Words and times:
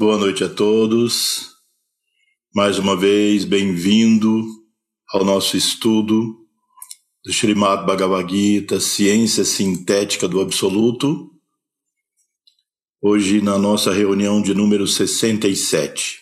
Boa 0.00 0.16
noite 0.16 0.44
a 0.44 0.48
todos. 0.48 1.56
Mais 2.54 2.78
uma 2.78 2.96
vez, 2.96 3.44
bem-vindo 3.44 4.44
ao 5.12 5.24
nosso 5.24 5.56
estudo 5.56 6.36
do 7.24 7.32
Srimad 7.32 7.84
Bhagavad 7.84 8.30
Gita, 8.32 8.78
Ciência 8.78 9.44
Sintética 9.44 10.28
do 10.28 10.40
Absoluto. 10.40 11.32
Hoje, 13.02 13.40
na 13.40 13.58
nossa 13.58 13.92
reunião 13.92 14.40
de 14.40 14.54
número 14.54 14.86
67, 14.86 16.20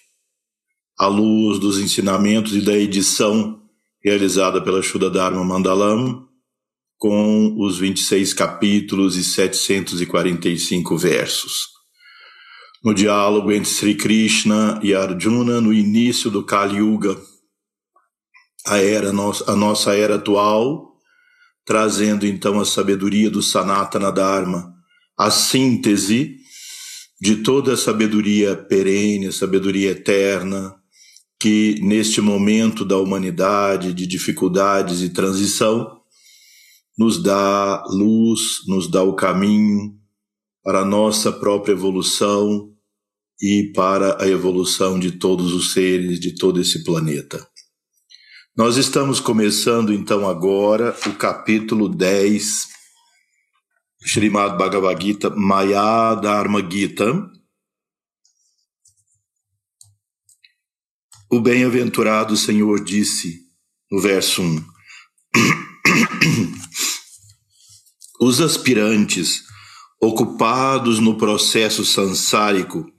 à 0.98 1.06
luz 1.06 1.58
dos 1.58 1.79
ensinamentos 1.79 2.56
e 2.56 2.62
da 2.62 2.72
edição 2.72 3.62
realizada 4.02 4.58
pela 4.64 4.80
Shuddha 4.80 5.11
Dharma 5.11 5.45
Mandalam, 5.45 6.27
com 6.96 7.54
os 7.58 7.77
26 7.77 8.32
capítulos 8.32 9.18
e 9.18 9.22
745 9.22 10.96
versos 10.96 11.75
no 12.87 12.95
diálogo 12.95 13.50
entre 13.50 13.68
Sri 13.68 13.96
Krishna 13.96 14.79
e 14.80 14.95
Arjuna 14.95 15.61
no 15.61 15.75
início 15.75 16.31
do 16.31 16.44
Kali 16.44 16.77
Yuga, 16.77 17.21
a, 18.64 18.79
era, 18.79 19.08
a 19.08 19.57
nossa 19.57 19.96
era 19.96 20.14
atual, 20.14 20.93
trazendo 21.64 22.25
então 22.25 22.61
a 22.61 22.64
sabedoria 22.64 23.29
do 23.29 23.43
Sanatana 23.43 24.13
Dharma, 24.13 24.72
a 25.18 25.32
síntese 25.32 26.36
de 27.21 27.43
toda 27.43 27.72
a 27.72 27.77
sabedoria 27.77 28.54
perene, 28.54 29.27
a 29.27 29.32
sabedoria 29.32 29.91
eterna, 29.91 30.72
que 31.41 31.80
neste 31.82 32.20
momento 32.20 32.84
da 32.84 32.98
humanidade, 32.98 33.92
de 33.92 34.06
dificuldades 34.06 35.03
e 35.03 35.08
transição, 35.08 36.03
nos 36.97 37.20
dá 37.20 37.83
luz, 37.89 38.64
nos 38.69 38.89
dá 38.89 39.03
o 39.03 39.16
caminho 39.16 39.92
para 40.62 40.83
a 40.83 40.84
nossa 40.84 41.33
própria 41.33 41.72
evolução, 41.72 42.75
e 43.41 43.70
para 43.75 44.22
a 44.22 44.28
evolução 44.28 44.98
de 44.98 45.12
todos 45.12 45.53
os 45.53 45.72
seres 45.72 46.19
de 46.19 46.34
todo 46.34 46.61
esse 46.61 46.83
planeta. 46.83 47.47
Nós 48.56 48.77
estamos 48.77 49.20
começando 49.20 49.92
então 49.92 50.27
agora 50.27 50.97
o 51.06 51.12
capítulo 51.12 51.91
10, 51.91 52.69
Srimad 54.02 54.56
Bhagavad 54.56 55.05
Gita, 55.05 55.28
Maya 55.28 56.14
Dharma 56.14 56.66
Gita. 56.66 57.30
O 61.30 61.41
bem-aventurado 61.41 62.34
Senhor 62.34 62.82
disse 62.82 63.41
no 63.91 64.00
verso 64.00 64.41
1: 64.41 64.64
Os 68.22 68.41
aspirantes 68.41 69.42
ocupados 70.00 70.98
no 70.98 71.19
processo 71.19 71.84
sansárico 71.84 72.91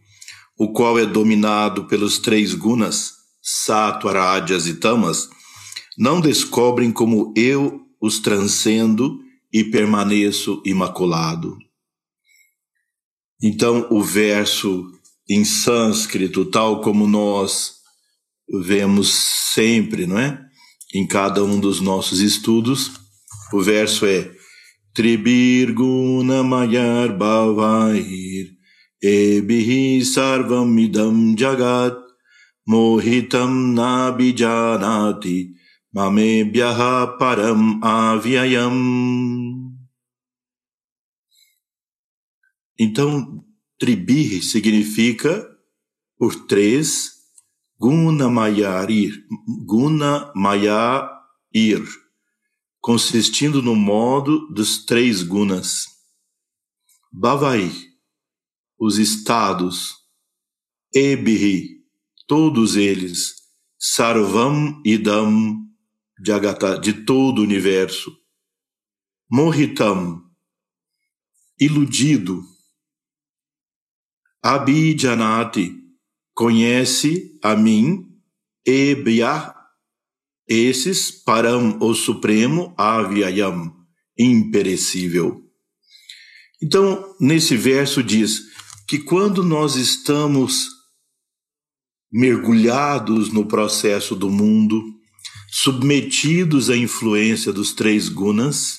o 0.57 0.71
qual 0.71 0.97
é 0.97 1.05
dominado 1.05 1.85
pelos 1.85 2.17
três 2.17 2.53
gunas, 2.53 3.13
sattva, 3.41 4.11
rajas 4.11 4.65
e 4.67 4.75
tamas, 4.75 5.29
não 5.97 6.19
descobrem 6.19 6.91
como 6.91 7.33
eu 7.35 7.81
os 8.01 8.19
transcendo 8.19 9.19
e 9.53 9.63
permaneço 9.63 10.61
imaculado. 10.65 11.57
Então, 13.41 13.87
o 13.91 14.01
verso 14.01 14.91
em 15.29 15.45
sânscrito, 15.45 16.45
tal 16.45 16.81
como 16.81 17.07
nós 17.07 17.75
vemos 18.63 19.13
sempre, 19.53 20.07
não 20.07 20.17
é? 20.17 20.43
Em 20.93 21.05
cada 21.05 21.43
um 21.43 21.59
dos 21.59 21.81
nossos 21.81 22.19
estudos, 22.19 22.91
o 23.53 23.61
verso 23.61 24.05
é 24.05 24.31
Tribirguna 24.93 26.43
Mayar 26.43 27.15
Bhavair 27.15 28.56
Ebihi 29.01 30.03
sarvam 30.03 30.77
idam 30.79 31.35
jagat 31.37 31.95
mohitam 32.67 33.75
nabijanati 33.75 35.53
mamebhyaha 35.93 37.17
param 37.19 37.79
avyayam. 37.83 38.77
Então, 42.79 43.43
tribir 43.79 44.43
significa 44.43 45.47
por 46.17 46.33
três 46.47 47.17
guna 47.79 48.29
mayarir, 48.29 49.13
guna 49.65 50.31
ir, 51.53 51.83
consistindo 52.81 53.61
no 53.61 53.75
modo 53.75 54.47
dos 54.51 54.85
três 54.85 55.23
gunas. 55.23 55.85
Bavai, 57.11 57.71
os 58.79 58.97
estados, 58.97 59.95
Ebhi, 60.93 61.83
todos 62.27 62.75
eles, 62.75 63.35
Sarvam 63.79 64.81
Idam, 64.85 65.57
Jagata, 66.25 66.79
de 66.79 66.93
todo 67.05 67.39
o 67.39 67.43
universo, 67.43 68.15
Mohitam, 69.29 70.23
iludido, 71.59 72.43
Abhijanati, 74.41 75.75
conhece 76.33 77.37
a 77.43 77.55
mim, 77.55 78.05
Ebya, 78.65 79.53
esses, 80.47 81.11
Param, 81.11 81.77
o 81.81 81.93
Supremo, 81.93 82.73
Avyayam, 82.77 83.75
imperecível. 84.17 85.43
Então, 86.61 87.15
nesse 87.19 87.57
verso 87.57 88.01
diz: 88.01 88.56
que 88.87 88.99
quando 88.99 89.43
nós 89.43 89.75
estamos 89.75 90.69
mergulhados 92.09 93.33
no 93.33 93.45
processo 93.45 94.15
do 94.15 94.29
mundo, 94.29 94.81
submetidos 95.51 96.69
à 96.69 96.77
influência 96.77 97.51
dos 97.51 97.73
três 97.73 98.07
gunas, 98.07 98.77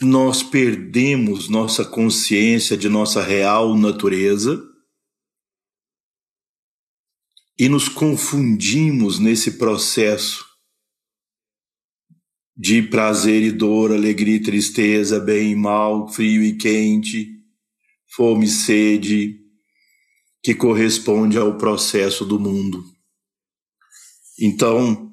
nós 0.00 0.42
perdemos 0.42 1.48
nossa 1.48 1.84
consciência 1.84 2.76
de 2.76 2.88
nossa 2.88 3.22
real 3.22 3.76
natureza 3.76 4.62
e 7.58 7.68
nos 7.68 7.88
confundimos 7.88 9.18
nesse 9.18 9.58
processo 9.58 10.49
de 12.60 12.82
prazer 12.82 13.42
e 13.42 13.50
dor, 13.50 13.90
alegria 13.90 14.36
e 14.36 14.42
tristeza, 14.42 15.18
bem 15.18 15.52
e 15.52 15.56
mal, 15.56 16.06
frio 16.12 16.44
e 16.44 16.58
quente, 16.58 17.26
fome 18.14 18.44
e 18.44 18.48
sede, 18.48 19.40
que 20.42 20.54
corresponde 20.54 21.38
ao 21.38 21.56
processo 21.56 22.22
do 22.22 22.38
mundo. 22.38 22.84
Então, 24.38 25.10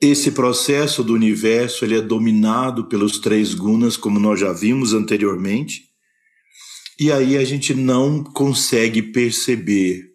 esse 0.00 0.30
processo 0.30 1.02
do 1.02 1.12
universo 1.12 1.84
ele 1.84 1.96
é 1.96 2.00
dominado 2.00 2.86
pelos 2.88 3.18
três 3.18 3.52
gunas, 3.52 3.96
como 3.96 4.20
nós 4.20 4.38
já 4.38 4.52
vimos 4.52 4.94
anteriormente, 4.94 5.88
e 7.00 7.10
aí 7.10 7.36
a 7.36 7.44
gente 7.44 7.74
não 7.74 8.22
consegue 8.22 9.02
perceber 9.02 10.08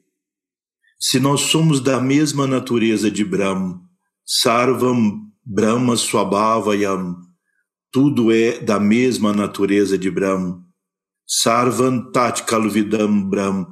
se 0.97 1.19
nós 1.19 1.41
somos 1.41 1.81
da 1.81 1.99
mesma 1.99 2.47
natureza 2.47 3.11
de 3.11 3.25
Brahma 3.25 3.84
Sarvam 4.25 5.21
Brahma 5.45 5.95
Swabhavayam. 5.95 7.15
Tudo 7.91 8.31
é 8.31 8.59
da 8.59 8.79
mesma 8.79 9.31
natureza 9.31 9.99
de 9.99 10.09
Brahma. 10.09 10.65
Sarvam 11.27 12.11
Tat 12.11 12.43
Kalvidam 12.43 13.29
Brahm. 13.29 13.65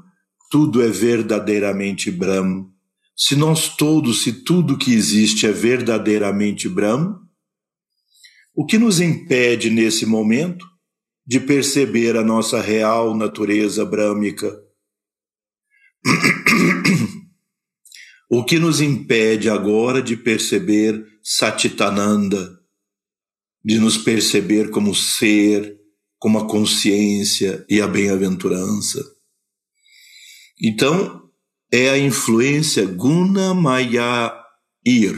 Tudo 0.51 0.83
é 0.83 0.89
verdadeiramente 0.89 2.11
Brahma. 2.11 2.69
Se 3.17 3.35
nós 3.35 3.75
todos, 3.75 4.21
se 4.21 4.43
tudo 4.43 4.77
que 4.77 4.93
existe 4.93 5.47
é 5.47 5.51
verdadeiramente 5.51 6.69
Brahma, 6.69 7.19
o 8.55 8.63
que 8.63 8.77
nos 8.77 8.99
impede 8.99 9.71
nesse 9.71 10.05
momento 10.05 10.67
de 11.25 11.39
perceber 11.39 12.15
a 12.15 12.23
nossa 12.23 12.61
real 12.61 13.15
natureza 13.15 13.83
brâmica? 13.83 14.55
O 18.35 18.43
que 18.43 18.57
nos 18.57 18.81
impede 18.81 19.47
agora 19.47 20.01
de 20.01 20.17
perceber 20.17 21.05
Satitananda, 21.21 22.59
de 23.63 23.77
nos 23.77 23.95
perceber 23.95 24.71
como 24.71 24.95
ser, 24.95 25.79
como 26.17 26.39
a 26.39 26.47
consciência 26.47 27.63
e 27.69 27.79
a 27.79 27.87
bem-aventurança? 27.87 28.99
Então, 30.59 31.29
é 31.71 31.91
a 31.91 31.97
influência 31.99 32.87
Guna 32.87 33.53
Maya 33.53 34.33
Ir, 34.83 35.15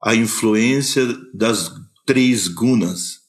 a 0.00 0.14
influência 0.14 1.04
das 1.34 1.68
três 2.06 2.46
gunas. 2.46 3.22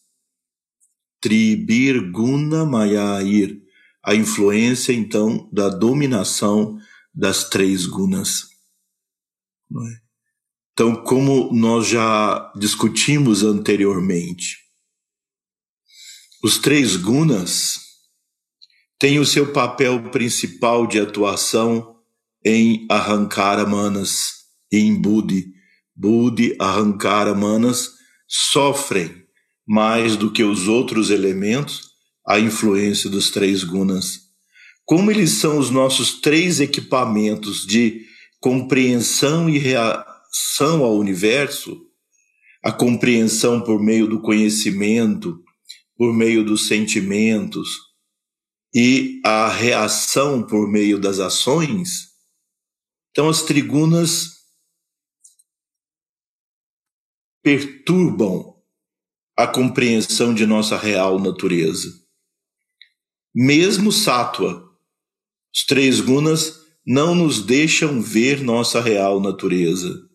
Tribir 1.20 2.12
Guna 2.12 2.68
Maya 2.68 3.20
Ir, 3.24 3.64
a 4.06 4.14
influência 4.14 4.94
então 4.94 5.50
da 5.52 5.70
dominação 5.70 6.78
das 7.12 7.50
três 7.50 7.88
gunas. 7.88 8.51
É? 9.72 10.02
Então, 10.74 10.96
como 11.04 11.52
nós 11.54 11.88
já 11.88 12.52
discutimos 12.56 13.44
anteriormente, 13.44 14.58
Os 16.44 16.58
três 16.58 16.96
gunas 16.96 17.80
têm 18.98 19.20
o 19.20 19.26
seu 19.26 19.54
papel 19.54 20.10
principal 20.10 20.88
de 20.88 21.00
atuação 21.00 21.96
em 22.44 22.88
Ahankara 22.90 23.64
Manas 23.64 24.38
e 24.72 24.80
em 24.80 25.00
Budi. 25.00 25.54
Budi, 25.96 26.56
Ahankara 26.60 27.36
Manas 27.36 27.90
sofrem 28.28 29.24
mais 29.68 30.16
do 30.16 30.32
que 30.32 30.44
os 30.44 30.68
outros 30.68 31.12
elementos 31.12 31.92
a 32.28 32.40
influência 32.40 33.08
dos 33.08 33.30
três 33.30 33.64
gunas. 33.64 34.22
Como 34.84 35.12
eles 35.12 35.32
são 35.32 35.60
os 35.60 35.70
nossos 35.70 36.22
três 36.22 36.60
equipamentos 36.60 37.66
de 37.68 38.06
compreensão 38.42 39.48
e 39.48 39.60
reação 39.60 40.84
ao 40.84 40.98
universo, 40.98 41.80
a 42.64 42.72
compreensão 42.72 43.62
por 43.62 43.80
meio 43.80 44.08
do 44.08 44.20
conhecimento, 44.20 45.42
por 45.96 46.12
meio 46.12 46.44
dos 46.44 46.68
sentimentos 46.68 47.70
e 48.74 49.22
a 49.24 49.48
reação 49.48 50.42
por 50.42 50.68
meio 50.68 51.00
das 51.00 51.20
ações, 51.20 52.10
então 53.12 53.30
as 53.30 53.44
trigunas 53.44 54.42
perturbam 57.44 58.56
a 59.38 59.46
compreensão 59.46 60.34
de 60.34 60.46
nossa 60.46 60.78
real 60.78 61.20
natureza. 61.20 61.90
Mesmo 63.34 63.92
sátua, 63.92 64.68
os 65.54 65.66
três 65.66 66.00
gunas 66.00 66.61
não 66.86 67.14
nos 67.14 67.46
deixam 67.46 68.02
ver 68.02 68.42
nossa 68.42 68.82
real 68.82 69.20
natureza. 69.20 70.10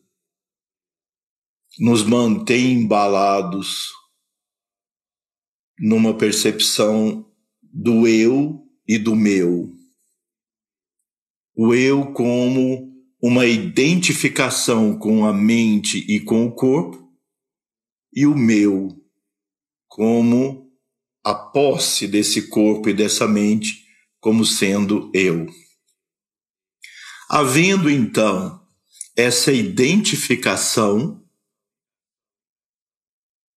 Nos 1.78 2.02
mantém 2.02 2.72
embalados 2.72 3.90
numa 5.78 6.16
percepção 6.16 7.30
do 7.62 8.08
eu 8.08 8.66
e 8.88 8.98
do 8.98 9.14
meu. 9.14 9.72
O 11.54 11.74
eu 11.74 12.12
como 12.12 12.94
uma 13.22 13.46
identificação 13.46 14.98
com 14.98 15.26
a 15.26 15.32
mente 15.32 15.98
e 16.08 16.20
com 16.20 16.46
o 16.46 16.54
corpo, 16.54 17.06
e 18.12 18.26
o 18.26 18.36
meu 18.36 18.88
como 19.88 20.70
a 21.24 21.34
posse 21.34 22.06
desse 22.06 22.48
corpo 22.48 22.88
e 22.88 22.94
dessa 22.94 23.26
mente 23.26 23.84
como 24.20 24.44
sendo 24.44 25.10
eu. 25.14 25.46
Havendo 27.28 27.90
então 27.90 28.60
essa 29.16 29.52
identificação, 29.52 31.24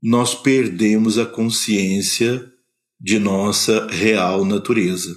nós 0.01 0.33
perdemos 0.33 1.17
a 1.17 1.25
consciência 1.25 2.51
de 2.99 3.19
nossa 3.19 3.87
real 3.87 4.43
natureza. 4.45 5.15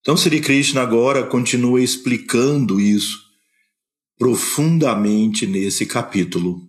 Então, 0.00 0.16
Sri 0.16 0.40
Krishna 0.40 0.80
agora 0.80 1.26
continua 1.26 1.82
explicando 1.82 2.80
isso 2.80 3.18
profundamente 4.18 5.46
nesse 5.46 5.86
capítulo. 5.86 6.68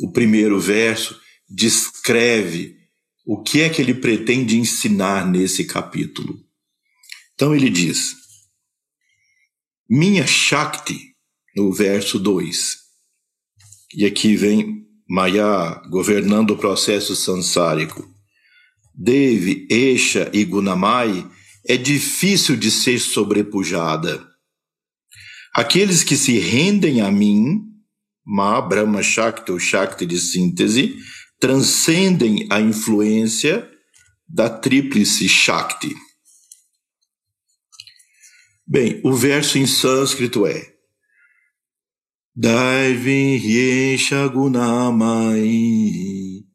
O 0.00 0.12
primeiro 0.12 0.60
verso 0.60 1.18
descreve 1.48 2.76
o 3.26 3.42
que 3.42 3.60
é 3.60 3.68
que 3.68 3.82
ele 3.82 3.94
pretende 3.94 4.56
ensinar 4.56 5.26
nesse 5.26 5.64
capítulo. 5.64 6.38
Então 7.34 7.54
ele 7.54 7.68
diz: 7.68 8.14
Minha 9.90 10.26
Shakti, 10.26 11.14
no 11.56 11.72
verso 11.72 12.18
2, 12.18 12.76
e 13.94 14.04
aqui 14.04 14.36
vem 14.36 14.84
Maya 15.08 15.80
governando 15.88 16.50
o 16.50 16.58
processo 16.58 17.16
sansárico. 17.16 18.06
Devi, 18.94 19.66
Esha 19.70 20.30
e 20.34 20.44
Gunamai 20.44 21.26
é 21.66 21.78
difícil 21.78 22.54
de 22.54 22.70
ser 22.70 22.98
sobrepujada. 22.98 24.28
Aqueles 25.54 26.04
que 26.04 26.18
se 26.18 26.38
rendem 26.38 27.00
a 27.00 27.10
mim, 27.10 27.62
Ma, 28.26 28.60
Brahma 28.60 29.02
Shakti 29.02 29.50
ou 29.52 29.58
Shakti 29.58 30.04
de 30.04 30.18
síntese, 30.18 30.96
transcendem 31.40 32.46
a 32.50 32.60
influência 32.60 33.66
da 34.28 34.50
tríplice 34.50 35.26
Shakti. 35.30 35.96
Bem, 38.70 39.00
o 39.02 39.14
verso 39.14 39.56
em 39.56 39.66
sânscrito 39.66 40.46
é 40.46 40.74
Daivi 42.36 43.40
Yesha 43.42 44.28
Gunamai 44.28 45.50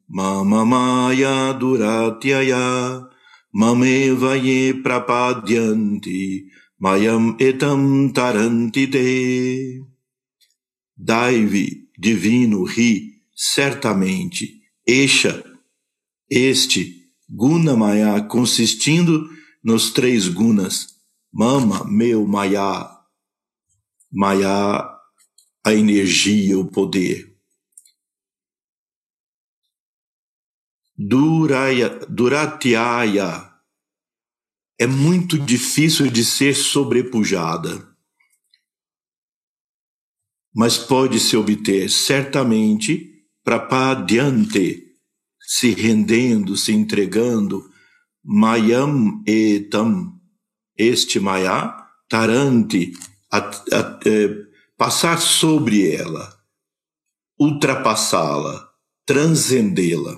Mama 0.08 0.64
Maya 0.64 1.52
Duratyaya 1.54 3.02
Mameva 3.52 4.38
Ye 4.38 4.76
Prapadyanti 4.76 6.46
Mayam 6.80 7.36
Etam 7.40 8.14
Taranti 8.14 8.86
Te 8.86 9.82
Daivi, 10.96 11.90
divino, 11.98 12.64
ri, 12.64 13.24
certamente 13.36 14.62
Esha, 14.86 15.44
este, 16.30 16.94
Guna 17.28 17.76
Maya, 17.76 18.22
consistindo 18.22 19.28
nos 19.64 19.90
três 19.92 20.28
gunas, 20.28 20.94
Mama, 21.34 21.84
meu, 21.86 22.28
Maya, 22.28 22.96
Maya, 24.12 24.88
a 25.66 25.74
energia, 25.74 26.60
o 26.60 26.70
poder. 26.70 27.36
Duraya, 30.96 31.90
Duratyaya 32.08 33.52
é 34.80 34.86
muito 34.86 35.40
difícil 35.40 36.12
de 36.12 36.24
ser 36.24 36.56
sobrepujada, 36.56 37.96
mas 40.54 40.78
pode 40.78 41.20
se 41.20 41.36
obter 41.36 41.90
certamente 41.90 43.28
prapadyante, 43.44 44.84
se 45.40 45.72
rendendo, 45.72 46.56
se 46.56 46.72
entregando, 46.74 47.68
mayam 48.24 49.24
etam, 49.26 50.13
este 50.84 51.20
maya, 51.20 51.76
taranti, 52.10 52.94
a, 53.32 53.38
a, 53.40 54.00
é, 54.06 54.30
passar 54.78 55.20
sobre 55.20 55.92
ela, 55.92 56.38
ultrapassá-la, 57.40 58.70
transcendê-la. 59.06 60.16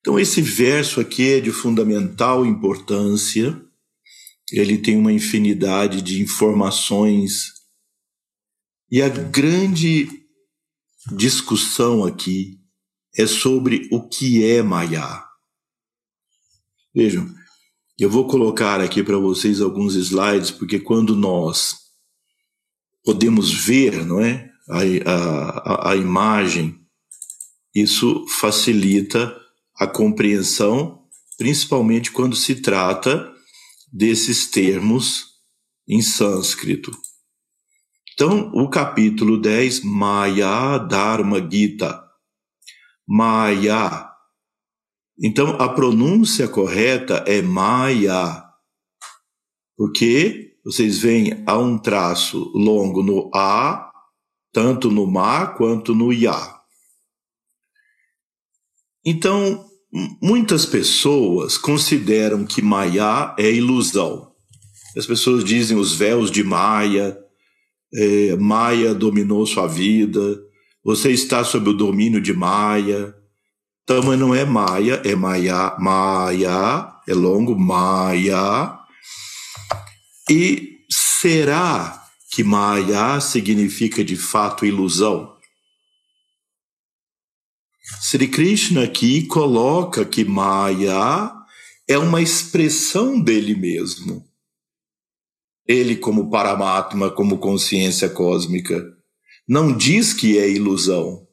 Então, 0.00 0.18
esse 0.18 0.42
verso 0.42 1.00
aqui 1.00 1.34
é 1.34 1.40
de 1.40 1.50
fundamental 1.50 2.44
importância, 2.44 3.60
ele 4.52 4.78
tem 4.78 4.96
uma 4.96 5.12
infinidade 5.12 6.02
de 6.02 6.22
informações, 6.22 7.52
e 8.90 9.00
a 9.02 9.08
grande 9.08 10.08
discussão 11.16 12.04
aqui 12.04 12.60
é 13.16 13.26
sobre 13.26 13.88
o 13.90 14.08
que 14.08 14.44
é 14.44 14.62
Maya. 14.62 15.24
Vejam, 16.94 17.28
eu 17.98 18.10
vou 18.10 18.26
colocar 18.26 18.80
aqui 18.80 19.02
para 19.02 19.18
vocês 19.18 19.60
alguns 19.60 19.94
slides, 19.94 20.50
porque 20.50 20.80
quando 20.80 21.14
nós 21.14 21.76
podemos 23.04 23.52
ver 23.52 24.04
não 24.04 24.20
é, 24.20 24.50
a, 24.68 24.80
a, 25.10 25.90
a 25.92 25.96
imagem, 25.96 26.80
isso 27.74 28.24
facilita 28.40 29.36
a 29.76 29.86
compreensão, 29.86 31.02
principalmente 31.36 32.10
quando 32.10 32.36
se 32.36 32.56
trata 32.56 33.32
desses 33.92 34.50
termos 34.50 35.26
em 35.86 36.00
sânscrito. 36.00 36.90
Então, 38.14 38.50
o 38.54 38.68
capítulo 38.68 39.40
10, 39.40 39.82
Maya 39.82 40.78
Dharma 40.78 41.40
Gita. 41.50 42.00
Maya. 43.06 44.13
Então, 45.22 45.50
a 45.60 45.68
pronúncia 45.68 46.48
correta 46.48 47.24
é 47.26 47.40
Maya. 47.40 48.42
Porque 49.76 50.56
vocês 50.64 50.98
veem 50.98 51.42
há 51.46 51.58
um 51.58 51.78
traço 51.78 52.50
longo 52.54 53.02
no 53.02 53.30
A, 53.34 53.90
tanto 54.52 54.90
no 54.90 55.06
Ma 55.06 55.46
quanto 55.46 55.94
no 55.94 56.12
Ya. 56.12 56.54
Então, 59.04 59.64
muitas 60.22 60.64
pessoas 60.64 61.58
consideram 61.58 62.44
que 62.44 62.62
Maya 62.62 63.34
é 63.38 63.52
ilusão. 63.52 64.32
As 64.96 65.06
pessoas 65.06 65.44
dizem 65.44 65.76
os 65.76 65.94
véus 65.94 66.30
de 66.30 66.42
Maia, 66.42 67.18
é, 67.92 68.36
Maia 68.36 68.94
dominou 68.94 69.44
sua 69.46 69.66
vida, 69.66 70.40
você 70.84 71.10
está 71.10 71.44
sob 71.44 71.70
o 71.70 71.76
domínio 71.76 72.20
de 72.20 72.32
Maia. 72.32 73.14
Mas 73.88 74.18
não 74.18 74.34
é 74.34 74.44
Maia, 74.44 75.02
é 75.04 75.14
Maia, 75.14 75.76
Maia, 75.78 77.00
é 77.06 77.12
longo, 77.14 77.58
Maia. 77.58 78.78
E 80.30 80.78
será 80.90 82.02
que 82.30 82.42
Maia 82.42 83.20
significa 83.20 84.02
de 84.02 84.16
fato 84.16 84.64
ilusão? 84.64 85.34
Sri 88.00 88.26
Krishna 88.26 88.84
aqui 88.84 89.26
coloca 89.26 90.04
que 90.04 90.24
Maya 90.24 91.30
é 91.86 91.98
uma 91.98 92.22
expressão 92.22 93.20
dele 93.20 93.54
mesmo. 93.54 94.24
Ele, 95.66 95.96
como 95.96 96.30
Paramatma, 96.30 97.10
como 97.10 97.38
consciência 97.38 98.08
cósmica, 98.08 98.82
não 99.46 99.76
diz 99.76 100.14
que 100.14 100.38
é 100.38 100.48
ilusão. 100.48 101.23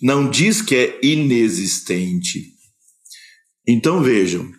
Não 0.00 0.30
diz 0.30 0.62
que 0.62 0.74
é 0.74 1.00
inexistente. 1.04 2.54
Então 3.66 4.02
vejam, 4.02 4.50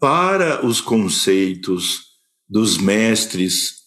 para 0.00 0.66
os 0.66 0.80
conceitos 0.80 2.00
dos 2.48 2.76
mestres, 2.76 3.82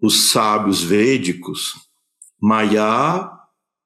os 0.00 0.30
sábios 0.30 0.82
védicos, 0.82 1.74
Maya 2.40 3.30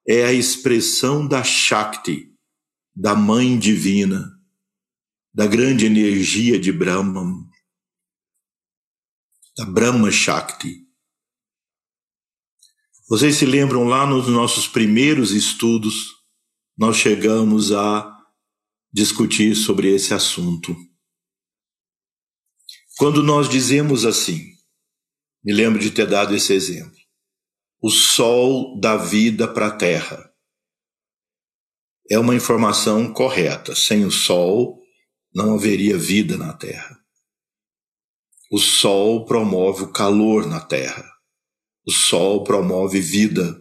é 0.07 0.25
a 0.25 0.33
expressão 0.33 1.27
da 1.27 1.43
Shakti, 1.43 2.33
da 2.95 3.15
Mãe 3.15 3.57
Divina, 3.59 4.31
da 5.33 5.45
grande 5.45 5.85
energia 5.85 6.59
de 6.59 6.71
Brahman, 6.71 7.45
da 9.57 9.65
Brahma 9.65 10.11
Shakti. 10.11 10.80
Vocês 13.11 13.35
se 13.35 13.45
lembram 13.45 13.83
lá 13.83 14.05
nos 14.05 14.29
nossos 14.29 14.69
primeiros 14.69 15.31
estudos, 15.31 16.15
nós 16.77 16.95
chegamos 16.95 17.73
a 17.73 18.09
discutir 18.89 19.53
sobre 19.53 19.93
esse 19.93 20.13
assunto. 20.13 20.73
Quando 22.97 23.21
nós 23.21 23.49
dizemos 23.49 24.05
assim, 24.05 24.39
me 25.43 25.51
lembro 25.51 25.77
de 25.77 25.91
ter 25.91 26.07
dado 26.07 26.33
esse 26.33 26.53
exemplo, 26.53 26.95
o 27.81 27.89
sol 27.89 28.79
dá 28.79 28.95
vida 28.95 29.45
para 29.45 29.67
a 29.67 29.75
terra. 29.75 30.31
É 32.09 32.17
uma 32.17 32.33
informação 32.33 33.11
correta. 33.11 33.75
Sem 33.75 34.05
o 34.05 34.11
sol, 34.11 34.79
não 35.35 35.55
haveria 35.55 35.97
vida 35.97 36.37
na 36.37 36.53
terra. 36.53 36.97
O 38.49 38.57
sol 38.57 39.25
promove 39.25 39.83
o 39.83 39.91
calor 39.91 40.47
na 40.47 40.61
terra. 40.61 41.10
O 41.87 41.91
sol 41.91 42.43
promove 42.43 42.99
vida. 42.99 43.59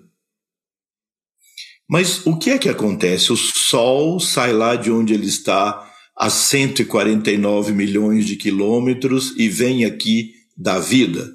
Mas 1.88 2.24
o 2.24 2.38
que 2.38 2.50
é 2.50 2.58
que 2.58 2.68
acontece? 2.68 3.32
O 3.32 3.36
sol 3.36 4.20
sai 4.20 4.52
lá 4.52 4.76
de 4.76 4.90
onde 4.92 5.12
ele 5.12 5.26
está 5.26 5.90
a 6.16 6.30
149 6.30 7.72
milhões 7.72 8.26
de 8.26 8.36
quilômetros 8.36 9.34
e 9.36 9.48
vem 9.48 9.84
aqui 9.84 10.34
da 10.56 10.78
vida? 10.78 11.28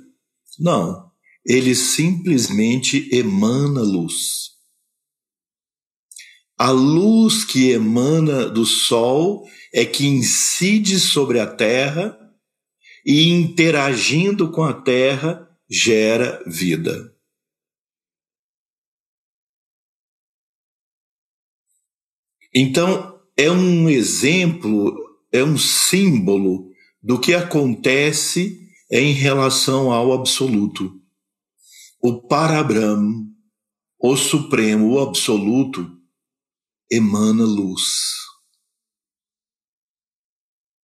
Não, 0.60 1.12
ele 1.46 1.76
simplesmente 1.76 3.10
emana 3.12 3.82
luz. 3.82 4.52
A 6.58 6.70
luz 6.70 7.44
que 7.44 7.72
emana 7.72 8.48
do 8.48 8.66
sol 8.66 9.46
é 9.74 9.84
que 9.84 10.06
incide 10.06 11.00
sobre 11.02 11.40
a 11.40 11.48
terra 11.48 12.18
e 13.06 13.30
interagindo 13.30 14.50
com 14.50 14.64
a 14.64 14.74
terra 14.74 15.45
gera 15.70 16.44
vida. 16.46 17.14
Então, 22.54 23.20
é 23.36 23.52
um 23.52 23.90
exemplo, 23.90 24.96
é 25.32 25.44
um 25.44 25.58
símbolo 25.58 26.72
do 27.02 27.20
que 27.20 27.34
acontece 27.34 28.66
em 28.90 29.12
relação 29.12 29.92
ao 29.92 30.14
absoluto. 30.14 31.02
O 32.00 32.22
Parabrahma, 32.28 33.26
o 34.00 34.16
Supremo, 34.16 34.94
o 34.94 35.00
Absoluto, 35.00 36.00
emana 36.90 37.44
luz. 37.44 38.14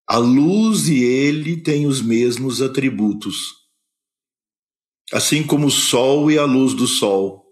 A 0.07 0.17
luz 0.17 0.89
e 0.89 1.01
ele 1.01 1.61
têm 1.61 1.87
os 1.87 2.01
mesmos 2.01 2.61
atributos. 2.61 3.60
Assim 5.11 5.45
como 5.45 5.67
o 5.67 5.71
sol 5.71 6.31
e 6.31 6.37
a 6.37 6.45
luz 6.45 6.73
do 6.73 6.87
sol. 6.87 7.45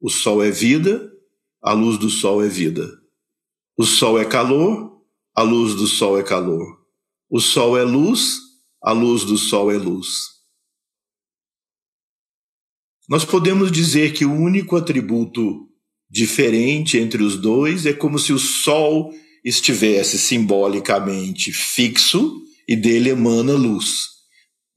O 0.00 0.10
sol 0.10 0.42
é 0.42 0.50
vida, 0.50 1.10
a 1.62 1.72
luz 1.72 1.98
do 1.98 2.10
sol 2.10 2.42
é 2.42 2.48
vida. 2.48 2.88
O 3.76 3.84
sol 3.84 4.18
é 4.18 4.24
calor, 4.24 5.00
a 5.34 5.42
luz 5.42 5.74
do 5.74 5.86
sol 5.86 6.18
é 6.18 6.22
calor. 6.22 6.66
O 7.30 7.40
sol 7.40 7.78
é 7.78 7.84
luz, 7.84 8.38
a 8.82 8.92
luz 8.92 9.24
do 9.24 9.36
sol 9.36 9.70
é 9.70 9.76
luz. 9.76 10.38
Nós 13.08 13.24
podemos 13.24 13.70
dizer 13.70 14.12
que 14.12 14.24
o 14.24 14.32
único 14.32 14.76
atributo 14.76 15.68
diferente 16.10 16.98
entre 16.98 17.22
os 17.22 17.36
dois 17.36 17.86
é 17.86 17.92
como 17.92 18.18
se 18.18 18.32
o 18.32 18.38
sol 18.38 19.12
estivesse 19.44 20.18
simbolicamente 20.18 21.52
fixo 21.52 22.42
e 22.66 22.76
dele 22.76 23.10
emana 23.10 23.52
luz. 23.52 24.17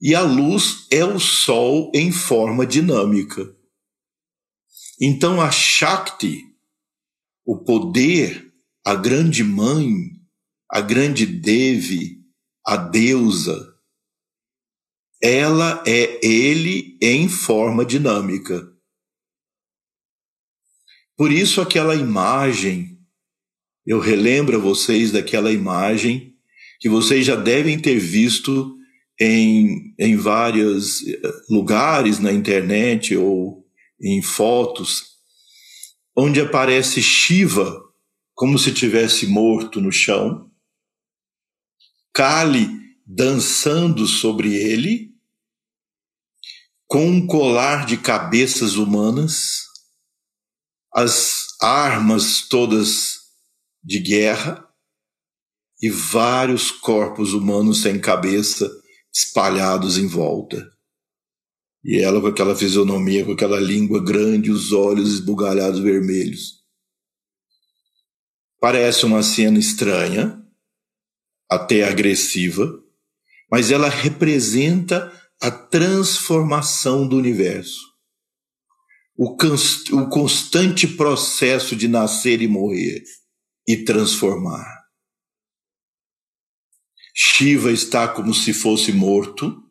E 0.02 0.14
a 0.14 0.22
luz 0.22 0.86
é 0.90 1.04
o 1.04 1.20
sol 1.20 1.90
em 1.94 2.10
forma 2.10 2.66
dinâmica. 2.66 3.56
Então 5.00 5.40
a 5.40 5.50
Shakti, 5.50 6.42
o 7.46 7.64
poder 7.64 8.52
a 8.84 8.96
grande 8.96 9.44
mãe, 9.44 10.10
a 10.68 10.80
grande 10.80 11.24
Devi, 11.24 12.20
a 12.66 12.76
deusa, 12.76 13.72
ela 15.22 15.82
é 15.86 16.24
ele 16.26 16.98
em 17.00 17.28
forma 17.28 17.84
dinâmica. 17.84 18.68
Por 21.16 21.30
isso, 21.30 21.60
aquela 21.60 21.94
imagem, 21.94 22.98
eu 23.86 24.00
relembro 24.00 24.56
a 24.56 24.60
vocês 24.60 25.12
daquela 25.12 25.52
imagem 25.52 26.36
que 26.80 26.88
vocês 26.88 27.24
já 27.24 27.36
devem 27.36 27.78
ter 27.78 28.00
visto 28.00 28.76
em, 29.22 29.94
em 29.96 30.16
vários 30.16 31.06
eh, 31.06 31.20
lugares 31.48 32.18
na 32.18 32.32
internet 32.32 33.16
ou 33.16 33.64
em 34.00 34.20
fotos, 34.20 35.12
onde 36.16 36.40
aparece 36.40 37.00
Shiva 37.00 37.80
como 38.34 38.58
se 38.58 38.72
tivesse 38.72 39.28
morto 39.28 39.80
no 39.80 39.92
chão, 39.92 40.50
Kali 42.12 42.68
dançando 43.06 44.06
sobre 44.06 44.56
ele, 44.56 45.12
com 46.88 47.06
um 47.06 47.26
colar 47.26 47.86
de 47.86 47.96
cabeças 47.96 48.74
humanas, 48.74 49.62
as 50.92 51.46
armas 51.60 52.48
todas 52.48 53.20
de 53.82 54.00
guerra 54.00 54.68
e 55.80 55.88
vários 55.88 56.72
corpos 56.72 57.32
humanos 57.32 57.82
sem 57.82 58.00
cabeça 58.00 58.81
espalhados 59.12 59.98
em 59.98 60.06
volta. 60.06 60.70
E 61.84 61.98
ela 61.98 62.20
com 62.20 62.28
aquela 62.28 62.54
fisionomia, 62.54 63.24
com 63.24 63.32
aquela 63.32 63.60
língua 63.60 64.02
grande, 64.02 64.50
os 64.50 64.72
olhos 64.72 65.14
esbugalhados 65.14 65.80
vermelhos. 65.80 66.62
Parece 68.60 69.04
uma 69.04 69.22
cena 69.22 69.58
estranha, 69.58 70.40
até 71.50 71.84
agressiva, 71.84 72.72
mas 73.50 73.70
ela 73.70 73.88
representa 73.88 75.12
a 75.40 75.50
transformação 75.50 77.06
do 77.06 77.16
universo. 77.16 77.92
O, 79.16 79.36
o 79.92 80.08
constante 80.08 80.86
processo 80.86 81.74
de 81.74 81.88
nascer 81.88 82.40
e 82.40 82.48
morrer 82.48 83.02
e 83.66 83.76
transformar. 83.84 84.81
Shiva 87.14 87.70
está 87.70 88.08
como 88.08 88.32
se 88.34 88.52
fosse 88.52 88.92
morto, 88.92 89.62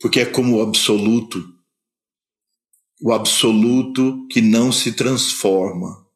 porque 0.00 0.20
é 0.20 0.26
como 0.26 0.56
o 0.56 0.62
absoluto, 0.62 1.54
o 3.00 3.12
absoluto 3.12 4.26
que 4.28 4.40
não 4.40 4.72
se 4.72 4.92
transforma 4.92 6.08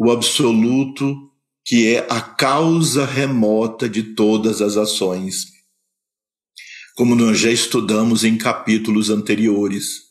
o 0.00 0.12
absoluto 0.12 1.28
que 1.64 1.88
é 1.88 2.06
a 2.08 2.20
causa 2.20 3.04
remota 3.04 3.88
de 3.88 4.14
todas 4.14 4.62
as 4.62 4.76
ações. 4.76 5.48
Como 6.94 7.16
nós 7.16 7.36
já 7.40 7.50
estudamos 7.50 8.22
em 8.22 8.38
capítulos 8.38 9.10
anteriores. 9.10 10.02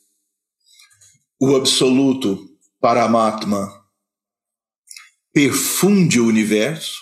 O 1.40 1.56
absoluto, 1.56 2.50
Paramatma, 2.82 3.66
perfunde 5.32 6.20
o 6.20 6.28
universo, 6.28 7.00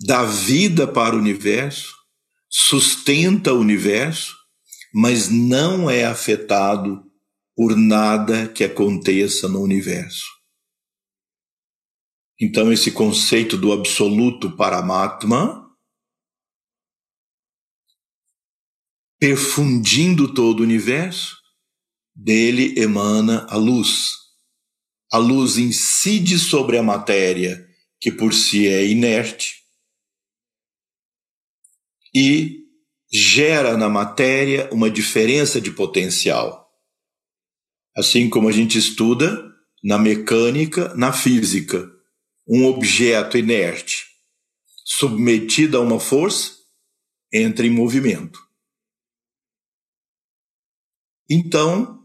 dá 0.00 0.24
vida 0.24 0.86
para 0.90 1.14
o 1.14 1.18
universo, 1.18 1.94
sustenta 2.48 3.52
o 3.52 3.60
universo, 3.60 4.36
mas 4.92 5.28
não 5.28 5.90
é 5.90 6.04
afetado 6.04 7.04
por 7.54 7.76
nada 7.76 8.48
que 8.48 8.64
aconteça 8.64 9.48
no 9.48 9.60
universo. 9.60 10.24
Então, 12.40 12.72
esse 12.72 12.90
conceito 12.90 13.58
do 13.58 13.70
absoluto 13.70 14.56
Paramatma, 14.56 15.68
perfundindo 19.18 20.32
todo 20.32 20.60
o 20.60 20.62
universo, 20.62 21.36
dele 22.14 22.74
emana 22.80 23.46
a 23.50 23.56
luz. 23.56 24.14
a 25.12 25.18
luz 25.18 25.58
incide 25.58 26.38
sobre 26.38 26.78
a 26.78 26.82
matéria, 26.82 27.66
que 28.00 28.12
por 28.12 28.32
si 28.32 28.68
é 28.68 28.86
inerte, 28.86 29.59
e 32.14 32.60
gera 33.12 33.76
na 33.76 33.88
matéria 33.88 34.68
uma 34.72 34.90
diferença 34.90 35.60
de 35.60 35.70
potencial. 35.70 36.68
Assim 37.96 38.30
como 38.30 38.48
a 38.48 38.52
gente 38.52 38.78
estuda 38.78 39.44
na 39.82 39.98
mecânica, 39.98 40.94
na 40.94 41.12
física, 41.12 41.90
um 42.46 42.66
objeto 42.66 43.36
inerte 43.36 44.10
submetido 44.84 45.78
a 45.78 45.80
uma 45.80 46.00
força 46.00 46.58
entra 47.32 47.64
em 47.64 47.70
movimento. 47.70 48.40
Então, 51.30 52.04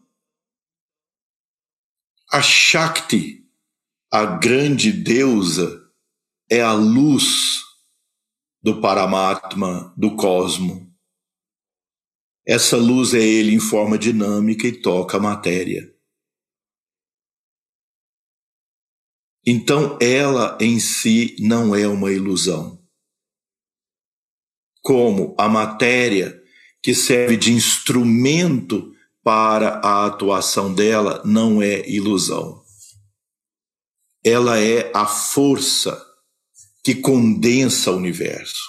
a 2.32 2.44
Shakti, 2.44 3.44
a 4.12 4.24
grande 4.24 4.92
deusa, 4.92 5.82
é 6.48 6.62
a 6.62 6.74
luz 6.74 7.65
do 8.66 8.82
Paramatma, 8.82 9.94
do 9.96 10.16
cosmo. 10.16 10.92
Essa 12.44 12.78
luz 12.78 13.14
é 13.14 13.22
ele 13.22 13.54
em 13.54 13.60
forma 13.60 13.96
dinâmica 13.96 14.66
e 14.66 14.82
toca 14.82 15.18
a 15.18 15.20
matéria. 15.20 15.96
Então, 19.46 20.00
ela 20.02 20.58
em 20.60 20.80
si 20.80 21.36
não 21.40 21.76
é 21.76 21.88
uma 21.88 22.12
ilusão. 22.12 22.84
Como 24.82 25.36
a 25.38 25.48
matéria 25.48 26.42
que 26.82 26.96
serve 26.96 27.38
de 27.38 27.54
instrumento 27.54 28.92
para 29.24 29.76
a 29.76 30.08
atuação 30.08 30.74
dela 30.74 31.22
não 31.24 31.62
é 31.62 31.88
ilusão. 31.88 32.64
Ela 34.24 34.60
é 34.60 34.92
a 34.92 35.06
força 35.06 36.15
que 36.86 36.94
condensa 36.94 37.92
o 37.92 37.98
universo. 37.98 38.64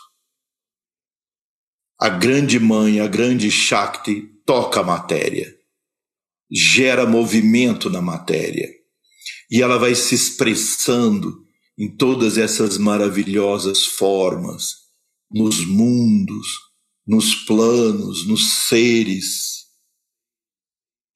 A 2.01 2.09
grande 2.09 2.59
mãe, 2.59 2.99
a 2.99 3.07
grande 3.07 3.51
Shakti, 3.51 4.23
toca 4.47 4.81
a 4.81 4.83
matéria, 4.83 5.55
gera 6.51 7.07
movimento 7.07 7.91
na 7.91 8.01
matéria, 8.01 8.69
e 9.51 9.61
ela 9.61 9.79
vai 9.79 9.95
se 9.95 10.15
expressando 10.15 11.45
em 11.77 11.95
todas 11.95 12.39
essas 12.39 12.79
maravilhosas 12.79 13.85
formas, 13.85 14.77
nos 15.31 15.67
mundos, 15.67 16.47
nos 17.07 17.35
planos, 17.35 18.27
nos 18.27 18.65
seres 18.67 19.57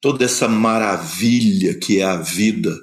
toda 0.01 0.25
essa 0.25 0.47
maravilha 0.47 1.77
que 1.77 1.99
é 1.99 2.03
a 2.03 2.17
vida, 2.17 2.75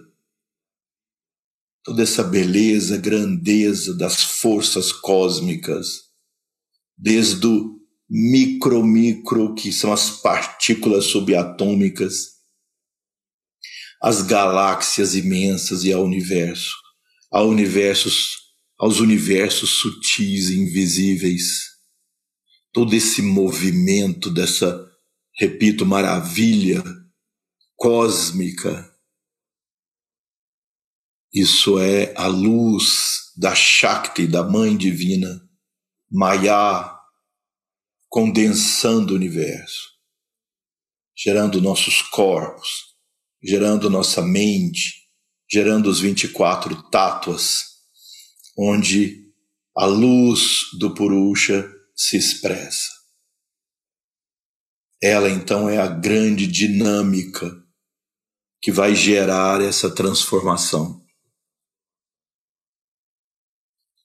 toda 1.89 2.03
essa 2.03 2.23
beleza, 2.23 2.99
grandeza 2.99 3.97
das 3.97 4.23
forças 4.23 4.93
cósmicas, 4.93 6.01
desde 6.99 7.47
o 7.47 7.79
micro, 8.07 8.85
micro, 8.85 9.55
que 9.55 9.73
são 9.73 9.91
as 9.91 10.11
partículas 10.21 11.07
subatômicas, 11.07 12.27
as 14.03 14.21
galáxias 14.21 15.15
imensas 15.15 15.83
e 15.83 15.91
ao 15.91 16.05
universo, 16.05 16.75
ao 17.33 17.49
universos, 17.49 18.37
aos 18.79 19.01
universos 19.01 19.81
sutis 19.81 20.51
e 20.51 20.59
invisíveis. 20.59 21.69
Todo 22.71 22.95
esse 22.95 23.23
movimento 23.23 24.29
dessa, 24.29 24.87
repito, 25.39 25.87
maravilha 25.87 26.85
cósmica. 27.77 28.88
Isso 31.33 31.79
é 31.79 32.15
a 32.17 32.27
luz 32.27 33.33
da 33.37 33.55
Shakti, 33.55 34.27
da 34.27 34.43
Mãe 34.43 34.77
Divina, 34.77 35.47
Maya, 36.11 36.97
condensando 38.09 39.13
o 39.13 39.17
universo, 39.17 39.91
gerando 41.17 41.61
nossos 41.61 42.01
corpos, 42.01 42.95
gerando 43.43 43.91
nossa 43.91 44.23
mente, 44.23 44.95
gerando 45.51 45.91
os 45.91 46.01
24 46.01 46.83
tátuas, 46.91 47.65
onde 48.57 49.29
a 49.77 49.85
luz 49.85 50.63
do 50.79 50.95
Purusha 50.95 51.71
se 51.95 52.17
expressa. 52.17 52.89
Ela 55.01 55.31
então 55.31 55.69
é 55.69 55.79
a 55.79 55.87
grande 55.87 56.47
dinâmica 56.47 57.49
que 58.61 58.73
vai 58.73 58.95
gerar 58.95 59.61
essa 59.61 59.89
transformação. 59.95 61.07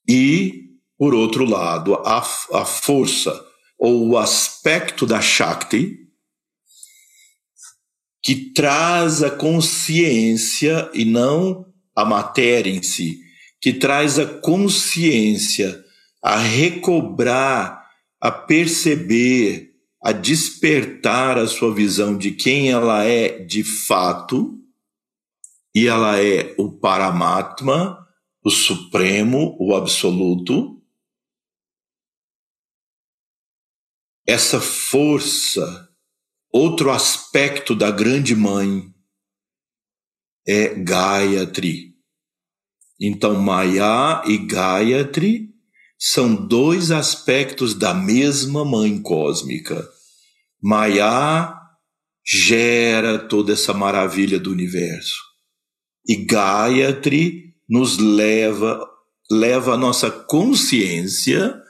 E, 0.08 0.70
por 0.98 1.14
outro 1.14 1.44
lado, 1.44 1.94
a, 1.94 2.18
a 2.18 2.64
força 2.64 3.44
ou 3.78 4.08
o 4.08 4.18
aspecto 4.18 5.06
da 5.06 5.20
Shakti 5.20 5.98
que 8.22 8.52
traz 8.52 9.22
a 9.22 9.30
consciência 9.30 10.90
e 10.94 11.04
não 11.04 11.66
a 11.94 12.06
matéria 12.06 12.70
em 12.70 12.82
si, 12.82 13.18
que 13.60 13.72
traz 13.72 14.18
a 14.18 14.24
consciência 14.24 15.84
a 16.22 16.38
recobrar, 16.38 17.84
a 18.18 18.30
perceber 18.30 19.74
a 20.04 20.12
despertar 20.12 21.38
a 21.38 21.46
sua 21.46 21.74
visão 21.74 22.14
de 22.14 22.32
quem 22.32 22.70
ela 22.70 23.04
é 23.04 23.38
de 23.38 23.64
fato, 23.64 24.58
e 25.74 25.88
ela 25.88 26.22
é 26.22 26.54
o 26.58 26.70
Paramatma, 26.70 28.03
o 28.44 28.50
Supremo, 28.50 29.56
o 29.58 29.74
Absoluto. 29.74 30.82
Essa 34.26 34.60
força, 34.60 35.88
outro 36.52 36.90
aspecto 36.90 37.74
da 37.74 37.90
Grande 37.90 38.36
Mãe, 38.36 38.92
é 40.46 40.74
Gayatri. 40.74 41.94
Então, 43.00 43.40
Maya 43.40 44.22
e 44.26 44.36
Gayatri 44.36 45.48
são 45.98 46.34
dois 46.34 46.90
aspectos 46.90 47.74
da 47.74 47.94
mesma 47.94 48.62
Mãe 48.62 49.00
Cósmica. 49.00 49.88
Maya 50.62 51.54
gera 52.26 53.18
toda 53.18 53.54
essa 53.54 53.72
maravilha 53.72 54.38
do 54.38 54.50
universo. 54.50 55.16
E 56.06 56.16
Gayatri 56.16 57.43
nos 57.68 57.98
leva, 57.98 58.88
leva 59.30 59.74
a 59.74 59.76
nossa 59.76 60.10
consciência 60.10 61.60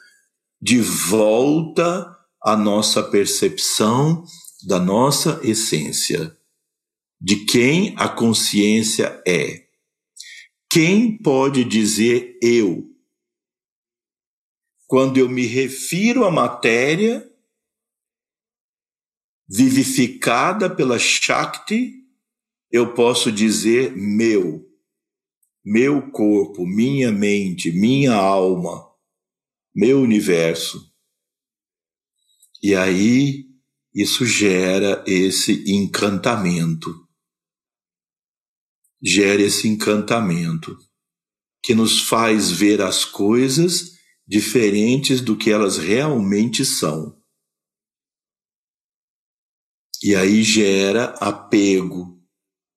de 0.61 0.81
volta 0.81 2.11
à 2.43 2.57
nossa 2.57 3.03
percepção 3.03 4.25
da 4.67 4.79
nossa 4.79 5.41
essência, 5.43 6.37
de 7.21 7.45
quem 7.45 7.95
a 7.99 8.09
consciência 8.09 9.23
é. 9.27 9.65
Quem 10.71 11.19
pode 11.19 11.65
dizer 11.65 12.39
eu? 12.43 12.91
Quando 14.87 15.19
eu 15.19 15.29
me 15.29 15.47
refiro 15.47 16.25
à 16.25 16.31
matéria, 16.31 17.31
vivificada 19.49 20.75
pela 20.75 20.99
Shakti, 20.99 21.93
eu 22.71 22.93
posso 22.95 23.31
dizer 23.31 23.95
meu, 23.95 24.67
meu 25.65 26.11
corpo, 26.11 26.67
minha 26.67 27.11
mente, 27.11 27.73
minha 27.73 28.15
alma, 28.15 28.87
meu 29.75 30.01
universo. 30.01 30.93
E 32.63 32.75
aí 32.75 33.47
isso 33.95 34.27
gera 34.27 35.03
esse 35.07 35.65
encantamento. 35.71 37.09
Gera 39.03 39.41
esse 39.41 39.69
encantamento 39.69 40.77
que 41.63 41.75
nos 41.75 42.03
faz 42.03 42.51
ver 42.51 42.83
as 42.83 43.05
coisas 43.05 43.93
diferentes 44.27 45.21
do 45.21 45.37
que 45.37 45.51
elas 45.51 45.79
realmente 45.79 46.65
são. 46.65 47.19
E 50.03 50.15
aí 50.15 50.43
gera 50.43 51.15
apego 51.21 52.23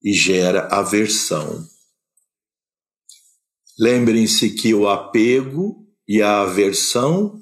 e 0.02 0.14
gera 0.14 0.68
aversão. 0.68 1.68
Lembrem-se 3.80 4.56
que 4.56 4.74
o 4.74 4.88
apego 4.88 5.88
e 6.08 6.22
a 6.22 6.42
aversão 6.42 7.40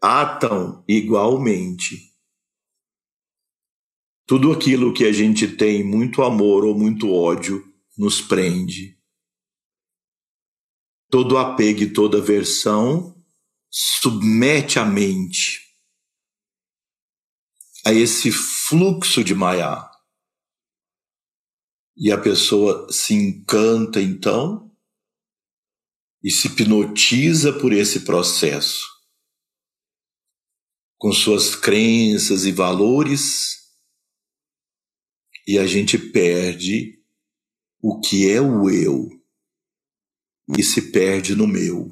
atam 0.00 0.84
igualmente. 0.86 2.12
Tudo 4.26 4.52
aquilo 4.52 4.94
que 4.94 5.04
a 5.04 5.12
gente 5.12 5.48
tem 5.48 5.82
muito 5.82 6.22
amor 6.22 6.64
ou 6.64 6.78
muito 6.78 7.10
ódio 7.10 7.64
nos 7.98 8.20
prende. 8.20 8.96
Todo 11.10 11.36
apego 11.36 11.82
e 11.82 11.92
toda 11.92 12.18
aversão 12.18 13.20
submete 13.68 14.78
a 14.78 14.84
mente 14.84 15.60
a 17.84 17.92
esse 17.92 18.30
fluxo 18.30 19.24
de 19.24 19.34
Maya. 19.34 19.90
e 21.94 22.10
a 22.10 22.16
pessoa 22.16 22.90
se 22.90 23.12
encanta 23.12 24.00
então 24.00 24.71
e 26.22 26.30
se 26.30 26.48
hipnotiza 26.48 27.52
por 27.52 27.72
esse 27.72 28.04
processo, 28.04 28.86
com 30.98 31.12
suas 31.12 31.56
crenças 31.56 32.44
e 32.44 32.52
valores, 32.52 33.62
e 35.46 35.58
a 35.58 35.66
gente 35.66 35.98
perde 35.98 37.02
o 37.80 38.00
que 38.00 38.30
é 38.30 38.40
o 38.40 38.70
eu 38.70 39.08
e 40.56 40.62
se 40.62 40.92
perde 40.92 41.34
no 41.34 41.48
meu. 41.48 41.90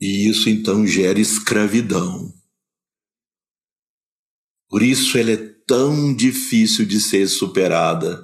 E 0.00 0.28
isso 0.28 0.48
então 0.48 0.86
gera 0.86 1.18
escravidão. 1.18 2.32
Por 4.68 4.82
isso 4.82 5.16
ela 5.16 5.30
é 5.30 5.54
tão 5.66 6.14
difícil 6.14 6.84
de 6.84 7.00
ser 7.00 7.26
superada. 7.26 8.23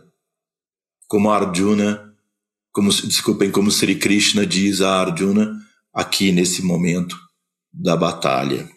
Como 1.10 1.28
Arjuna, 1.28 2.14
como, 2.70 2.88
desculpem, 2.88 3.50
como 3.50 3.68
Sri 3.68 3.98
Krishna 3.98 4.46
diz 4.46 4.80
a 4.80 5.00
Arjuna 5.00 5.60
aqui 5.92 6.30
nesse 6.30 6.62
momento 6.62 7.18
da 7.72 7.96
batalha. 7.96 8.70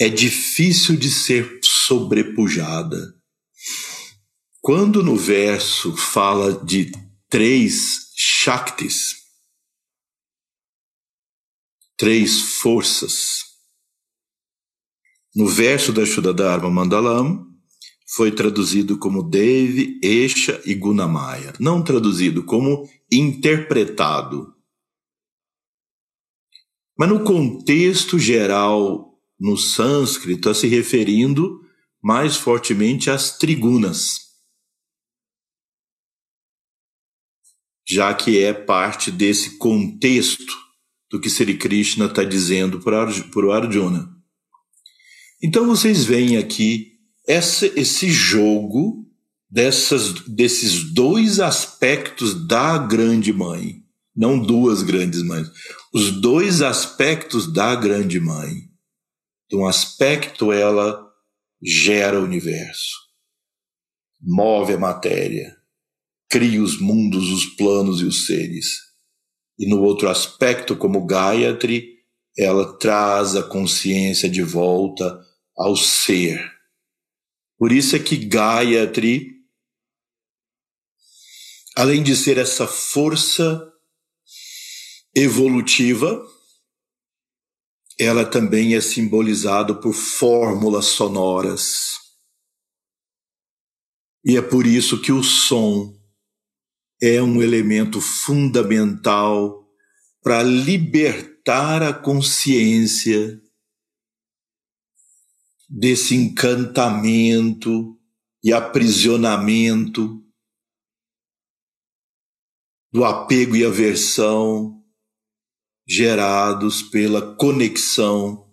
É 0.00 0.08
difícil 0.08 0.96
de 0.96 1.12
ser 1.12 1.60
sobrepujada. 1.62 3.14
Quando 4.60 5.00
no 5.00 5.14
verso 5.14 5.96
fala 5.96 6.52
de 6.64 6.90
três 7.28 8.08
Shaktis, 8.16 9.14
três 11.96 12.40
forças, 12.60 13.44
no 15.36 15.46
verso 15.46 15.92
da 15.92 16.04
Shuddharma 16.04 16.68
Mandalam, 16.68 17.47
foi 18.10 18.32
traduzido 18.32 18.98
como 18.98 19.22
Devi, 19.22 20.00
Esha 20.02 20.62
e 20.64 20.74
Gunamaya. 20.74 21.52
Não 21.60 21.84
traduzido, 21.84 22.42
como 22.42 22.88
interpretado. 23.12 24.54
Mas 26.96 27.08
no 27.08 27.22
contexto 27.22 28.18
geral, 28.18 29.20
no 29.38 29.56
sânscrito, 29.56 30.48
está 30.48 30.54
se 30.54 30.66
referindo 30.66 31.60
mais 32.02 32.36
fortemente 32.36 33.10
às 33.10 33.36
trigunas. 33.36 34.28
Já 37.86 38.12
que 38.14 38.42
é 38.42 38.52
parte 38.52 39.10
desse 39.10 39.58
contexto 39.58 40.56
do 41.10 41.20
que 41.20 41.30
Sri 41.30 41.56
Krishna 41.56 42.06
está 42.06 42.24
dizendo 42.24 42.80
para 42.80 43.06
o 43.46 43.52
Arjuna. 43.52 44.10
Então 45.42 45.66
vocês 45.66 46.04
veem 46.04 46.36
aqui 46.36 46.97
essa, 47.28 47.66
esse 47.78 48.10
jogo 48.10 49.06
dessas, 49.50 50.12
desses 50.26 50.94
dois 50.94 51.38
aspectos 51.38 52.46
da 52.46 52.78
grande 52.78 53.34
mãe, 53.34 53.82
não 54.16 54.38
duas 54.40 54.82
grandes 54.82 55.22
mães, 55.22 55.46
os 55.92 56.10
dois 56.10 56.62
aspectos 56.62 57.52
da 57.52 57.74
grande 57.76 58.18
mãe. 58.18 58.66
De 59.50 59.56
um 59.56 59.66
aspecto 59.66 60.52
ela 60.52 61.06
gera 61.62 62.18
o 62.18 62.24
universo, 62.24 62.96
move 64.20 64.72
a 64.72 64.78
matéria, 64.78 65.56
cria 66.30 66.62
os 66.62 66.80
mundos, 66.80 67.30
os 67.30 67.44
planos 67.44 68.00
e 68.00 68.04
os 68.04 68.26
seres. 68.26 68.66
E 69.58 69.66
no 69.66 69.82
outro 69.82 70.08
aspecto, 70.08 70.76
como 70.76 71.06
Gayatri, 71.06 71.98
ela 72.36 72.78
traz 72.78 73.34
a 73.34 73.42
consciência 73.42 74.28
de 74.28 74.42
volta 74.42 75.20
ao 75.56 75.76
ser. 75.76 76.57
Por 77.58 77.72
isso 77.72 77.96
é 77.96 77.98
que 77.98 78.16
Gayatri, 78.16 79.32
além 81.76 82.02
de 82.02 82.14
ser 82.14 82.38
essa 82.38 82.68
força 82.68 83.60
evolutiva, 85.14 86.24
ela 87.98 88.24
também 88.24 88.76
é 88.76 88.80
simbolizada 88.80 89.74
por 89.74 89.92
fórmulas 89.92 90.86
sonoras. 90.86 91.98
E 94.24 94.36
é 94.36 94.42
por 94.42 94.64
isso 94.64 95.00
que 95.02 95.10
o 95.10 95.24
som 95.24 95.98
é 97.02 97.20
um 97.20 97.42
elemento 97.42 98.00
fundamental 98.00 99.66
para 100.22 100.42
libertar 100.42 101.82
a 101.82 101.92
consciência 101.92 103.40
desse 105.68 106.14
encantamento 106.14 107.98
e 108.42 108.52
aprisionamento, 108.52 110.24
do 112.90 113.04
apego 113.04 113.54
e 113.54 113.66
aversão 113.66 114.82
gerados 115.86 116.82
pela 116.82 117.34
conexão 117.36 118.50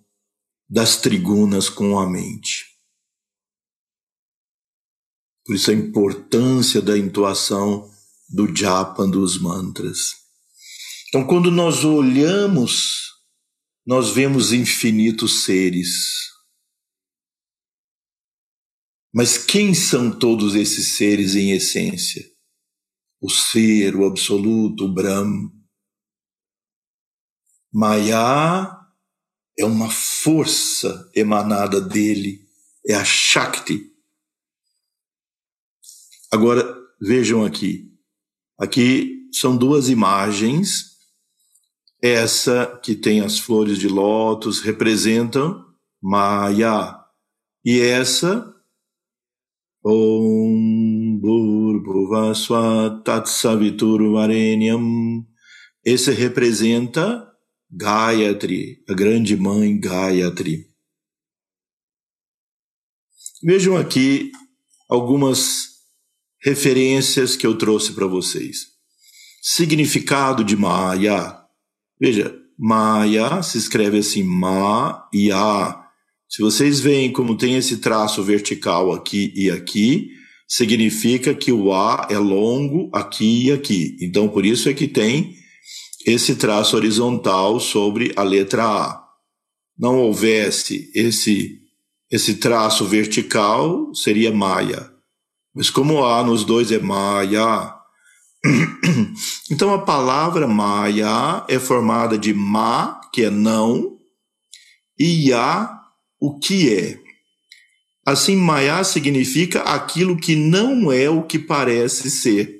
das 0.67 0.97
trigunas 0.97 1.69
com 1.69 1.97
a 1.97 2.10
mente. 2.10 2.65
Por 5.45 5.56
isso 5.56 5.71
a 5.71 5.73
importância 5.73 6.82
da 6.82 6.97
intuação 6.97 7.89
do 8.28 8.54
japa 8.54 9.06
dos 9.08 9.39
mantras. 9.39 10.15
Então, 11.08 11.25
quando 11.25 11.49
nós 11.49 11.86
olhamos, 11.86 13.12
nós 13.86 14.10
vemos 14.10 14.51
infinitos 14.51 15.43
seres 15.43 16.35
mas 19.15 19.38
quem 19.38 19.73
são 19.73 20.12
todos 20.12 20.56
esses 20.56 20.97
seres 20.97 21.36
em 21.36 21.51
essência? 21.51 22.30
O 23.21 23.30
ser, 23.30 23.95
o 23.95 24.06
absoluto, 24.06 24.84
o 24.84 24.93
Brahma. 24.93 25.49
Maya 27.71 28.78
é 29.58 29.63
uma 29.63 29.89
força 29.89 31.10
emanada 31.15 31.80
dele, 31.80 32.45
é 32.86 32.93
a 32.93 33.06
Shakti. 33.06 33.89
Agora, 36.30 36.78
vejam 36.99 37.45
aqui. 37.45 37.89
Aqui 38.60 39.30
são 39.32 39.56
duas 39.56 39.88
imagens. 39.88 40.97
Essa 42.01 42.78
que 42.84 42.93
tem 42.93 43.21
as 43.21 43.39
flores 43.39 43.80
de 43.80 43.88
lótus 43.88 44.60
representam 44.60 45.65
Maya. 46.01 46.99
E 47.63 47.80
essa 47.80 48.54
Om 49.88 51.19
Bhurбhuvasva 51.21 53.04
Tatsaviturvarenyam. 53.06 55.24
Esse 55.86 56.10
representa 56.10 57.32
Gayatri, 57.69 58.84
a 58.89 58.95
grande 58.95 59.38
mãe 59.38 59.80
Gayatri. 59.80 60.65
Vejam 63.43 63.78
aqui 63.78 64.32
algumas 64.89 65.67
referências 66.43 67.36
que 67.36 67.45
eu 67.45 67.56
trouxe 67.56 67.93
para 67.93 68.08
vocês. 68.08 68.65
Significado 69.39 70.43
de 70.43 70.58
Maya. 70.58 71.38
Veja, 72.02 72.36
Maya 72.58 73.43
se 73.43 73.60
escreve 73.60 74.00
assim, 74.00 74.24
Ma-Ya 74.24 75.85
se 76.29 76.41
vocês 76.41 76.79
veem 76.79 77.11
como 77.11 77.38
tem 77.38 77.55
esse 77.55 77.77
traço 77.77 78.23
vertical 78.23 78.91
aqui 78.91 79.31
e 79.35 79.49
aqui, 79.49 80.09
significa 80.47 81.33
que 81.33 81.51
o 81.51 81.73
A 81.73 82.07
é 82.09 82.17
longo 82.17 82.89
aqui 82.93 83.47
e 83.47 83.51
aqui. 83.51 83.97
Então, 84.01 84.27
por 84.27 84.45
isso 84.45 84.69
é 84.69 84.73
que 84.73 84.88
tem 84.88 85.35
esse 86.05 86.35
traço 86.35 86.75
horizontal 86.75 87.59
sobre 87.59 88.13
a 88.15 88.23
letra 88.23 88.63
A. 88.63 89.05
Não 89.77 89.97
houvesse 89.99 90.91
esse, 90.93 91.59
esse 92.11 92.35
traço 92.35 92.85
vertical, 92.85 93.93
seria 93.93 94.31
Maia. 94.31 94.91
Mas 95.53 95.69
como 95.69 96.05
A 96.05 96.23
nos 96.23 96.43
dois 96.43 96.71
é 96.71 96.79
Maia, 96.79 97.73
então 99.51 99.73
a 99.73 99.79
palavra 99.79 100.47
Maia 100.47 101.43
é 101.47 101.59
formada 101.59 102.17
de 102.17 102.33
Ma, 102.33 103.01
que 103.11 103.23
é 103.23 103.29
não, 103.29 103.95
e 104.97 105.29
Ya, 105.29 105.74
o 106.25 106.39
que 106.39 106.73
é. 106.73 106.99
Assim, 108.05 108.35
Maya 108.35 108.83
significa 108.83 109.61
aquilo 109.61 110.17
que 110.17 110.35
não 110.35 110.91
é 110.91 111.09
o 111.09 111.23
que 111.23 111.38
parece 111.38 112.09
ser. 112.09 112.59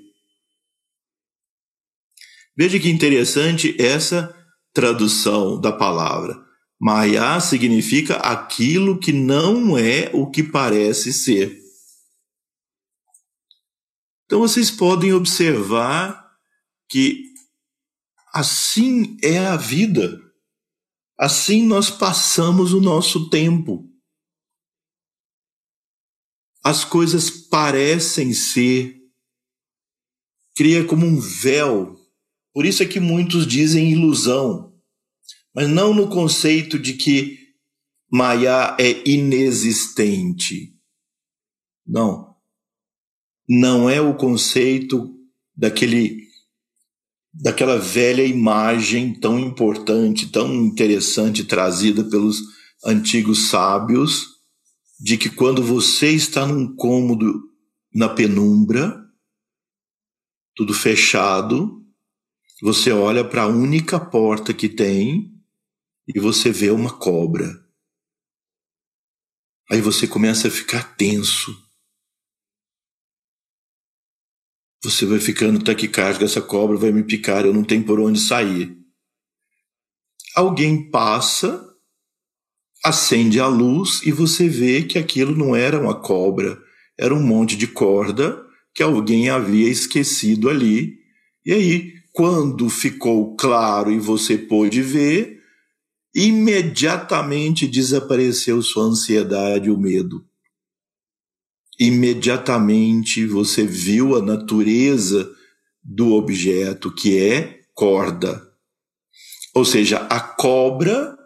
Veja 2.56 2.80
que 2.80 2.89
interessante 2.89 3.75
essa 3.80 4.36
tradução 4.73 5.60
da 5.60 5.71
palavra. 5.71 6.43
Maya 6.80 7.39
significa 7.39 8.15
aquilo 8.17 8.99
que 8.99 9.12
não 9.12 9.78
é 9.78 10.10
o 10.13 10.30
que 10.30 10.43
parece 10.43 11.12
ser. 11.12 11.60
Então 14.25 14.39
vocês 14.39 14.71
podem 14.71 15.13
observar 15.13 16.32
que 16.89 17.23
assim 18.34 19.17
é 19.23 19.39
a 19.39 19.56
vida. 19.56 20.25
Assim 21.17 21.65
nós 21.65 21.89
passamos 21.89 22.73
o 22.73 22.82
nosso 22.82 23.30
tempo. 23.30 23.89
as 26.65 26.84
coisas 26.84 27.30
parecem 27.30 28.34
ser, 28.34 28.99
cria 30.56 30.84
como 30.84 31.06
um 31.06 31.19
véu. 31.19 31.95
Por 32.51 32.65
isso 32.65 32.82
é 32.82 32.88
que 32.88 32.99
muitos 32.99 33.45
dizem 33.45 33.91
ilusão, 33.91 34.73
mas 35.54 35.69
não 35.69 35.93
no 35.93 36.10
conceito 36.10 36.80
de 36.80 36.93
que 36.93 37.38
Maya 38.12 38.75
é 38.80 39.08
inexistente. 39.08 40.75
Não. 41.86 42.36
Não 43.47 43.88
é 43.88 44.01
o 44.01 44.17
conceito 44.17 45.15
daquele 45.56 46.25
daquela 47.41 47.78
velha 47.78 48.24
imagem 48.24 49.13
tão 49.19 49.38
importante, 49.38 50.32
tão 50.32 50.54
interessante 50.56 51.43
trazida 51.43 52.04
pelos 52.04 52.41
antigos 52.86 53.50
sábios 53.50 54.28
de 55.00 55.17
que 55.17 55.30
quando 55.30 55.62
você 55.62 56.12
está 56.12 56.45
num 56.45 56.74
cômodo 56.76 57.43
na 57.93 58.08
penumbra, 58.08 58.98
tudo 60.56 60.74
fechado, 60.74 61.84
você 62.62 62.91
olha 62.91 63.24
para 63.24 63.43
a 63.43 63.48
única 63.48 64.00
porta 64.00 64.54
que 64.54 64.69
tem 64.69 65.32
e 66.08 66.19
você 66.19 66.52
vê 66.52 66.69
uma 66.69 66.98
cobra. 66.98 67.54
Aí 69.69 69.82
você 69.82 70.08
começa 70.08 70.48
a 70.48 70.52
ficar 70.52 70.95
tenso. 70.95 71.64
Você 74.86 75.06
vai 75.06 75.19
ficando 75.19 75.63
taquicárdico, 75.63 76.24
essa 76.24 76.41
cobra 76.41 76.78
vai 76.78 76.91
me 76.91 77.04
picar, 77.04 77.43
eu 77.43 77.54
não 77.54 77.63
tenho 77.63 77.84
por 77.84 78.00
onde 78.00 78.19
sair. 78.19 78.78
Alguém 80.36 80.91
passa 80.91 81.65
acende 82.84 83.39
a 83.39 83.48
luz 83.48 84.02
e 84.06 84.12
você 84.12 84.48
vê 84.48 84.84
que 84.84 85.00
aquilo 85.00 85.36
não 85.36 85.56
era 85.56 85.80
uma 85.82 86.00
cobra, 86.00 86.56
era 86.95 87.15
um 87.15 87.21
monte 87.21 87.58
de 87.58 87.65
corda 87.65 88.39
que 88.76 88.84
alguém 88.84 89.28
havia 89.28 89.67
esquecido 89.67 90.52
ali. 90.52 90.93
E 91.43 91.52
aí, 91.52 91.93
quando 92.13 92.69
ficou 92.69 93.36
claro 93.36 93.91
e 93.91 93.98
você 93.98 94.38
pôde 94.38 94.84
ver, 94.84 95.39
imediatamente 96.13 97.67
desapareceu 97.67 98.62
sua 98.62 98.84
ansiedade 98.84 99.67
e 99.67 99.71
o 99.71 99.80
medo. 99.80 100.24
Imediatamente 101.80 103.26
você 103.26 103.66
viu 103.66 104.16
a 104.16 104.22
natureza 104.22 105.30
do 105.84 106.14
objeto, 106.14 106.94
que 106.94 107.20
é 107.20 107.62
corda. 107.74 108.42
Ou 109.54 109.66
seja, 109.66 110.00
a 110.08 110.20
cobra 110.20 111.18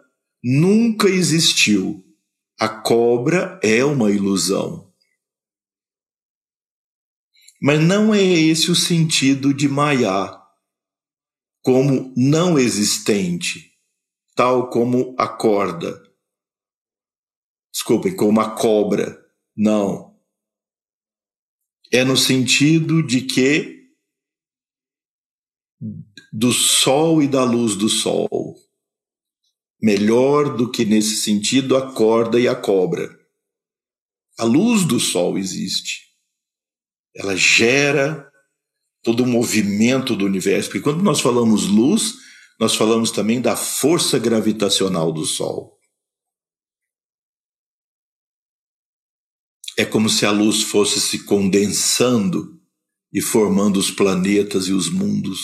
nunca 0.42 1.08
existiu. 1.08 2.04
A 2.58 2.68
cobra 2.68 3.58
é 3.62 3.84
uma 3.84 4.10
ilusão. 4.10 4.92
Mas 7.62 7.80
não 7.80 8.14
é 8.14 8.22
esse 8.22 8.70
o 8.70 8.74
sentido 8.74 9.52
de 9.52 9.68
Maya, 9.68 10.40
como 11.62 12.12
não 12.16 12.58
existente, 12.58 13.72
tal 14.34 14.70
como 14.70 15.14
a 15.18 15.28
corda. 15.28 16.02
Desculpem, 17.72 18.16
como 18.16 18.40
a 18.40 18.50
cobra. 18.56 19.18
Não. 19.56 20.09
É 21.92 22.04
no 22.04 22.16
sentido 22.16 23.04
de 23.04 23.22
que 23.22 23.80
do 26.32 26.52
sol 26.52 27.22
e 27.22 27.26
da 27.26 27.42
luz 27.42 27.74
do 27.74 27.88
sol 27.88 28.56
melhor 29.82 30.56
do 30.56 30.70
que 30.70 30.84
nesse 30.84 31.16
sentido 31.16 31.76
a 31.76 31.92
corda 31.92 32.38
e 32.38 32.46
a 32.46 32.54
cobra. 32.54 33.08
A 34.38 34.44
luz 34.44 34.84
do 34.84 35.00
sol 35.00 35.38
existe. 35.38 36.10
Ela 37.16 37.34
gera 37.36 38.30
todo 39.02 39.22
o 39.22 39.26
movimento 39.26 40.14
do 40.14 40.26
universo. 40.26 40.68
Porque 40.68 40.82
quando 40.82 41.02
nós 41.02 41.20
falamos 41.20 41.66
luz, 41.66 42.14
nós 42.58 42.74
falamos 42.74 43.10
também 43.10 43.40
da 43.40 43.56
força 43.56 44.18
gravitacional 44.18 45.12
do 45.12 45.24
sol. 45.24 45.79
É 49.80 49.84
como 49.86 50.10
se 50.10 50.26
a 50.26 50.30
luz 50.30 50.62
fosse 50.62 51.00
se 51.00 51.24
condensando 51.24 52.60
e 53.10 53.22
formando 53.22 53.78
os 53.78 53.90
planetas 53.90 54.66
e 54.66 54.74
os 54.74 54.90
mundos. 54.90 55.40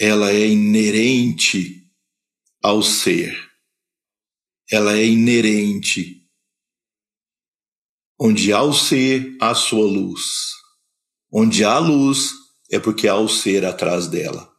Ela 0.00 0.30
é 0.30 0.46
inerente 0.48 1.86
ao 2.62 2.82
ser. 2.82 3.36
Ela 4.72 4.96
é 4.96 5.04
inerente. 5.04 6.26
Onde 8.18 8.54
há 8.54 8.62
o 8.62 8.72
ser, 8.72 9.36
há 9.38 9.54
sua 9.54 9.84
luz. 9.84 10.54
Onde 11.30 11.62
há 11.62 11.78
luz, 11.78 12.32
é 12.70 12.78
porque 12.80 13.06
há 13.06 13.16
o 13.16 13.28
ser 13.28 13.66
atrás 13.66 14.06
dela. 14.06 14.50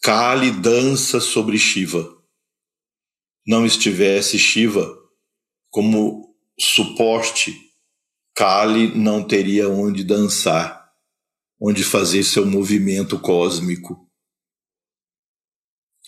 Kali 0.00 0.52
dança 0.52 1.20
sobre 1.20 1.58
Shiva. 1.58 2.18
Não 3.46 3.66
estivesse 3.66 4.38
Shiva 4.38 4.99
como 5.70 6.34
suporte, 6.58 7.56
Kali 8.34 8.94
não 8.96 9.26
teria 9.26 9.68
onde 9.68 10.04
dançar, 10.04 10.90
onde 11.60 11.82
fazer 11.82 12.22
seu 12.22 12.44
movimento 12.44 13.18
cósmico 13.18 14.10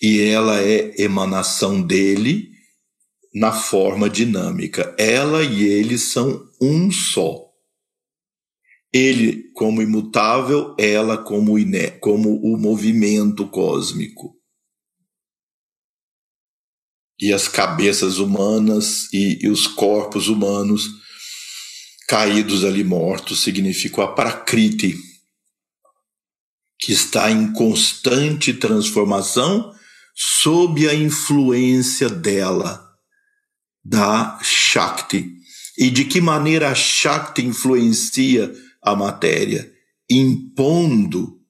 e 0.02 0.20
ela 0.20 0.60
é 0.60 1.00
emanação 1.00 1.80
dele 1.80 2.50
na 3.32 3.52
forma 3.52 4.10
dinâmica. 4.10 4.94
Ela 4.98 5.44
e 5.44 5.62
ele 5.62 5.96
são 5.96 6.44
um 6.60 6.90
só. 6.90 7.48
Ele 8.92 9.50
como 9.54 9.80
imutável, 9.80 10.74
ela 10.76 11.16
como, 11.16 11.54
como 12.00 12.34
o 12.42 12.58
movimento 12.58 13.46
cósmico. 13.48 14.36
E 17.22 17.32
as 17.32 17.46
cabeças 17.46 18.18
humanas 18.18 19.08
e, 19.12 19.38
e 19.40 19.48
os 19.48 19.68
corpos 19.68 20.26
humanos 20.26 20.88
caídos 22.08 22.64
ali 22.64 22.82
mortos 22.82 23.44
significam 23.44 24.02
a 24.02 24.12
Prakriti, 24.12 24.98
que 26.80 26.90
está 26.90 27.30
em 27.30 27.52
constante 27.52 28.52
transformação 28.52 29.72
sob 30.16 30.88
a 30.88 30.94
influência 30.94 32.08
dela, 32.08 32.84
da 33.84 34.40
Shakti. 34.42 35.32
E 35.78 35.90
de 35.90 36.04
que 36.04 36.20
maneira 36.20 36.70
a 36.70 36.74
Shakti 36.74 37.42
influencia 37.42 38.52
a 38.82 38.96
matéria? 38.96 39.72
Impondo 40.10 41.40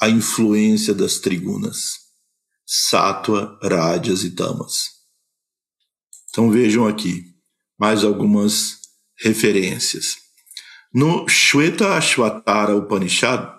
a 0.00 0.08
influência 0.08 0.94
das 0.94 1.18
trigunas, 1.18 1.98
Sattva, 2.66 3.58
Rajas 3.62 4.24
e 4.24 4.30
Tamas. 4.30 4.97
Então 6.30 6.50
vejam 6.50 6.86
aqui 6.86 7.24
mais 7.78 8.04
algumas 8.04 8.78
referências. 9.20 10.16
No 10.92 11.28
Shweta 11.28 11.96
Ashwatara 11.96 12.76
Upanishad, 12.76 13.58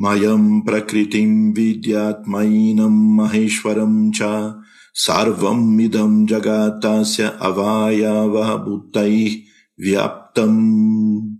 Mayam 0.00 0.64
prakritim 0.64 1.52
vidyatmainam 1.52 2.90
maheshwaram 2.90 4.10
cha 4.10 4.56
sarvam 4.94 5.78
idam 5.78 6.26
jagatasya 6.26 7.36
avayava 7.38 8.56
bhuttai 8.64 9.44
vyaptam. 9.76 11.36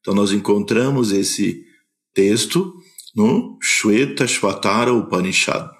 Então 0.00 0.14
nós 0.14 0.30
encontramos 0.30 1.10
esse 1.10 1.64
texto 2.12 2.74
no 3.16 3.58
Shweta 3.62 4.28
Shvatara 4.28 4.92
Upanishad. 4.92 5.70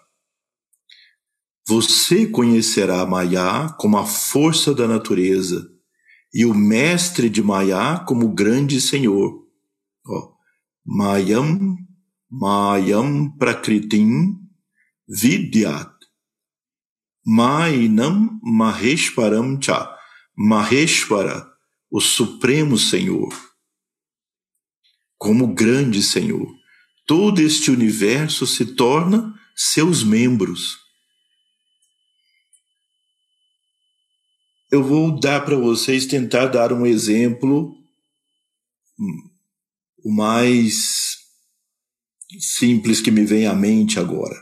Você 1.67 2.27
conhecerá 2.27 3.05
Maya 3.07 3.69
como 3.79 3.97
a 3.97 4.05
força 4.05 4.75
da 4.75 4.89
natureza 4.89 5.69
e 6.35 6.45
o 6.45 6.55
mestre 6.55 7.29
de 7.29 7.43
Maya 7.43 8.05
como 8.07 8.27
o 8.27 8.35
grande 8.35 8.81
senhor. 8.81 9.43
Oh, 10.05 10.35
Mayam 10.85 11.77
Mayam 12.31 13.37
Prakritim 13.39 14.37
Vidyat 15.09 15.93
Mainam 17.25 18.41
Maheshwaram 18.43 19.61
Cha 19.61 19.93
Maheshwara, 20.37 21.47
o 21.91 22.01
Supremo 22.01 22.79
Senhor, 22.79 23.33
como 25.19 25.55
grande 25.55 26.03
Senhor. 26.03 26.49
Todo 27.07 27.41
este 27.41 27.71
universo 27.71 28.47
se 28.47 28.75
torna 28.75 29.35
seus 29.55 30.03
membros. 30.03 30.79
Eu 34.73 34.83
vou 34.83 35.21
dar 35.21 35.45
para 35.45 35.55
vocês, 35.55 36.07
tentar 36.07 36.47
dar 36.47 36.73
um 36.73 36.87
exemplo 36.87 37.77
hum, 38.99 39.31
o 40.03 40.11
mais 40.11 41.19
simples 42.41 42.99
que 43.01 43.11
me 43.11 43.25
vem 43.27 43.47
à 43.47 43.55
mente 43.55 44.01
agora. 44.01 44.35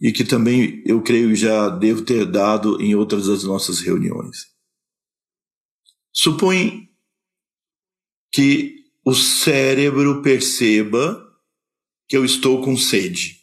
e 0.00 0.12
que 0.12 0.24
também 0.24 0.82
eu 0.86 1.02
creio 1.02 1.34
já 1.36 1.68
devo 1.68 2.04
ter 2.04 2.24
dado 2.24 2.80
em 2.80 2.94
outras 2.94 3.26
das 3.26 3.44
nossas 3.44 3.80
reuniões. 3.80 4.46
Supõe 6.12 6.88
que 8.32 8.76
o 9.04 9.14
cérebro 9.14 10.22
perceba 10.22 11.22
que 12.08 12.16
eu 12.16 12.24
estou 12.24 12.62
com 12.62 12.76
sede. 12.76 13.39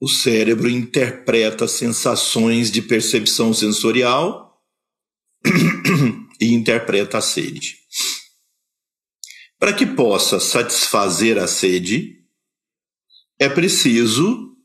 O 0.00 0.08
cérebro 0.08 0.68
interpreta 0.68 1.68
sensações 1.68 2.70
de 2.70 2.80
percepção 2.80 3.52
sensorial 3.52 4.58
e 6.40 6.54
interpreta 6.54 7.18
a 7.18 7.20
sede. 7.20 7.76
Para 9.58 9.74
que 9.74 9.84
possa 9.84 10.40
satisfazer 10.40 11.36
a 11.36 11.46
sede, 11.46 12.24
é 13.38 13.46
preciso 13.46 14.56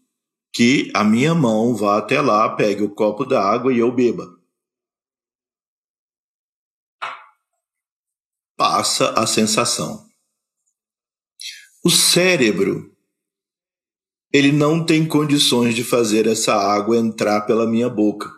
que 0.54 0.90
a 0.96 1.04
minha 1.04 1.36
mão 1.36 1.76
vá 1.76 1.98
até 1.98 2.22
lá, 2.22 2.56
pegue 2.56 2.82
o 2.82 2.96
copo 2.96 3.26
d'água 3.26 3.74
e 3.74 3.80
eu 3.80 3.92
beba. 3.92 4.26
Passa 8.56 9.12
a 9.20 9.28
sensação. 9.28 10.08
O 11.84 11.90
cérebro, 11.90 12.95
ele 14.36 14.52
não 14.52 14.86
tem 14.86 15.08
condições 15.08 15.76
de 15.76 15.84
fazer 15.84 16.28
essa 16.28 16.54
água 16.54 16.98
entrar 16.98 17.42
pela 17.42 17.68
minha 17.68 17.90
boca. 17.90 18.32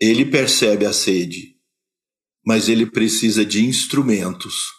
Ele 0.00 0.24
percebe 0.24 0.84
a 0.84 0.92
sede, 0.92 1.56
mas 2.44 2.68
ele 2.68 2.86
precisa 2.86 3.44
de 3.44 3.64
instrumentos 3.64 4.78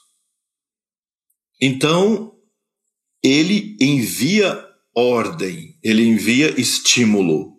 então, 1.62 2.38
ele 3.22 3.76
envia 3.82 4.66
ordem, 4.96 5.78
ele 5.84 6.08
envia 6.08 6.60
estímulo 6.60 7.58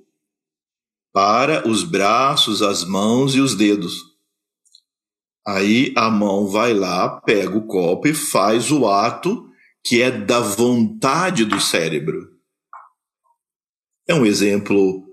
para 1.12 1.68
os 1.68 1.84
braços, 1.84 2.62
as 2.62 2.82
mãos 2.82 3.34
e 3.34 3.40
os 3.40 3.54
dedos. 3.54 4.00
Aí 5.46 5.92
a 5.96 6.10
mão 6.10 6.46
vai 6.46 6.72
lá, 6.72 7.20
pega 7.20 7.58
o 7.58 7.66
copo 7.66 8.08
e 8.08 8.14
faz 8.14 8.70
o 8.70 8.86
ato 8.86 9.49
que 9.84 10.02
é 10.02 10.10
da 10.10 10.40
vontade 10.40 11.44
do 11.44 11.60
cérebro. 11.60 12.28
É 14.08 14.14
um 14.14 14.26
exemplo 14.26 15.06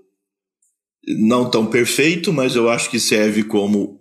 não 1.06 1.50
tão 1.50 1.68
perfeito, 1.68 2.32
mas 2.32 2.54
eu 2.54 2.68
acho 2.68 2.90
que 2.90 3.00
serve 3.00 3.44
como 3.44 4.00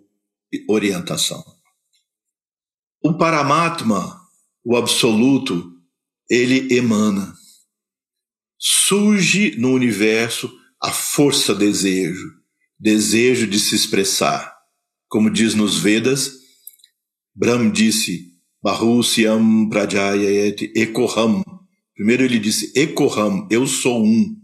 orientação. 0.67 1.43
O 3.01 3.17
Paramatma 3.17 4.17
o 4.69 4.75
absoluto, 4.75 5.71
ele 6.29 6.75
emana. 6.75 7.33
Surge 8.59 9.57
no 9.57 9.71
universo 9.71 10.51
a 10.83 10.91
força 10.91 11.55
desejo, 11.55 12.33
desejo 12.77 13.47
de 13.47 13.61
se 13.61 13.73
expressar. 13.75 14.53
Como 15.07 15.31
diz 15.31 15.55
nos 15.55 15.77
Vedas, 15.79 16.33
Brahm 17.33 17.71
disse, 17.71 18.36
Bahusyam 18.63 19.69
Prajayayati 19.69 20.73
Ekoham. 20.75 21.43
Primeiro 21.95 22.23
ele 22.23 22.39
disse 22.39 22.71
Ekoham, 22.75 23.47
eu 23.49 23.65
sou 23.67 24.03
um. 24.03 24.21
Ou 24.21 24.37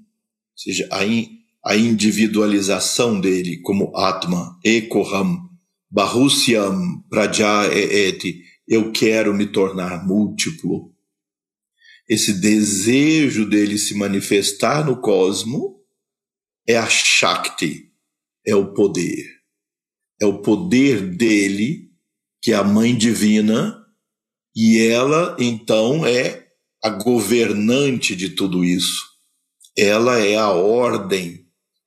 seja, 0.56 0.88
a, 0.91 1.06
in, 1.06 1.28
a 1.65 1.76
individualização 1.76 3.19
dele 3.19 3.62
como 3.62 3.95
Atma, 3.95 4.58
Ekoham. 4.63 5.49
Bahusyam 5.89 7.04
Prajayayati 7.10 8.43
eu 8.67 8.91
quero 8.91 9.34
me 9.34 9.45
tornar 9.45 10.06
múltiplo. 10.06 10.93
Esse 12.08 12.34
desejo 12.34 13.45
dele 13.45 13.78
se 13.78 13.95
manifestar 13.95 14.86
no 14.86 14.99
cosmo 15.02 15.82
é 16.67 16.78
a 16.78 16.88
Shakti, 16.88 17.91
é 18.45 18.56
o 18.56 18.73
poder. 18.73 19.26
É 20.21 20.26
o 20.26 20.41
poder 20.41 21.02
dele, 21.02 21.91
que 22.41 22.52
é 22.52 22.56
a 22.56 22.63
mãe 22.63 22.95
divina, 22.95 23.83
e 24.56 24.80
ela 24.88 25.36
então 25.39 26.06
é 26.06 26.48
a 26.84 26.89
governante 26.89 28.16
de 28.16 28.30
tudo 28.30 28.63
isso. 28.63 29.04
Ela 29.78 30.20
é 30.20 30.36
a 30.36 30.50
ordem 30.50 31.46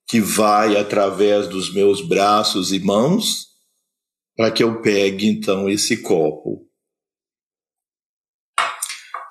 que 0.09 0.21
vai 0.21 0.77
através 0.77 1.49
dos 1.49 1.73
meus 1.73 2.01
braços 2.01 2.73
e 2.73 2.79
mãos 2.79 3.47
para 4.37 4.51
que 4.51 4.63
eu 4.63 4.81
pegue 4.81 5.27
então 5.27 5.69
esse 5.69 5.99
copo 5.99 6.67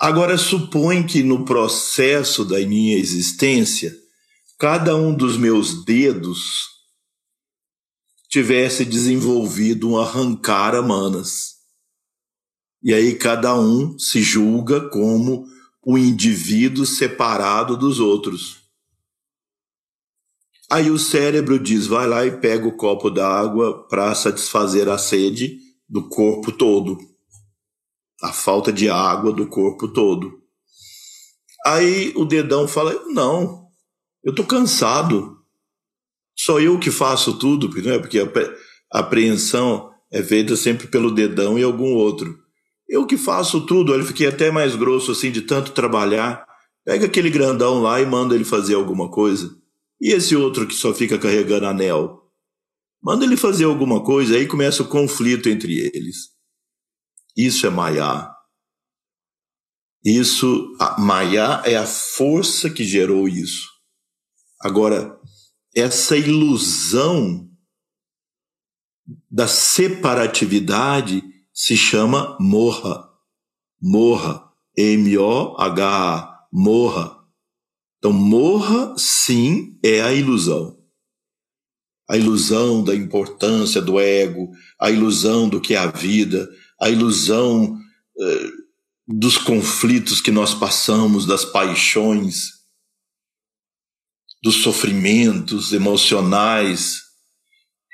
Agora, 0.06 0.38
supõe 0.38 1.04
que 1.04 1.24
no 1.24 1.46
processo 1.46 2.44
da 2.44 2.60
minha 2.60 2.98
existência, 2.98 3.92
cada 4.60 4.96
um 4.96 5.12
dos 5.12 5.38
meus 5.38 5.84
dedos 5.84 6.68
tivesse 8.30 8.86
desenvolvido 8.86 9.90
um 9.90 9.98
arrancar 9.98 10.76
a 10.76 10.82
manas. 10.84 11.55
E 12.86 12.94
aí 12.94 13.16
cada 13.16 13.60
um 13.60 14.00
se 14.00 14.22
julga 14.22 14.90
como 14.90 15.46
um 15.86 15.98
indivíduo 15.98 16.86
separado 16.86 17.76
dos 17.76 18.00
outros. 18.00 18.62
Aí 20.72 20.90
o 20.90 20.98
cérebro 20.98 21.60
diz: 21.60 21.88
vai 21.88 22.08
lá 22.08 22.26
e 22.26 22.40
pega 22.40 22.66
o 22.66 22.78
copo 22.78 23.10
d'água 23.10 23.86
para 23.88 24.16
satisfazer 24.16 24.88
a 24.88 24.98
sede 24.98 25.60
do 25.90 26.08
corpo 26.08 26.52
todo 26.52 26.98
a 28.22 28.32
falta 28.32 28.72
de 28.72 28.90
água 28.90 29.32
do 29.32 29.48
corpo 29.48 29.88
todo. 29.88 30.42
Aí 31.66 32.14
o 32.16 32.26
dedão 32.26 32.68
fala: 32.68 32.94
Não, 33.08 33.68
eu 34.24 34.32
estou 34.32 34.46
cansado. 34.46 35.38
Só 36.38 36.60
eu 36.60 36.80
que 36.80 36.92
faço 36.92 37.38
tudo, 37.40 37.70
porque 37.70 38.20
a 38.20 39.00
apreensão 39.00 39.92
é 40.12 40.22
feita 40.22 40.56
sempre 40.56 40.88
pelo 40.88 41.14
dedão 41.14 41.58
e 41.58 41.64
algum 41.64 41.94
outro. 41.94 42.45
Eu 42.88 43.06
que 43.06 43.18
faço 43.18 43.66
tudo, 43.66 43.94
ele 43.94 44.04
fiquei 44.04 44.28
até 44.28 44.52
mais 44.52 44.76
grosso 44.76 45.12
assim 45.12 45.32
de 45.32 45.42
tanto 45.42 45.72
trabalhar. 45.72 46.46
Pega 46.84 47.08
aquele 47.08 47.30
grandão 47.30 47.82
lá 47.82 48.00
e 48.00 48.06
manda 48.06 48.36
ele 48.36 48.46
fazer 48.46 48.76
alguma 48.76 49.10
coisa. 49.10 49.56
E 50.00 50.12
esse 50.12 50.36
outro 50.36 50.68
que 50.68 50.76
só 50.76 50.94
fica 50.94 51.18
carregando 51.18 51.66
anel? 51.66 52.22
Manda 53.02 53.26
ele 53.26 53.38
fazer 53.38 53.66
alguma 53.66 54.04
coisa, 54.04 54.36
aí 54.36 54.48
começa 54.48 54.84
o 54.84 54.88
conflito 54.88 55.50
entre 55.50 55.78
eles. 55.78 56.30
Isso 57.36 57.66
é 57.66 57.70
Maya. 57.70 58.32
Isso, 60.04 60.76
Maya 61.00 61.62
é 61.66 61.76
a 61.76 61.86
força 61.86 62.70
que 62.70 62.84
gerou 62.84 63.28
isso. 63.28 63.68
Agora, 64.62 65.20
essa 65.76 66.16
ilusão 66.16 67.50
da 69.30 69.48
separatividade 69.48 71.24
se 71.56 71.78
chama 71.78 72.38
morra. 72.38 73.10
Morra. 73.82 74.52
M-O-H-A. 74.78 76.48
Morra. 76.52 77.18
Então, 77.98 78.12
morra, 78.12 78.94
sim, 78.98 79.80
é 79.82 80.02
a 80.02 80.14
ilusão. 80.14 80.78
A 82.08 82.18
ilusão 82.18 82.84
da 82.84 82.94
importância 82.94 83.82
do 83.82 84.00
ego, 84.00 84.52
a 84.80 84.92
ilusão 84.92 85.50
do 85.50 85.60
que 85.60 85.74
é 85.74 85.78
a 85.78 85.88
vida, 85.88 86.48
a 86.80 86.90
ilusão 86.90 87.80
eh, 88.20 88.50
dos 89.08 89.38
conflitos 89.38 90.22
que 90.22 90.30
nós 90.30 90.54
passamos, 90.54 91.26
das 91.26 91.46
paixões, 91.46 92.52
dos 94.44 94.58
sofrimentos 94.62 95.74
emocionais 95.74 97.02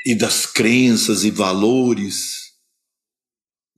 e 0.05 0.13
das 0.13 0.45
crenças 0.45 1.23
e 1.23 1.31
valores 1.31 2.40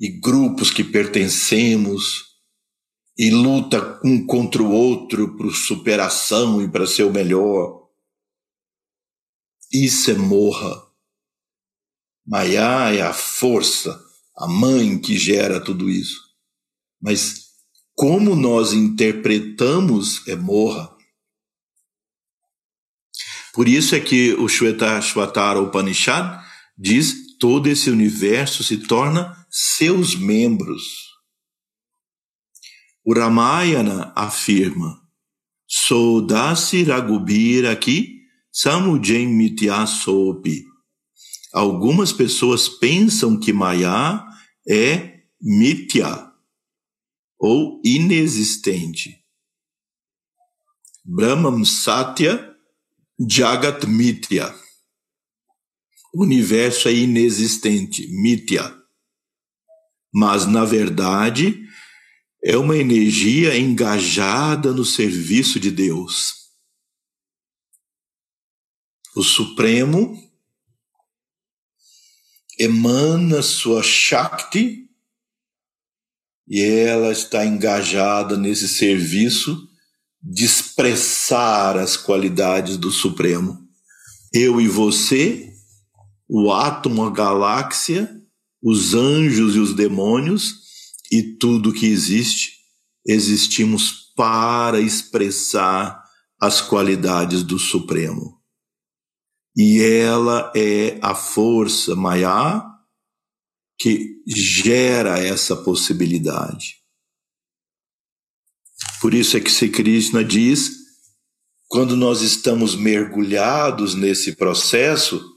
e 0.03 0.09
grupos 0.09 0.69
que 0.69 0.83
pertencemos 0.83 2.25
e 3.17 3.31
luta 3.31 4.01
um 4.03 4.27
contra 4.27 4.61
o 4.61 4.69
outro 4.69 5.37
por 5.37 5.55
superação 5.55 6.61
e 6.61 6.69
para 6.69 6.85
ser 6.85 7.03
o 7.03 7.13
melhor. 7.13 7.87
Isso 9.71 10.11
é 10.11 10.15
morra. 10.15 10.75
Maiá 12.27 12.93
é 12.93 13.01
a 13.01 13.13
força 13.13 13.97
a 14.35 14.45
mãe 14.45 14.99
que 14.99 15.17
gera 15.17 15.63
tudo 15.63 15.89
isso. 15.89 16.19
Mas 17.01 17.45
como 17.95 18.35
nós 18.35 18.73
interpretamos 18.73 20.27
é 20.27 20.35
morra. 20.35 20.93
Por 23.53 23.69
isso 23.69 23.95
é 23.95 24.01
que 24.01 24.33
o 24.33 24.49
Shvetashvatara 24.49 25.61
Upanishad 25.61 26.43
diz 26.77 27.37
todo 27.39 27.67
esse 27.67 27.89
universo 27.89 28.65
se 28.65 28.79
torna 28.79 29.42
seus 29.55 30.15
membros. 30.15 30.81
O 33.05 33.13
Ramayana 33.13 34.11
afirma 34.15 34.99
Sodasi 35.67 36.83
Ragubira 36.83 37.71
aqui 37.71 38.23
Samujen 38.51 39.27
Mityasopi 39.27 40.63
Algumas 41.53 42.11
pessoas 42.11 42.67
pensam 42.67 43.39
que 43.39 43.53
Maya 43.53 44.25
é 44.67 45.21
Mitya, 45.39 46.31
ou 47.37 47.79
inexistente. 47.85 49.23
Brahman 51.05 51.63
Satya 51.63 52.55
Jagat 53.19 53.85
Mitya. 53.85 54.51
O 56.11 56.23
universo 56.23 56.87
é 56.87 56.93
inexistente, 56.93 58.07
Mitya. 58.07 58.82
Mas, 60.13 60.45
na 60.45 60.63
verdade, 60.63 61.63
é 62.43 62.57
uma 62.57 62.77
energia 62.77 63.57
engajada 63.57 64.71
no 64.71 64.85
serviço 64.85 65.59
de 65.59 65.71
Deus. 65.71 66.43
O 69.15 69.23
Supremo 69.23 70.15
emana 72.59 73.41
sua 73.41 73.81
Shakti 73.81 74.89
e 76.47 76.61
ela 76.61 77.11
está 77.11 77.45
engajada 77.45 78.37
nesse 78.37 78.67
serviço 78.67 79.69
de 80.21 80.45
expressar 80.45 81.77
as 81.77 81.97
qualidades 81.97 82.77
do 82.77 82.91
Supremo. 82.91 83.59
Eu 84.33 84.59
e 84.59 84.67
você, 84.67 85.53
o 86.27 86.51
átomo, 86.51 87.05
a 87.05 87.09
galáxia, 87.09 88.09
os 88.63 88.93
anjos 88.93 89.55
e 89.55 89.59
os 89.59 89.75
demônios 89.75 90.61
e 91.11 91.21
tudo 91.21 91.73
que 91.73 91.85
existe, 91.85 92.53
existimos 93.05 94.13
para 94.15 94.79
expressar 94.79 96.01
as 96.39 96.61
qualidades 96.61 97.43
do 97.43 97.59
Supremo. 97.59 98.41
E 99.55 99.81
ela 99.81 100.51
é 100.55 100.97
a 101.01 101.13
força 101.13 101.95
maior 101.95 102.65
que 103.77 104.21
gera 104.25 105.19
essa 105.19 105.55
possibilidade. 105.55 106.77
Por 109.01 109.13
isso 109.13 109.35
é 109.35 109.41
que 109.41 109.51
se 109.51 109.67
Krishna 109.69 110.23
diz, 110.23 110.71
quando 111.67 111.97
nós 111.97 112.21
estamos 112.21 112.75
mergulhados 112.75 113.93
nesse 113.93 114.35
processo, 114.35 115.32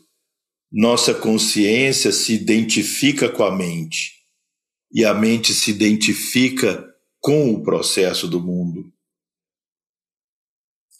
nossa 0.78 1.14
consciência 1.14 2.12
se 2.12 2.34
identifica 2.34 3.30
com 3.30 3.42
a 3.42 3.50
mente 3.50 4.12
e 4.92 5.06
a 5.06 5.14
mente 5.14 5.54
se 5.54 5.70
identifica 5.70 6.86
com 7.18 7.50
o 7.50 7.62
processo 7.62 8.28
do 8.28 8.38
mundo. 8.38 8.92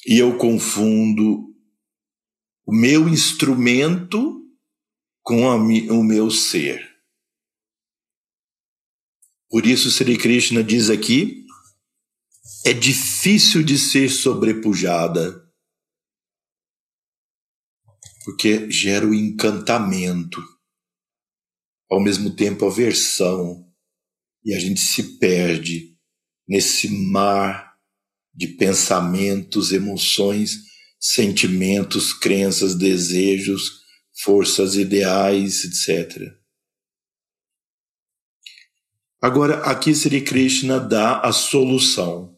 E 0.07 0.17
eu 0.17 0.39
confundo 0.39 1.55
o 2.65 2.73
meu 2.73 3.07
instrumento 3.07 4.43
com 5.23 5.47
a, 5.51 5.57
o 5.57 6.03
meu 6.03 6.31
ser. 6.31 6.83
Por 9.51 9.67
isso, 9.67 9.91
Sri 9.91 10.17
Krishna 10.17 10.65
diz 10.65 10.89
aqui: 10.89 11.45
é 12.65 12.73
difícil 12.73 13.63
de 13.63 13.79
ser 13.79 14.09
sobrepujada, 14.09 15.46
porque 18.27 18.69
gera 18.69 19.07
o 19.07 19.15
encantamento, 19.15 20.43
ao 21.89 22.03
mesmo 22.03 22.35
tempo 22.35 22.67
aversão, 22.67 23.65
e 24.45 24.53
a 24.53 24.59
gente 24.59 24.81
se 24.81 25.17
perde 25.19 25.97
nesse 26.49 26.89
mar 26.89 27.77
de 28.35 28.49
pensamentos, 28.49 29.71
emoções, 29.71 30.57
sentimentos, 30.99 32.13
crenças, 32.13 32.75
desejos, 32.75 33.81
forças 34.25 34.75
ideais, 34.75 35.63
etc. 35.63 36.21
Agora, 39.23 39.61
aqui 39.61 39.95
Sri 39.95 40.21
Krishna 40.21 40.81
dá 40.81 41.21
a 41.21 41.33
solução. 41.33 42.37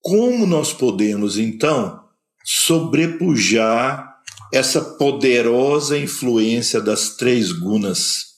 Como 0.00 0.44
nós 0.44 0.72
podemos, 0.72 1.38
então, 1.38 2.05
sobrepujar 2.46 4.22
essa 4.52 4.80
poderosa 4.80 5.98
influência 5.98 6.80
das 6.80 7.16
três 7.16 7.50
gunas 7.50 8.36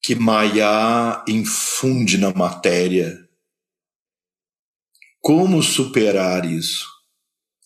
que 0.00 0.14
Maya 0.14 1.24
infunde 1.26 2.16
na 2.16 2.32
matéria? 2.32 3.28
Como 5.20 5.60
superar 5.62 6.44
isso? 6.44 6.86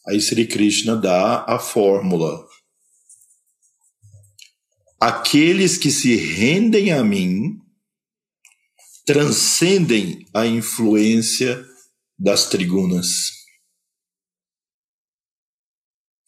Aí 0.09 0.21
Sri 0.21 0.47
Krishna 0.47 0.97
dá 0.97 1.45
a 1.45 1.59
fórmula. 1.59 2.47
Aqueles 4.99 5.77
que 5.77 5.91
se 5.91 6.17
rendem 6.17 6.93
a 6.93 7.05
mim 7.05 7.61
transcendem 9.05 10.27
a 10.33 10.47
influência 10.47 11.65
das 12.19 12.49
trigunas. 12.49 13.31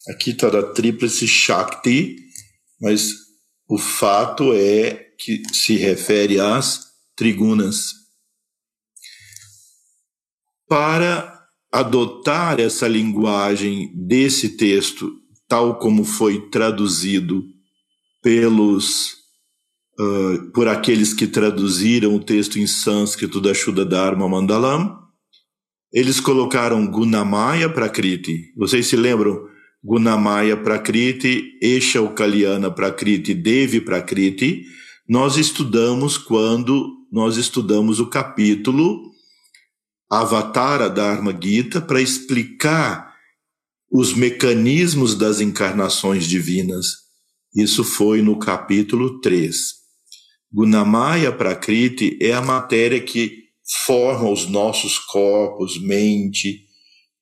Aqui 0.09 0.31
está 0.31 0.47
a 0.47 0.73
tríplice 0.73 1.27
Shakti, 1.27 2.15
mas 2.79 3.13
o 3.67 3.77
fato 3.77 4.53
é 4.53 4.93
que 5.19 5.43
se 5.53 5.75
refere 5.75 6.39
às 6.39 6.87
trigunas. 7.15 7.93
Para 10.67 11.37
adotar 11.71 12.59
essa 12.59 12.87
linguagem 12.87 13.91
desse 13.95 14.55
texto, 14.55 15.11
tal 15.47 15.79
como 15.79 16.03
foi 16.03 16.49
traduzido 16.49 17.43
pelos 18.21 19.13
uh, 19.99 20.51
por 20.53 20.67
aqueles 20.67 21.13
que 21.13 21.27
traduziram 21.27 22.15
o 22.15 22.23
texto 22.23 22.59
em 22.59 22.67
sânscrito 22.67 23.41
da 23.41 23.53
Shuddha 23.53 23.85
Dharma 23.85 24.27
Mandalam, 24.27 25.06
eles 25.97 26.19
colocaram 26.19 26.85
Gunamaya 26.85 27.67
Prakriti. 27.67 28.53
Vocês 28.55 28.85
se 28.85 28.95
lembram? 28.95 29.47
Gunamaya 29.83 30.55
Prakriti, 30.55 31.57
Esha 31.59 32.07
Kalyana 32.09 32.69
Prakriti, 32.69 33.33
Devi 33.33 33.81
Prakriti. 33.81 34.63
Nós 35.09 35.37
estudamos 35.37 36.15
quando 36.15 36.87
nós 37.11 37.37
estudamos 37.37 37.99
o 37.99 38.05
capítulo 38.05 39.11
Avatara 40.07 40.87
Dharma 40.87 41.35
Gita 41.35 41.81
para 41.81 41.99
explicar 41.99 43.11
os 43.91 44.13
mecanismos 44.13 45.15
das 45.15 45.41
encarnações 45.41 46.27
divinas. 46.27 46.85
Isso 47.55 47.83
foi 47.83 48.21
no 48.21 48.37
capítulo 48.37 49.19
3. 49.19 49.55
Gunamaya 50.53 51.31
Prakriti 51.31 52.19
é 52.21 52.33
a 52.33 52.41
matéria 52.41 53.01
que 53.01 53.46
forma 53.85 54.29
os 54.29 54.47
nossos 54.47 54.97
corpos, 54.97 55.81
mente, 55.81 56.65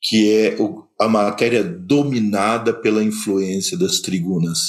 que 0.02 0.32
é 0.32 0.58
a 1.00 1.08
matéria 1.08 1.64
dominada 1.64 2.74
pela 2.74 3.04
influência 3.04 3.78
das 3.78 4.00
trigunas. 4.00 4.60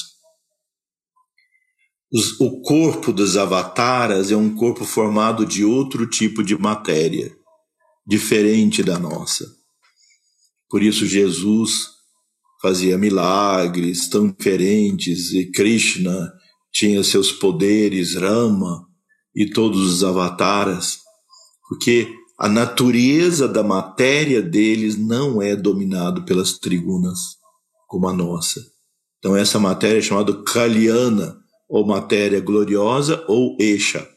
Os, 2.10 2.40
o 2.40 2.62
corpo 2.62 3.12
dos 3.12 3.36
avataras 3.36 4.30
é 4.30 4.36
um 4.36 4.54
corpo 4.54 4.84
formado 4.84 5.44
de 5.44 5.64
outro 5.64 6.08
tipo 6.08 6.42
de 6.42 6.56
matéria, 6.56 7.36
diferente 8.06 8.82
da 8.82 8.98
nossa. 8.98 9.44
Por 10.70 10.82
isso, 10.82 11.06
Jesus 11.06 11.88
fazia 12.62 12.96
milagres 12.96 14.08
tão 14.08 14.28
diferentes 14.28 15.32
e 15.32 15.50
Krishna 15.50 16.32
tinha 16.72 17.02
seus 17.04 17.30
poderes, 17.32 18.14
Rama 18.14 18.86
e 19.34 19.50
todos 19.50 19.80
os 19.80 20.02
avataras, 20.02 21.00
porque 21.68 22.14
a 22.38 22.48
natureza 22.48 23.48
da 23.48 23.62
matéria 23.62 24.42
deles 24.42 24.96
não 24.96 25.40
é 25.40 25.56
dominado 25.56 26.24
pelas 26.24 26.58
trigunas 26.58 27.36
como 27.86 28.08
a 28.08 28.12
nossa. 28.12 28.60
Então 29.18 29.36
essa 29.36 29.58
matéria 29.58 29.98
é 29.98 30.02
chamada 30.02 30.42
Kalyana, 30.44 31.38
ou 31.68 31.86
matéria 31.86 32.40
gloriosa, 32.40 33.24
ou 33.26 33.56
Esha. 33.58 34.08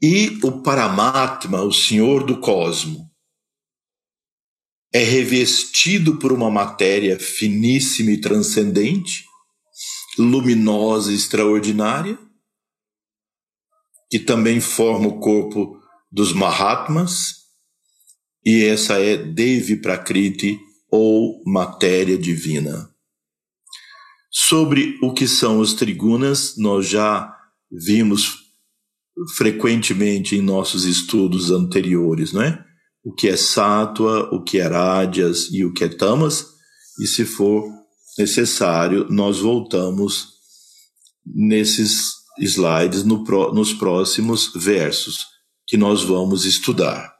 E 0.00 0.38
o 0.42 0.62
Paramatma, 0.62 1.62
o 1.62 1.72
Senhor 1.72 2.24
do 2.24 2.40
Cosmo, 2.40 3.08
é 4.92 5.02
revestido 5.02 6.16
por 6.16 6.32
uma 6.32 6.50
matéria 6.50 7.18
finíssima 7.18 8.10
e 8.12 8.20
transcendente, 8.20 9.24
luminosa 10.18 11.12
e 11.12 11.14
extraordinária, 11.14 12.18
que 14.10 14.18
também 14.18 14.60
forma 14.60 15.08
o 15.08 15.20
corpo 15.20 15.77
dos 16.10 16.32
Mahatmas, 16.32 17.34
e 18.44 18.64
essa 18.64 18.98
é 18.98 19.16
Devi 19.16 19.76
Prakriti, 19.76 20.58
ou 20.90 21.42
matéria 21.46 22.16
divina. 22.16 22.88
Sobre 24.30 24.98
o 25.02 25.12
que 25.12 25.28
são 25.28 25.58
os 25.58 25.74
trigunas, 25.74 26.54
nós 26.56 26.88
já 26.88 27.34
vimos 27.70 28.36
frequentemente 29.36 30.36
em 30.36 30.40
nossos 30.40 30.84
estudos 30.84 31.50
anteriores, 31.50 32.32
não 32.32 32.42
é? 32.42 32.64
o 33.04 33.14
que 33.14 33.28
é 33.28 33.36
sátua, 33.36 34.28
o 34.34 34.42
que 34.42 34.58
é 34.58 34.66
rádias 34.66 35.48
e 35.50 35.64
o 35.64 35.72
que 35.72 35.84
é 35.84 35.88
tamas, 35.88 36.46
e 37.00 37.06
se 37.06 37.24
for 37.24 37.64
necessário, 38.18 39.06
nós 39.08 39.38
voltamos 39.38 40.28
nesses 41.24 42.12
slides 42.38 43.04
no, 43.04 43.24
nos 43.52 43.72
próximos 43.72 44.52
versos 44.54 45.26
que 45.68 45.76
nós 45.76 46.02
vamos 46.02 46.46
estudar. 46.46 47.14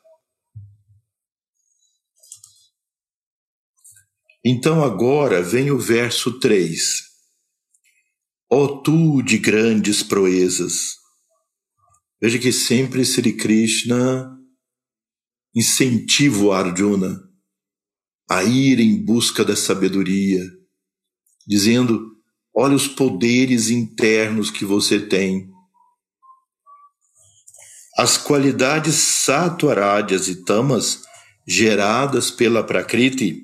Então 4.44 4.82
agora 4.82 5.42
vem 5.42 5.70
o 5.70 5.78
verso 5.78 6.40
3. 6.40 7.03
Ó 8.51 8.64
oh, 8.64 8.82
tu 8.82 9.22
de 9.22 9.36
grandes 9.36 10.03
proezas. 10.03 10.96
Veja 12.20 12.38
que 12.38 12.51
sempre 12.51 13.05
Sri 13.05 13.34
Krishna 13.34 14.34
incentiva 15.55 16.44
o 16.44 16.53
Arjuna 16.53 17.20
a 18.30 18.42
ir 18.42 18.80
em 18.80 19.05
busca 19.05 19.44
da 19.44 19.55
sabedoria, 19.55 20.42
dizendo: 21.46 22.16
olha 22.55 22.74
os 22.74 22.88
poderes 22.88 23.68
internos 23.68 24.51
que 24.51 24.64
você 24.64 24.99
tem. 24.99 25.51
As 27.99 28.16
qualidades 28.16 28.94
sattvarádias 28.94 30.28
e 30.28 30.44
tamas 30.44 31.03
geradas 31.44 32.30
pela 32.30 32.62
Prakriti 32.62 33.42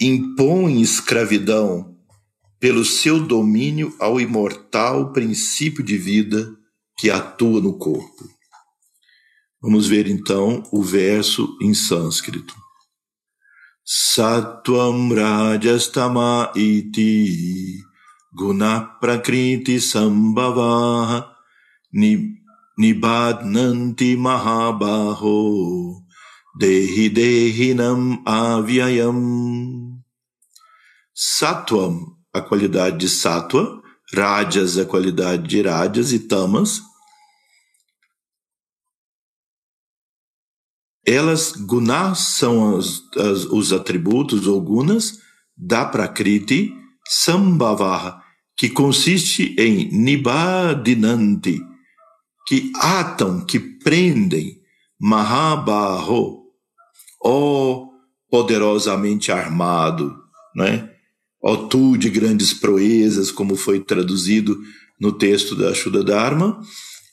impõem 0.00 0.80
escravidão 0.80 1.96
pelo 2.58 2.84
seu 2.84 3.24
domínio 3.24 3.94
ao 4.00 4.20
imortal 4.20 5.12
princípio 5.12 5.84
de 5.84 5.96
vida 5.96 6.52
que 6.98 7.08
atua 7.08 7.60
no 7.60 7.78
corpo. 7.78 8.28
Vamos 9.62 9.86
ver 9.86 10.08
então 10.08 10.64
o 10.72 10.82
verso 10.82 11.56
em 11.62 11.72
sânscrito. 11.72 12.56
Sattvam 13.84 15.14
Rajastama 15.14 16.52
iti 16.56 17.78
guna 18.34 18.80
prakriti 18.80 19.80
sambhava 19.80 21.38
nibadnanti 22.78 24.16
mahabaho 24.16 26.00
dehi 26.58 27.08
dehinam 27.08 28.22
avyayam. 28.24 29.98
Sattvam, 31.14 32.16
a 32.32 32.40
qualidade 32.40 32.98
de 32.98 33.08
sattva, 33.08 33.80
rajas, 34.14 34.78
a 34.78 34.84
qualidade 34.84 35.48
de 35.48 35.62
rajas 35.62 36.12
e 36.12 36.20
tamas, 36.20 36.80
elas, 41.04 41.52
gunas 41.52 42.18
são 42.18 42.76
as, 42.76 43.00
as, 43.16 43.44
os 43.46 43.72
atributos 43.72 44.46
ou 44.46 44.60
gunas 44.60 45.18
da 45.56 45.84
Prakriti 45.84 46.72
Sambhavaha, 47.08 48.22
que 48.56 48.68
consiste 48.68 49.56
em 49.58 49.88
Nibadinanti, 49.90 51.60
que 52.48 52.72
atam, 52.76 53.44
que 53.44 53.60
prendem, 53.60 54.58
Mahabaho, 54.98 56.44
ó 57.22 57.86
poderosamente 58.30 59.30
armado, 59.30 60.16
né? 60.56 60.90
ó 61.42 61.56
tu 61.68 61.98
de 61.98 62.08
grandes 62.08 62.54
proezas, 62.54 63.30
como 63.30 63.54
foi 63.54 63.80
traduzido 63.80 64.58
no 64.98 65.12
texto 65.12 65.54
da 65.54 65.74
Shuddha 65.74 66.02
Dharma, 66.02 66.58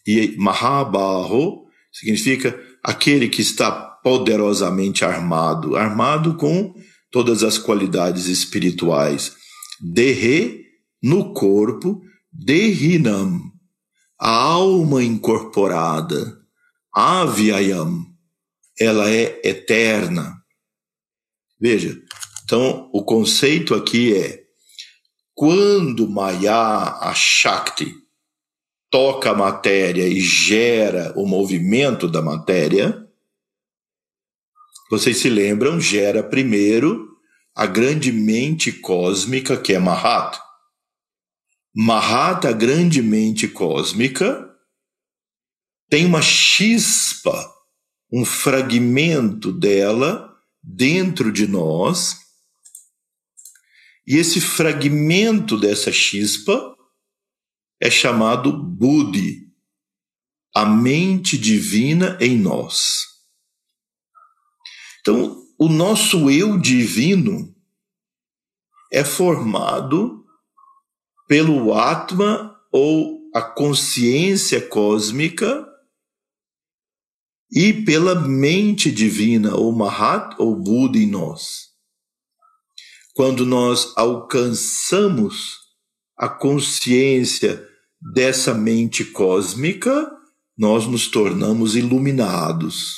e 0.07 0.35
Mahabaho 0.37 1.65
significa 1.91 2.57
aquele 2.81 3.27
que 3.27 3.41
está 3.41 3.71
poderosamente 3.71 5.03
armado, 5.03 5.75
armado 5.75 6.35
com 6.35 6.73
todas 7.11 7.43
as 7.43 7.57
qualidades 7.57 8.27
espirituais. 8.27 9.33
Dehe, 9.81 10.63
no 11.03 11.33
corpo, 11.33 12.01
Dehinam, 12.31 13.54
a 14.19 14.29
alma 14.29 15.03
incorporada. 15.03 16.39
Avyayam, 16.93 18.05
ela 18.79 19.09
é 19.09 19.41
eterna. 19.43 20.35
Veja, 21.59 22.01
então 22.43 22.89
o 22.93 23.03
conceito 23.03 23.73
aqui 23.75 24.15
é 24.15 24.45
quando 25.33 26.07
Maya, 26.07 26.97
a 27.01 27.13
Shakti, 27.13 27.93
toca 28.89 29.31
a 29.31 29.35
matéria 29.35 30.07
e 30.07 30.21
gera 30.21 31.13
o 31.17 31.25
movimento 31.25 32.07
da 32.07 32.21
matéria, 32.21 33.05
vocês 34.89 35.17
se 35.17 35.29
lembram, 35.29 35.81
gera 35.81 36.23
primeiro 36.23 37.09
a 37.53 37.65
grande 37.65 38.11
mente 38.11 38.71
cósmica 38.71 39.57
que 39.57 39.73
é 39.73 39.79
Mahat. 39.79 40.39
Mahat, 41.77 42.47
a 42.47 42.53
grande 42.53 43.01
mente 43.01 43.49
cósmica, 43.49 44.49
tem 45.89 46.05
uma 46.05 46.21
chispa, 46.21 47.53
um 48.09 48.23
fragmento 48.23 49.51
dela 49.51 50.33
dentro 50.63 51.33
de 51.33 51.45
nós, 51.45 52.15
e 54.07 54.15
esse 54.15 54.39
fragmento 54.39 55.59
dessa 55.59 55.91
chispa 55.91 56.77
é 57.81 57.91
chamado 57.91 58.53
Budi, 58.53 59.51
a 60.55 60.65
mente 60.65 61.37
divina 61.37 62.17
em 62.21 62.37
nós. 62.37 63.01
Então, 65.01 65.43
o 65.59 65.67
nosso 65.67 66.29
eu 66.31 66.57
divino 66.57 67.53
é 68.93 69.03
formado 69.03 70.24
pelo 71.27 71.73
Atma 71.73 72.55
ou 72.71 73.19
a 73.33 73.41
consciência 73.41 74.61
cósmica 74.61 75.65
e 77.51 77.73
pela 77.73 78.15
mente 78.15 78.91
divina, 78.91 79.55
ou 79.55 79.71
Mahat, 79.71 80.35
ou 80.39 80.55
Buda 80.55 80.97
em 80.97 81.07
nós. 81.07 81.69
Quando 83.13 83.45
nós 83.45 83.93
alcançamos 83.95 85.59
a 86.17 86.27
consciência 86.27 87.65
dessa 88.13 88.53
mente 88.53 89.05
cósmica, 89.05 90.11
nós 90.57 90.85
nos 90.85 91.07
tornamos 91.07 91.75
iluminados, 91.75 92.95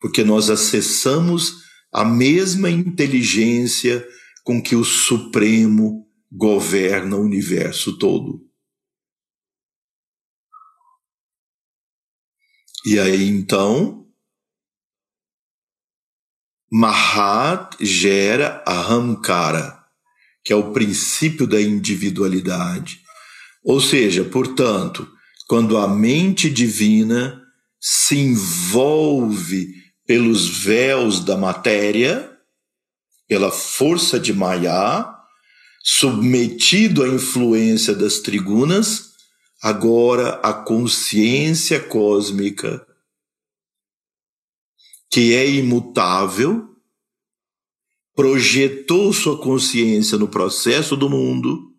porque 0.00 0.22
nós 0.24 0.50
acessamos 0.50 1.64
a 1.92 2.04
mesma 2.04 2.70
inteligência 2.70 4.06
com 4.44 4.62
que 4.62 4.76
o 4.76 4.84
Supremo 4.84 6.05
governa 6.36 7.16
o 7.16 7.22
universo 7.22 7.98
todo. 7.98 8.44
E 12.84 13.00
aí 13.00 13.26
então, 13.28 14.06
Mahat 16.70 17.76
gera 17.84 18.62
Ahamkara, 18.66 19.82
que 20.44 20.52
é 20.52 20.56
o 20.56 20.72
princípio 20.72 21.46
da 21.46 21.60
individualidade. 21.60 23.00
Ou 23.64 23.80
seja, 23.80 24.24
portanto, 24.24 25.10
quando 25.48 25.78
a 25.78 25.88
mente 25.88 26.48
divina 26.50 27.42
se 27.80 28.16
envolve 28.18 29.74
pelos 30.06 30.62
véus 30.62 31.24
da 31.24 31.36
matéria, 31.36 32.30
pela 33.26 33.50
força 33.50 34.20
de 34.20 34.32
Maya, 34.32 35.15
submetido 35.88 37.04
à 37.04 37.08
influência 37.08 37.94
das 37.94 38.18
trigunas, 38.18 39.12
agora 39.62 40.30
a 40.42 40.52
consciência 40.52 41.78
cósmica, 41.78 42.84
que 45.08 45.32
é 45.32 45.48
imutável, 45.48 46.68
projetou 48.16 49.12
sua 49.12 49.40
consciência 49.40 50.18
no 50.18 50.26
processo 50.26 50.96
do 50.96 51.08
mundo 51.08 51.72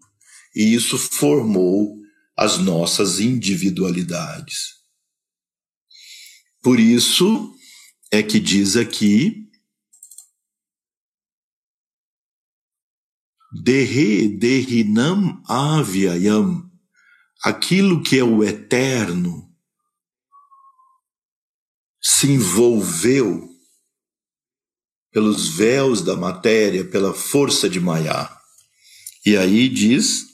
e 0.55 0.73
isso 0.73 0.97
formou 0.97 1.97
as 2.35 2.57
nossas 2.57 3.19
individualidades. 3.19 4.77
Por 6.63 6.79
isso 6.79 7.53
é 8.09 8.23
que 8.23 8.39
diz 8.39 8.77
aqui 8.77 9.46
Dehe 13.51 14.27
dehinam 14.27 15.41
avyayam, 15.47 16.69
aquilo 17.43 18.03
que 18.03 18.19
é 18.19 18.23
o 18.23 18.43
eterno 18.43 19.47
se 22.01 22.31
envolveu 22.31 23.47
pelos 25.11 25.49
véus 25.49 26.01
da 26.01 26.15
matéria, 26.15 26.85
pela 26.85 27.13
força 27.13 27.69
de 27.69 27.79
Maya. 27.79 28.29
E 29.25 29.35
aí 29.35 29.67
diz: 29.67 30.25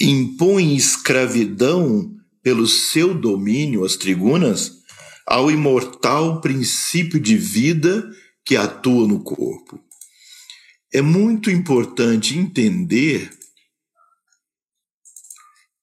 impõe 0.00 0.74
escravidão 0.74 2.14
pelo 2.42 2.66
seu 2.66 3.14
domínio, 3.14 3.84
as 3.84 3.96
trigunas, 3.96 4.72
ao 5.26 5.50
imortal 5.50 6.40
princípio 6.40 7.20
de 7.20 7.36
vida 7.36 8.10
que 8.44 8.56
atua 8.56 9.06
no 9.06 9.22
corpo. 9.22 9.78
É 10.92 11.00
muito 11.00 11.50
importante 11.50 12.36
entender 12.36 13.30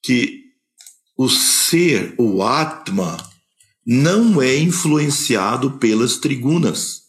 que 0.04 0.44
o 1.18 1.28
ser, 1.28 2.14
o 2.18 2.44
Atma, 2.44 3.18
não 3.86 4.42
é 4.42 4.56
influenciado 4.56 5.80
pelas 5.80 6.18
trigunas. 6.18 7.02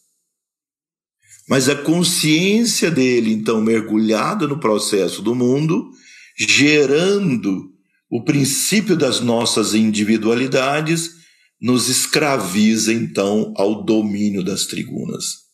Mas 1.47 1.69
a 1.69 1.77
consciência 1.77 2.91
dele, 2.91 3.33
então, 3.33 3.61
mergulhada 3.61 4.47
no 4.47 4.59
processo 4.59 5.21
do 5.21 5.35
mundo, 5.35 5.91
gerando 6.39 7.71
o 8.09 8.25
princípio 8.25 8.97
das 8.97 9.21
nossas 9.21 9.75
individualidades, 9.75 11.11
nos 11.61 11.89
escraviza, 11.89 12.93
então, 12.93 13.53
ao 13.57 13.85
domínio 13.85 14.43
das 14.43 14.65
trigunas. 14.65 15.50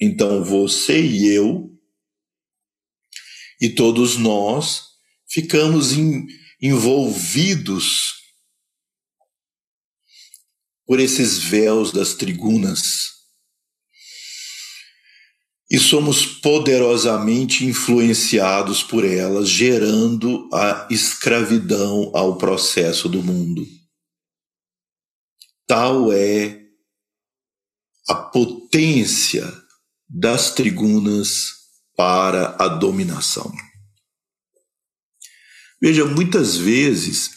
Então, 0.00 0.42
você 0.42 1.00
e 1.00 1.26
eu, 1.28 1.70
e 3.60 3.68
todos 3.68 4.16
nós, 4.16 4.84
ficamos 5.28 5.92
em, 5.92 6.26
envolvidos 6.60 8.14
por 10.86 10.98
esses 10.98 11.38
véus 11.38 11.92
das 11.92 12.14
trigunas 12.14 13.10
e 15.70 15.78
somos 15.78 16.26
poderosamente 16.26 17.64
influenciados 17.64 18.82
por 18.82 19.04
elas, 19.04 19.48
gerando 19.48 20.48
a 20.52 20.88
escravidão 20.90 22.10
ao 22.12 22.36
processo 22.36 23.08
do 23.08 23.22
mundo. 23.22 23.64
Tal 25.68 26.12
é 26.12 26.60
a 28.08 28.16
potência 28.16 29.46
das 30.10 30.52
trigunas 30.52 31.52
para 31.96 32.56
a 32.58 32.66
dominação. 32.66 33.52
Veja, 35.80 36.04
muitas 36.04 36.56
vezes 36.56 37.30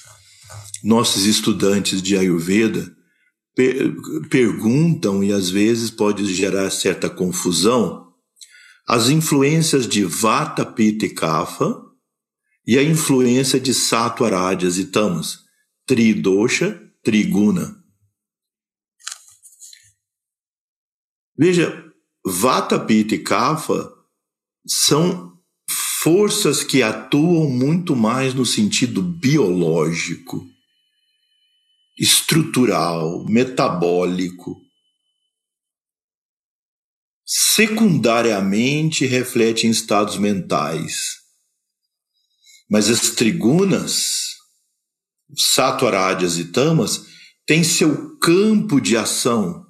nossos 0.84 1.26
estudantes 1.26 2.01
de 2.01 2.17
Ayurveda 2.17 2.93
per 3.55 3.95
perguntam, 4.30 5.24
e 5.24 5.32
às 5.32 5.49
vezes 5.49 5.91
pode 5.91 6.26
gerar 6.34 6.69
certa 6.71 7.09
confusão, 7.09 8.11
as 8.88 9.09
influências 9.09 9.88
de 9.88 10.03
Vata, 10.03 10.65
Pitta 10.65 11.05
e 11.05 11.09
Kapha 11.13 11.76
e 12.65 12.78
a 12.78 12.84
influência 12.84 13.59
de 13.59 13.74
Sattva, 13.74 14.30
Rajas 14.30 14.78
e 14.78 14.86
Tamas, 14.86 15.39
Tridosha, 15.86 16.82
Triguna. 17.03 17.78
Veja, 21.38 21.82
Vata, 22.26 22.80
Pitta 22.80 23.15
e 23.15 23.19
Kapha 23.19 23.91
são 24.65 25.38
forças 26.01 26.63
que 26.63 26.82
atuam 26.82 27.49
muito 27.49 27.95
mais 27.95 28.34
no 28.34 28.45
sentido 28.45 29.01
biológico, 29.01 30.45
estrutural, 31.97 33.26
metabólico. 33.26 34.55
Secundariamente 37.26 39.05
reflete 39.05 39.67
em 39.67 39.69
estados 39.69 40.17
mentais. 40.17 41.24
Mas 42.69 42.89
as 42.89 43.11
trigunas, 43.11 44.36
Sattvarádias 45.38 46.38
e 46.38 46.51
Tamas, 46.51 47.05
têm 47.45 47.63
seu 47.63 48.17
campo 48.17 48.80
de 48.80 48.95
ação. 48.95 49.62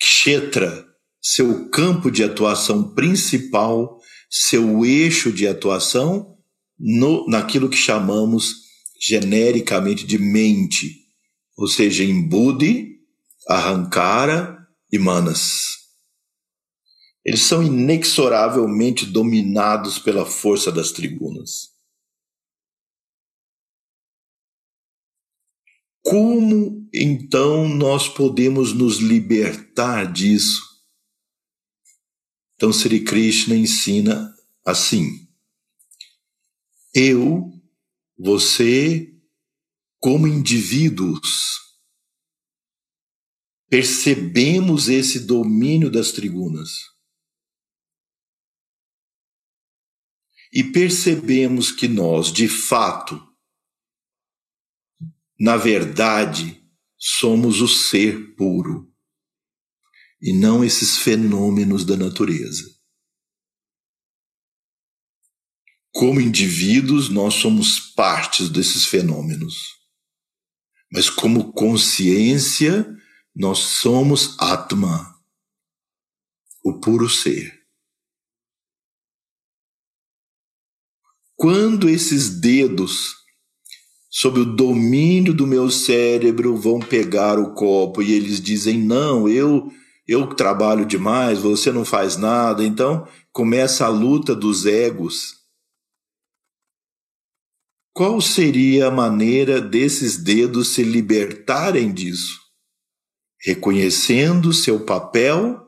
Kshetra, 0.00 0.86
seu 1.20 1.68
campo 1.68 2.10
de 2.10 2.24
atuação 2.24 2.94
principal 2.94 4.00
seu 4.30 4.84
eixo 4.84 5.32
de 5.32 5.48
atuação 5.48 6.38
no, 6.78 7.26
naquilo 7.26 7.68
que 7.68 7.76
chamamos 7.76 8.54
genericamente 9.00 10.06
de 10.06 10.18
mente, 10.18 10.94
ou 11.56 11.66
seja, 11.66 12.04
em 12.04 12.28
Budi, 12.28 13.00
Arrancara 13.48 14.56
e 14.92 14.98
Manas. 14.98 15.80
Eles 17.24 17.40
são 17.40 17.62
inexoravelmente 17.62 19.04
dominados 19.04 19.98
pela 19.98 20.24
força 20.24 20.70
das 20.70 20.92
tribunas. 20.92 21.69
Como 26.02 26.88
então 26.92 27.68
nós 27.68 28.08
podemos 28.08 28.72
nos 28.72 28.96
libertar 28.96 30.10
disso? 30.12 30.60
Então, 32.54 32.72
Sri 32.72 33.04
Krishna 33.04 33.54
ensina 33.54 34.34
assim: 34.66 35.28
eu, 36.94 37.50
você, 38.18 39.14
como 39.98 40.26
indivíduos, 40.26 41.58
percebemos 43.68 44.88
esse 44.88 45.20
domínio 45.20 45.90
das 45.90 46.10
tribunas. 46.10 46.72
E 50.52 50.64
percebemos 50.64 51.70
que 51.70 51.86
nós, 51.86 52.32
de 52.32 52.48
fato, 52.48 53.29
na 55.40 55.56
verdade, 55.56 56.62
somos 56.98 57.62
o 57.62 57.66
ser 57.66 58.34
puro 58.36 58.94
e 60.20 60.34
não 60.34 60.62
esses 60.62 60.98
fenômenos 60.98 61.82
da 61.82 61.96
natureza. 61.96 62.78
Como 65.92 66.20
indivíduos, 66.20 67.08
nós 67.08 67.34
somos 67.34 67.80
partes 67.80 68.50
desses 68.50 68.84
fenômenos. 68.84 69.80
Mas 70.92 71.08
como 71.08 71.54
consciência, 71.54 72.86
nós 73.34 73.58
somos 73.60 74.38
Atma, 74.38 75.18
o 76.62 76.78
puro 76.80 77.08
ser. 77.08 77.58
Quando 81.34 81.88
esses 81.88 82.40
dedos, 82.40 83.19
sob 84.10 84.40
o 84.40 84.44
domínio 84.44 85.32
do 85.32 85.46
meu 85.46 85.70
cérebro, 85.70 86.56
vão 86.56 86.80
pegar 86.80 87.38
o 87.38 87.54
copo 87.54 88.02
e 88.02 88.12
eles 88.12 88.40
dizem: 88.40 88.76
Não, 88.76 89.28
eu 89.28 89.70
eu 90.06 90.26
trabalho 90.34 90.84
demais, 90.84 91.38
você 91.38 91.70
não 91.70 91.84
faz 91.84 92.16
nada. 92.16 92.64
Então 92.64 93.06
começa 93.32 93.86
a 93.86 93.88
luta 93.88 94.34
dos 94.34 94.66
egos. 94.66 95.38
Qual 97.92 98.20
seria 98.20 98.88
a 98.88 98.90
maneira 98.90 99.60
desses 99.60 100.16
dedos 100.16 100.74
se 100.74 100.82
libertarem 100.82 101.92
disso? 101.92 102.40
Reconhecendo 103.40 104.52
seu 104.52 104.84
papel 104.84 105.64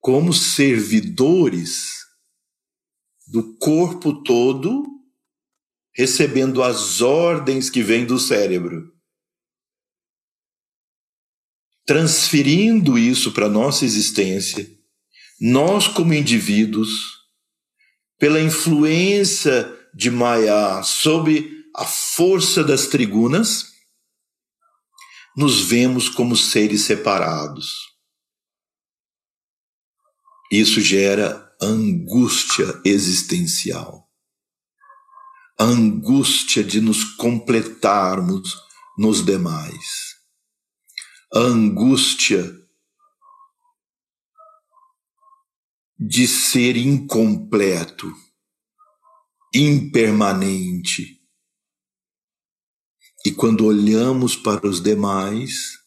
como 0.00 0.32
servidores 0.32 1.98
do 3.26 3.56
corpo 3.58 4.22
todo, 4.22 4.84
recebendo 5.98 6.62
as 6.62 7.00
ordens 7.00 7.68
que 7.68 7.82
vêm 7.82 8.06
do 8.06 8.18
cérebro 8.18 8.96
transferindo 11.88 12.98
isso 12.98 13.32
para 13.32 13.46
a 13.46 13.48
nossa 13.48 13.82
existência, 13.82 14.70
nós 15.40 15.88
como 15.88 16.12
indivíduos, 16.12 16.90
pela 18.18 18.42
influência 18.42 19.74
de 19.94 20.10
Maya 20.10 20.82
sob 20.82 21.50
a 21.74 21.86
força 21.86 22.62
das 22.62 22.88
trigunas, 22.88 23.72
nos 25.34 25.62
vemos 25.62 26.10
como 26.10 26.36
seres 26.36 26.82
separados. 26.82 27.72
Isso 30.52 30.82
gera 30.82 31.56
angústia 31.58 32.66
existencial. 32.84 33.97
A 35.60 35.64
angústia 35.64 36.62
de 36.62 36.80
nos 36.80 37.04
completarmos 37.16 38.56
nos 38.96 39.22
demais 39.24 40.18
a 41.34 41.40
angústia 41.40 42.42
de 45.98 46.26
ser 46.26 46.74
incompleto, 46.76 48.10
impermanente. 49.54 51.20
E 53.26 53.32
quando 53.32 53.66
olhamos 53.66 54.36
para 54.36 54.66
os 54.66 54.80
demais, 54.80 55.78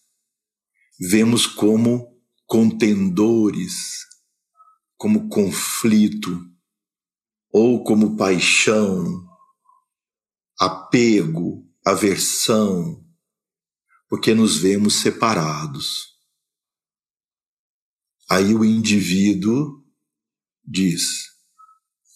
vemos 0.99 1.47
como 1.47 2.21
contendores, 2.45 4.05
como 4.95 5.27
conflito, 5.27 6.39
ou 7.51 7.83
como 7.83 8.15
paixão, 8.15 9.27
apego, 10.61 11.67
aversão, 11.83 13.03
porque 14.07 14.35
nos 14.35 14.57
vemos 14.57 15.01
separados. 15.01 16.19
Aí 18.29 18.53
o 18.53 18.63
indivíduo 18.63 19.83
diz: 20.63 21.31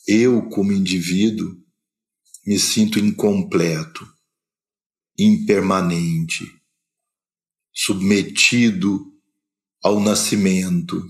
eu, 0.08 0.48
como 0.50 0.72
indivíduo, 0.72 1.60
me 2.46 2.60
sinto 2.60 3.00
incompleto, 3.00 4.08
impermanente, 5.18 6.46
submetido 7.74 9.12
ao 9.82 10.00
nascimento, 10.00 11.04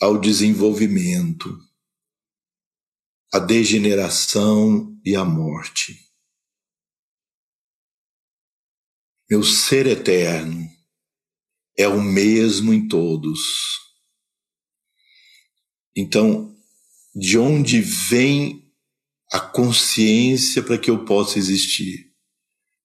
ao 0.00 0.20
desenvolvimento, 0.20 1.56
à 3.32 3.38
degeneração 3.38 4.98
e 5.04 5.14
à 5.14 5.24
morte. 5.24 6.10
Meu 9.30 9.44
ser 9.44 9.86
eterno 9.86 10.68
é 11.78 11.86
o 11.86 12.02
mesmo 12.02 12.74
em 12.74 12.88
todos. 12.88 13.40
Então, 15.96 16.56
de 17.14 17.38
onde 17.38 17.80
vem 17.80 18.70
a 19.32 19.38
consciência 19.38 20.62
para 20.62 20.76
que 20.76 20.90
eu 20.90 21.04
possa 21.04 21.38
existir? 21.38 22.12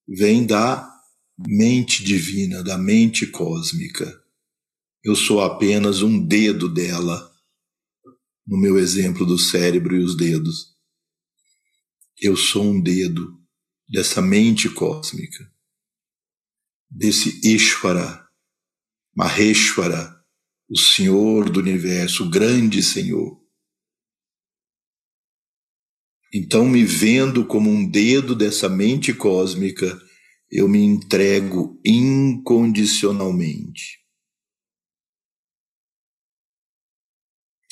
Vem 0.08 0.46
da 0.46 0.88
mente 1.38 2.04
divina, 2.04 2.64
da 2.64 2.78
mente 2.78 3.26
cósmica. 3.28 4.24
Eu 5.04 5.16
sou 5.16 5.42
apenas 5.42 6.02
um 6.02 6.24
dedo 6.24 6.72
dela, 6.72 7.35
no 8.46 8.58
meu 8.58 8.78
exemplo 8.78 9.26
do 9.26 9.38
cérebro 9.38 9.96
e 9.96 10.04
os 10.04 10.16
dedos. 10.16 10.76
Eu 12.22 12.38
sou 12.38 12.64
um 12.64 12.80
dedo 12.80 13.42
dessa 13.90 14.22
mente 14.22 14.70
cósmica, 14.70 15.52
desse 16.90 17.42
Ishvara, 17.44 18.24
Maheshwara, 19.16 20.16
o 20.70 20.78
Senhor 20.78 21.50
do 21.50 21.60
universo, 21.60 22.26
o 22.26 22.30
grande 22.30 22.84
Senhor. 22.84 23.44
Então, 26.34 26.68
me 26.68 26.84
vendo 26.84 27.46
como 27.46 27.70
um 27.70 27.90
dedo 27.90 28.36
dessa 28.36 28.68
mente 28.68 29.14
cósmica, 29.14 29.98
eu 30.52 30.68
me 30.68 30.80
entrego 30.80 31.80
incondicionalmente. 31.86 34.05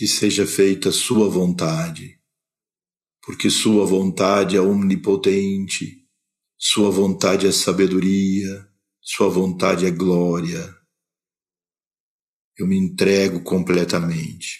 Que 0.03 0.07
seja 0.09 0.45
feita 0.45 0.91
Sua 0.91 1.29
vontade, 1.29 2.19
porque 3.21 3.49
Sua 3.49 3.85
vontade 3.85 4.57
é 4.57 4.59
omnipotente, 4.59 6.05
Sua 6.57 6.91
vontade 6.91 7.47
é 7.47 7.53
sabedoria, 7.53 8.69
Sua 8.99 9.29
vontade 9.29 9.85
é 9.85 9.91
glória. 9.91 10.75
Eu 12.57 12.67
me 12.67 12.75
entrego 12.75 13.41
completamente. 13.45 14.59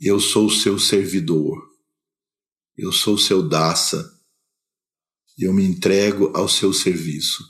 Eu 0.00 0.18
sou 0.18 0.50
seu 0.50 0.76
servidor. 0.76 1.62
Eu 2.76 2.90
sou 2.90 3.16
seu 3.16 3.48
daça 3.48 4.12
eu 5.38 5.52
me 5.52 5.64
entrego 5.64 6.36
ao 6.36 6.48
seu 6.48 6.72
serviço, 6.72 7.44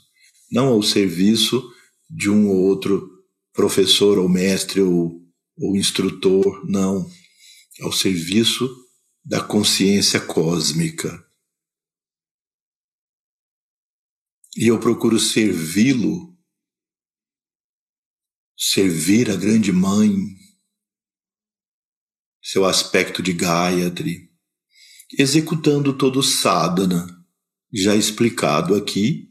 não 0.51 0.67
ao 0.67 0.83
serviço 0.83 1.67
de 2.07 2.29
um 2.29 2.49
ou 2.49 2.57
outro 2.57 3.09
professor 3.51 4.19
ou 4.19 4.29
mestre 4.29 4.79
ou, 4.79 5.20
ou 5.57 5.75
instrutor, 5.75 6.65
não, 6.69 7.09
ao 7.81 7.91
serviço 7.91 8.69
da 9.23 9.43
consciência 9.43 10.19
cósmica. 10.19 11.25
E 14.55 14.67
eu 14.67 14.79
procuro 14.79 15.19
servi-lo, 15.19 16.37
servir 18.57 19.29
a 19.29 19.35
grande 19.35 19.71
mãe, 19.71 20.11
seu 22.41 22.65
aspecto 22.65 23.21
de 23.21 23.33
Gayatri, 23.33 24.29
executando 25.17 25.97
todo 25.97 26.19
o 26.19 26.23
sadhana 26.23 27.21
já 27.73 27.95
explicado 27.95 28.75
aqui 28.75 29.29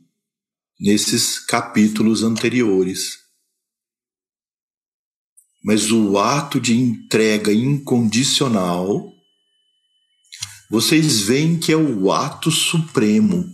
nesses 0.79 1.39
capítulos 1.39 2.23
anteriores. 2.23 3.19
Mas 5.63 5.91
o 5.91 6.19
ato 6.19 6.59
de 6.59 6.75
entrega 6.75 7.53
incondicional, 7.53 9.13
vocês 10.71 11.23
veem 11.23 11.59
que 11.59 11.71
é 11.73 11.77
o 11.77 12.11
ato 12.11 12.51
supremo. 12.51 13.45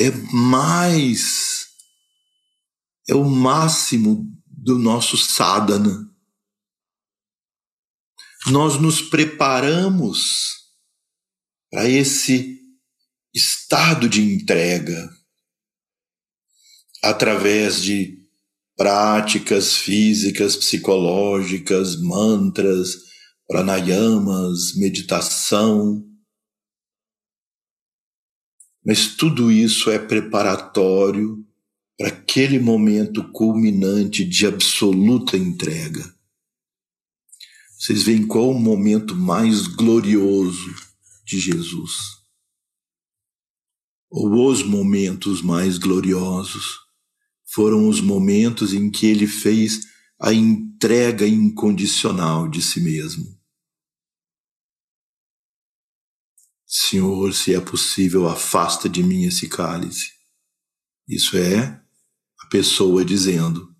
É 0.00 0.10
mais, 0.32 1.66
é 3.08 3.14
o 3.14 3.24
máximo 3.24 4.26
do 4.46 4.78
nosso 4.78 5.16
sadhana. 5.16 6.08
Nós 8.46 8.80
nos 8.80 9.00
preparamos 9.00 10.56
para 11.70 11.88
esse 11.88 12.58
estado 13.34 14.08
de 14.08 14.22
entrega 14.22 15.08
através 17.02 17.82
de 17.82 18.17
práticas 18.78 19.76
físicas, 19.76 20.56
psicológicas, 20.56 22.00
mantras, 22.00 22.94
pranayamas, 23.48 24.76
meditação. 24.76 26.06
Mas 28.86 29.16
tudo 29.16 29.50
isso 29.50 29.90
é 29.90 29.98
preparatório 29.98 31.44
para 31.98 32.06
aquele 32.06 32.60
momento 32.60 33.28
culminante 33.32 34.24
de 34.24 34.46
absoluta 34.46 35.36
entrega. 35.36 36.14
Vocês 37.76 38.04
veem 38.04 38.24
qual 38.24 38.50
o 38.50 38.60
momento 38.60 39.16
mais 39.16 39.66
glorioso 39.66 40.72
de 41.24 41.40
Jesus. 41.40 41.94
Ou 44.08 44.48
os 44.48 44.62
momentos 44.62 45.42
mais 45.42 45.78
gloriosos 45.78 46.87
foram 47.52 47.88
os 47.88 48.00
momentos 48.00 48.72
em 48.72 48.90
que 48.90 49.06
ele 49.06 49.26
fez 49.26 49.86
a 50.20 50.32
entrega 50.32 51.26
incondicional 51.26 52.48
de 52.48 52.60
si 52.60 52.80
mesmo. 52.80 53.38
Senhor, 56.66 57.32
se 57.32 57.54
é 57.54 57.60
possível, 57.60 58.28
afasta 58.28 58.88
de 58.88 59.02
mim 59.02 59.24
esse 59.24 59.48
cálice. 59.48 60.12
Isso 61.08 61.36
é 61.38 61.82
a 62.40 62.46
pessoa 62.50 63.04
dizendo, 63.04 63.74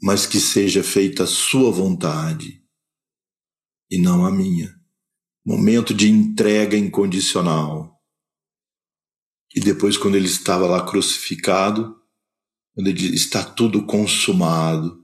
mas 0.00 0.26
que 0.26 0.38
seja 0.38 0.82
feita 0.82 1.24
a 1.24 1.26
sua 1.26 1.70
vontade 1.70 2.62
e 3.90 3.98
não 3.98 4.26
a 4.26 4.30
minha 4.30 4.82
momento 5.44 5.92
de 5.92 6.08
entrega 6.08 6.76
incondicional. 6.76 8.00
E 9.54 9.60
depois, 9.60 9.98
quando 9.98 10.16
ele 10.16 10.26
estava 10.26 10.66
lá 10.66 10.86
crucificado, 10.86 12.00
ele 12.76 12.92
diz, 12.92 13.12
está 13.12 13.44
tudo 13.44 13.84
consumado, 13.84 15.02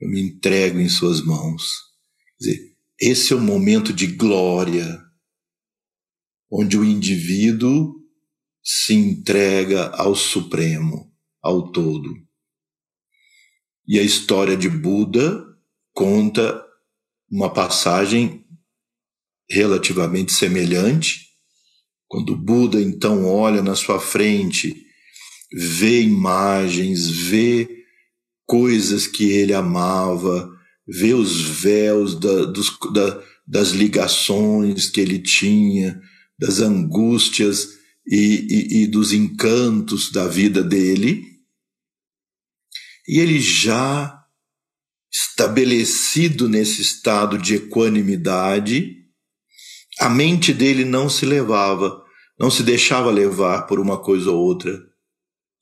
eu 0.00 0.08
me 0.08 0.20
entrego 0.20 0.78
em 0.80 0.88
suas 0.88 1.20
mãos. 1.20 1.72
Quer 2.38 2.44
dizer, 2.44 2.76
esse 3.00 3.32
é 3.32 3.36
o 3.36 3.40
momento 3.40 3.92
de 3.92 4.06
glória, 4.06 5.00
onde 6.50 6.78
o 6.78 6.84
indivíduo 6.84 7.94
se 8.62 8.94
entrega 8.94 9.88
ao 9.90 10.14
Supremo, 10.14 11.12
ao 11.42 11.70
todo. 11.70 12.14
E 13.86 13.98
a 13.98 14.02
história 14.02 14.56
de 14.56 14.70
Buda 14.70 15.44
conta 15.92 16.64
uma 17.30 17.52
passagem 17.52 18.46
relativamente 19.50 20.32
semelhante. 20.32 21.28
Quando 22.08 22.36
Buda 22.36 22.80
então 22.80 23.26
olha 23.26 23.62
na 23.62 23.74
sua 23.74 24.00
frente, 24.00 24.83
vê 25.52 26.02
imagens, 26.02 27.08
vê 27.08 27.68
coisas 28.46 29.06
que 29.06 29.30
ele 29.30 29.54
amava, 29.54 30.50
vê 30.86 31.14
os 31.14 31.40
véus 31.40 32.18
da, 32.18 32.44
dos, 32.44 32.76
da, 32.92 33.22
das 33.46 33.70
ligações 33.70 34.88
que 34.88 35.00
ele 35.00 35.18
tinha, 35.18 36.00
das 36.38 36.60
angústias 36.60 37.68
e, 38.06 38.46
e, 38.50 38.82
e 38.82 38.86
dos 38.86 39.12
encantos 39.12 40.10
da 40.10 40.26
vida 40.26 40.62
dele. 40.62 41.22
E 43.08 43.18
ele 43.18 43.38
já 43.40 44.20
estabelecido 45.12 46.48
nesse 46.48 46.82
estado 46.82 47.38
de 47.38 47.54
equanimidade, 47.54 48.96
a 50.00 50.08
mente 50.08 50.52
dele 50.52 50.84
não 50.84 51.08
se 51.08 51.24
levava, 51.24 52.02
não 52.38 52.50
se 52.50 52.64
deixava 52.64 53.10
levar 53.12 53.62
por 53.66 53.78
uma 53.78 54.02
coisa 54.02 54.30
ou 54.32 54.38
outra. 54.38 54.76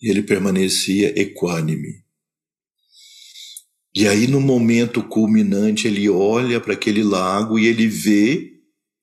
E 0.03 0.11
ele 0.11 0.23
permanecia 0.23 1.19
equânime. 1.19 2.03
E 3.95 4.09
aí, 4.09 4.27
no 4.27 4.41
momento 4.41 5.07
culminante, 5.07 5.87
ele 5.87 6.09
olha 6.09 6.61
para 6.61 6.73
aquele 6.73 7.05
lago 7.05 7.59
e 7.59 7.67
ele 7.67 7.87
vê 7.87 8.53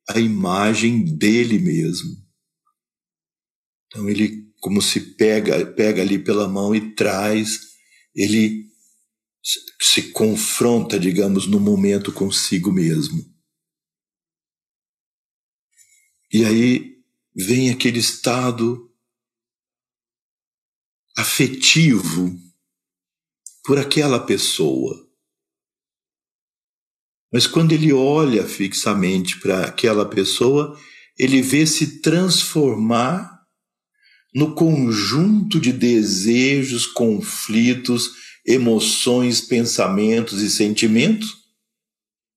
a 0.09 0.19
imagem 0.19 1.05
dele 1.05 1.59
mesmo. 1.59 2.17
Então, 3.87 4.09
ele, 4.09 4.51
como 4.59 4.81
se 4.81 5.15
pega, 5.15 5.65
pega 5.73 6.01
ali 6.01 6.19
pela 6.19 6.47
mão 6.47 6.75
e 6.75 6.95
traz, 6.95 7.59
ele 8.15 8.67
se 9.81 10.11
confronta, 10.11 10.99
digamos, 10.99 11.47
no 11.47 11.59
momento 11.59 12.11
consigo 12.11 12.71
mesmo. 12.71 13.23
E 16.31 16.45
aí 16.45 16.97
vem 17.35 17.69
aquele 17.69 17.99
estado 17.99 18.88
afetivo 21.19 22.33
por 23.63 23.77
aquela 23.77 24.19
pessoa. 24.19 25.05
Mas 27.31 27.45
quando 27.45 27.73
ele 27.73 27.91
olha 27.91 28.47
fixamente 28.47 29.39
para 29.39 29.65
aquela 29.65 30.05
pessoa, 30.05 30.79
ele 31.17 31.41
vê 31.41 31.67
se 31.67 31.99
transformar 32.01 33.37
no 34.33 34.55
conjunto 34.55 35.59
de 35.59 35.73
desejos, 35.73 36.85
conflitos, 36.85 38.11
emoções, 38.45 39.41
pensamentos 39.41 40.41
e 40.41 40.49
sentimentos, 40.49 41.35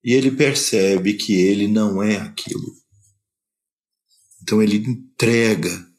e 0.05 0.13
ele 0.13 0.33
percebe 0.33 1.15
que 1.15 1.35
ele 1.35 1.69
não 1.69 2.03
é 2.03 2.17
aquilo. 2.17 2.75
Então 4.43 4.61
ele 4.61 4.79
entrega 4.79 5.92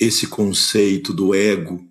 esse 0.00 0.26
conceito 0.26 1.12
do 1.12 1.34
ego, 1.34 1.86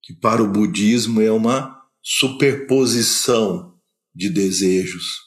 que 0.00 0.14
para 0.14 0.40
o 0.40 0.50
budismo 0.50 1.20
é 1.20 1.32
uma 1.32 1.82
superposição 2.00 3.76
de 4.14 4.30
desejos. 4.30 5.24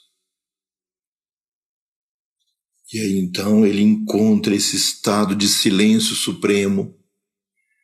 E 2.94 3.00
aí 3.00 3.18
então 3.18 3.66
ele 3.66 3.82
encontra 3.82 4.56
esse 4.56 4.78
estado 4.78 5.36
de 5.36 5.50
silêncio 5.50 6.16
supremo, 6.16 6.98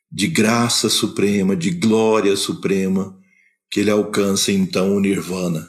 de 0.09 0.27
graça 0.27 0.87
suprema, 0.89 1.55
de 1.57 1.71
glória 1.71 2.37
suprema, 2.37 3.19
que 3.69 3.81
ele 3.81 3.89
alcança 3.89 4.51
então 4.51 4.95
o 4.95 4.99
nirvana. 5.01 5.67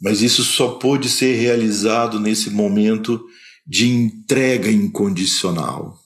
Mas 0.00 0.20
isso 0.20 0.42
só 0.42 0.78
pôde 0.78 1.08
ser 1.08 1.36
realizado 1.36 2.18
nesse 2.18 2.50
momento 2.50 3.24
de 3.66 3.86
entrega 3.86 4.70
incondicional. 4.70 6.00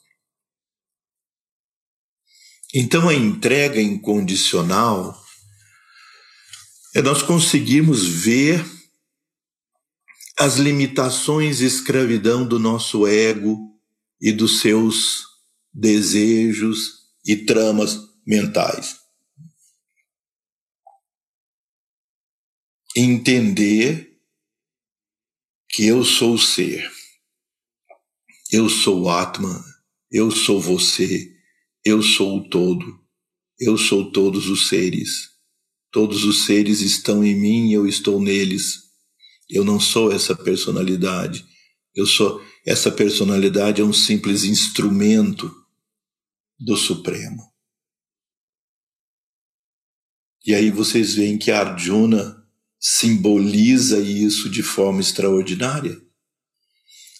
Então, 2.74 3.09
a 3.09 3.14
entrega 3.14 3.80
incondicional 3.80 5.18
é 6.94 7.00
nós 7.00 7.22
conseguirmos 7.22 8.07
ver 8.07 8.64
as 10.38 10.57
limitações 10.57 11.61
e 11.61 11.64
escravidão 11.64 12.46
do 12.46 12.59
nosso 12.59 13.07
ego 13.07 13.59
e 14.20 14.32
dos 14.32 14.61
seus 14.61 15.24
desejos 15.72 17.07
e 17.24 17.36
tramas 17.36 17.98
mentais. 18.26 19.07
entender 22.96 24.18
que 25.68 25.86
eu 25.86 26.02
sou 26.02 26.34
o 26.34 26.38
ser, 26.38 26.90
eu 28.53 28.68
sou 28.68 29.03
o 29.03 29.11
Atman, 29.11 29.61
eu 30.11 30.30
sou 30.30 30.61
você, 30.61 31.32
eu 31.84 32.03
sou 32.03 32.38
o 32.38 32.49
todo, 32.49 32.84
eu 33.59 33.76
sou 33.76 34.11
todos 34.12 34.49
os 34.49 34.68
seres. 34.68 35.34
Todos 35.90 36.24
os 36.24 36.44
seres 36.44 36.80
estão 36.80 37.24
em 37.24 37.34
mim 37.34 37.70
e 37.70 37.72
eu 37.72 37.86
estou 37.86 38.20
neles. 38.20 38.82
Eu 39.49 39.64
não 39.64 39.80
sou 39.80 40.12
essa 40.12 40.34
personalidade. 40.34 41.47
Eu 41.94 42.07
sou 42.07 42.44
essa 42.66 42.90
personalidade 42.90 43.80
é 43.80 43.84
um 43.84 43.92
simples 43.92 44.42
instrumento 44.42 45.51
do 46.59 46.76
Supremo. 46.76 47.51
E 50.44 50.55
aí 50.55 50.70
vocês 50.70 51.14
veem 51.14 51.38
que 51.38 51.51
Arjuna 51.51 52.44
simboliza 52.78 54.01
isso 54.01 54.51
de 54.51 54.62
forma 54.62 55.01
extraordinária. 55.01 56.01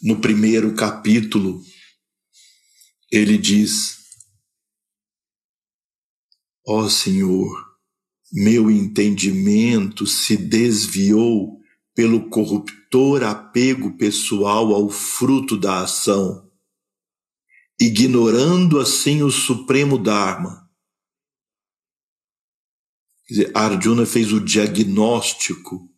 No 0.03 0.20
primeiro 0.20 0.74
capítulo, 0.74 1.62
ele 3.11 3.38
diz: 3.38 3.97
Ó 6.66 6.80
oh 6.80 6.90
Senhor, 6.90 7.66
meu 8.32 8.70
entendimento 8.70 10.07
se 10.07 10.36
desviou 10.36 11.61
pelo 11.94 12.28
corruptor 12.28 13.22
apego 13.22 13.97
pessoal 13.97 14.74
ao 14.74 14.90
fruto 14.90 15.57
da 15.57 15.82
ação, 15.82 16.51
ignorando 17.80 18.78
assim 18.78 19.22
o 19.22 19.30
supremo 19.30 19.97
Dharma. 19.97 20.68
Quer 23.26 23.34
dizer, 23.34 23.53
Arjuna 23.57 24.05
fez 24.05 24.32
o 24.32 24.40
diagnóstico 24.40 25.90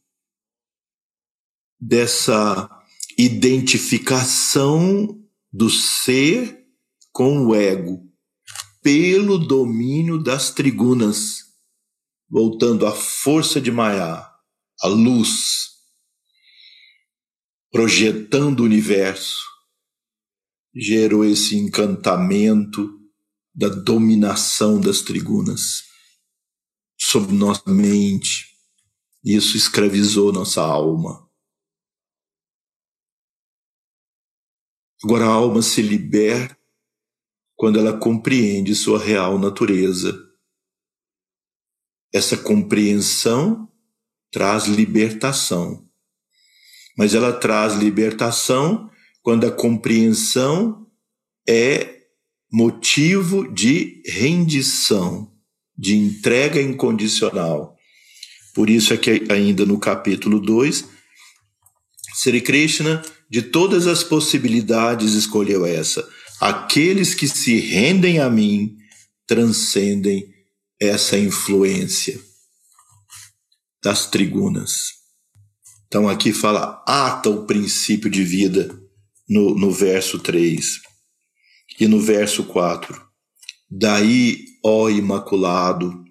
dessa 1.80 2.77
identificação 3.18 5.20
do 5.52 5.68
ser 5.68 6.64
com 7.12 7.46
o 7.46 7.54
ego 7.54 8.06
pelo 8.80 9.38
domínio 9.38 10.22
das 10.22 10.52
trigunas, 10.52 11.38
voltando 12.30 12.86
à 12.86 12.92
força 12.92 13.60
de 13.60 13.72
Maya, 13.72 14.24
a 14.80 14.86
luz, 14.86 15.70
projetando 17.72 18.60
o 18.60 18.64
universo, 18.64 19.42
gerou 20.72 21.24
esse 21.24 21.56
encantamento 21.56 22.88
da 23.52 23.68
dominação 23.68 24.80
das 24.80 25.00
trigunas 25.00 25.82
sobre 26.96 27.34
nossa 27.34 27.68
mente. 27.68 28.46
Isso 29.24 29.56
escravizou 29.56 30.32
nossa 30.32 30.62
alma. 30.62 31.27
Agora 35.02 35.24
a 35.24 35.28
alma 35.28 35.62
se 35.62 35.80
liberta 35.80 36.56
quando 37.56 37.78
ela 37.78 37.98
compreende 37.98 38.74
sua 38.74 38.98
real 38.98 39.38
natureza. 39.38 40.16
Essa 42.12 42.36
compreensão 42.36 43.68
traz 44.30 44.66
libertação. 44.66 45.88
Mas 46.96 47.14
ela 47.14 47.32
traz 47.32 47.74
libertação 47.74 48.90
quando 49.22 49.46
a 49.46 49.52
compreensão 49.52 50.86
é 51.48 51.98
motivo 52.50 53.46
de 53.52 54.02
rendição 54.06 55.32
de 55.76 55.96
entrega 55.96 56.60
incondicional. 56.60 57.76
Por 58.54 58.68
isso 58.68 58.92
é 58.92 58.96
que 58.96 59.24
ainda 59.30 59.64
no 59.64 59.78
capítulo 59.78 60.40
2, 60.40 60.88
Sri 62.14 62.40
Krishna, 62.40 63.02
de 63.30 63.42
todas 63.42 63.86
as 63.86 64.02
possibilidades, 64.02 65.12
escolheu 65.12 65.66
essa. 65.66 66.08
Aqueles 66.40 67.14
que 67.14 67.28
se 67.28 67.58
rendem 67.58 68.20
a 68.20 68.30
mim 68.30 68.76
transcendem 69.26 70.32
essa 70.80 71.18
influência 71.18 72.18
das 73.82 74.06
trigunas. 74.06 74.98
Então 75.86 76.08
aqui 76.08 76.32
fala, 76.32 76.82
ata 76.86 77.28
o 77.28 77.44
princípio 77.46 78.10
de 78.10 78.22
vida 78.22 78.78
no, 79.28 79.54
no 79.54 79.70
verso 79.70 80.18
3. 80.18 80.80
E 81.80 81.86
no 81.86 82.00
verso 82.00 82.44
4, 82.44 83.00
daí 83.70 84.44
ó 84.64 84.88
Imaculado. 84.88 86.04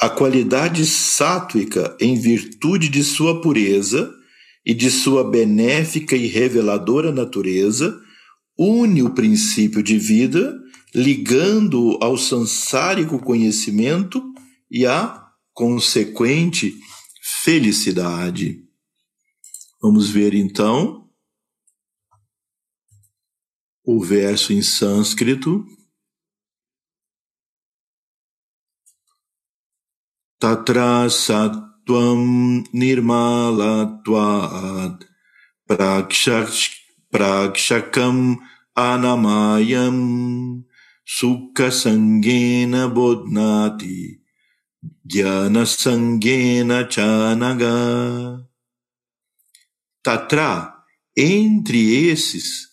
A 0.00 0.08
qualidade 0.08 0.84
sátuica, 0.84 1.96
em 2.00 2.18
virtude 2.18 2.88
de 2.88 3.04
sua 3.04 3.40
pureza 3.40 4.12
e 4.66 4.74
de 4.74 4.90
sua 4.90 5.22
benéfica 5.22 6.16
e 6.16 6.26
reveladora 6.26 7.12
natureza, 7.12 8.02
une 8.58 9.00
o 9.00 9.14
princípio 9.14 9.80
de 9.80 9.96
vida, 9.96 10.60
ligando-o 10.92 12.02
ao 12.02 12.18
sansárico 12.18 13.22
conhecimento 13.22 14.20
e 14.68 14.84
à 14.84 15.24
consequente 15.52 16.74
felicidade. 17.44 18.64
Vamos 19.80 20.10
ver 20.10 20.34
então 20.34 21.08
o 23.84 24.02
verso 24.02 24.52
em 24.52 24.62
sânscrito. 24.62 25.64
Tatra 30.40 31.08
sat 31.08 31.65
Tvam 31.86 32.64
Nirmalatvat 32.74 33.46
Prakshakam 37.12 38.36
Anamayam. 38.76 40.64
Sukhasangena 41.06 42.92
Bodnati 42.92 44.18
Dhyanasangena 45.06 46.88
Chanaga. 46.90 48.44
Tatra, 50.02 50.74
entre 51.16 52.10
esses, 52.10 52.68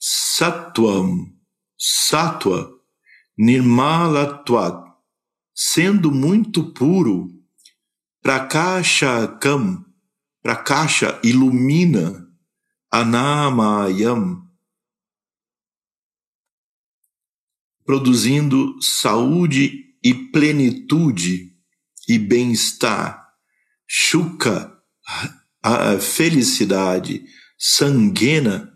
Satvam, 0.00 1.32
Satwa, 1.78 2.68
Nirmalatvat, 3.38 4.84
sendo 5.54 6.10
muito 6.10 6.72
puro, 6.72 7.28
prakashakam, 8.22 9.84
Prakasha 10.42 11.20
ilumina 11.22 12.28
Anamayam, 12.90 14.42
produzindo 17.86 18.76
saúde 18.82 19.96
e 20.02 20.12
plenitude 20.12 21.56
e 22.08 22.18
bem-estar. 22.18 23.32
Shuka, 23.86 24.76
a 25.62 25.98
felicidade. 25.98 27.24
Sangena, 27.56 28.72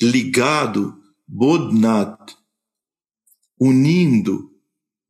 ligado. 0.00 0.98
Bodnat, 1.26 2.34
unindo. 3.60 4.50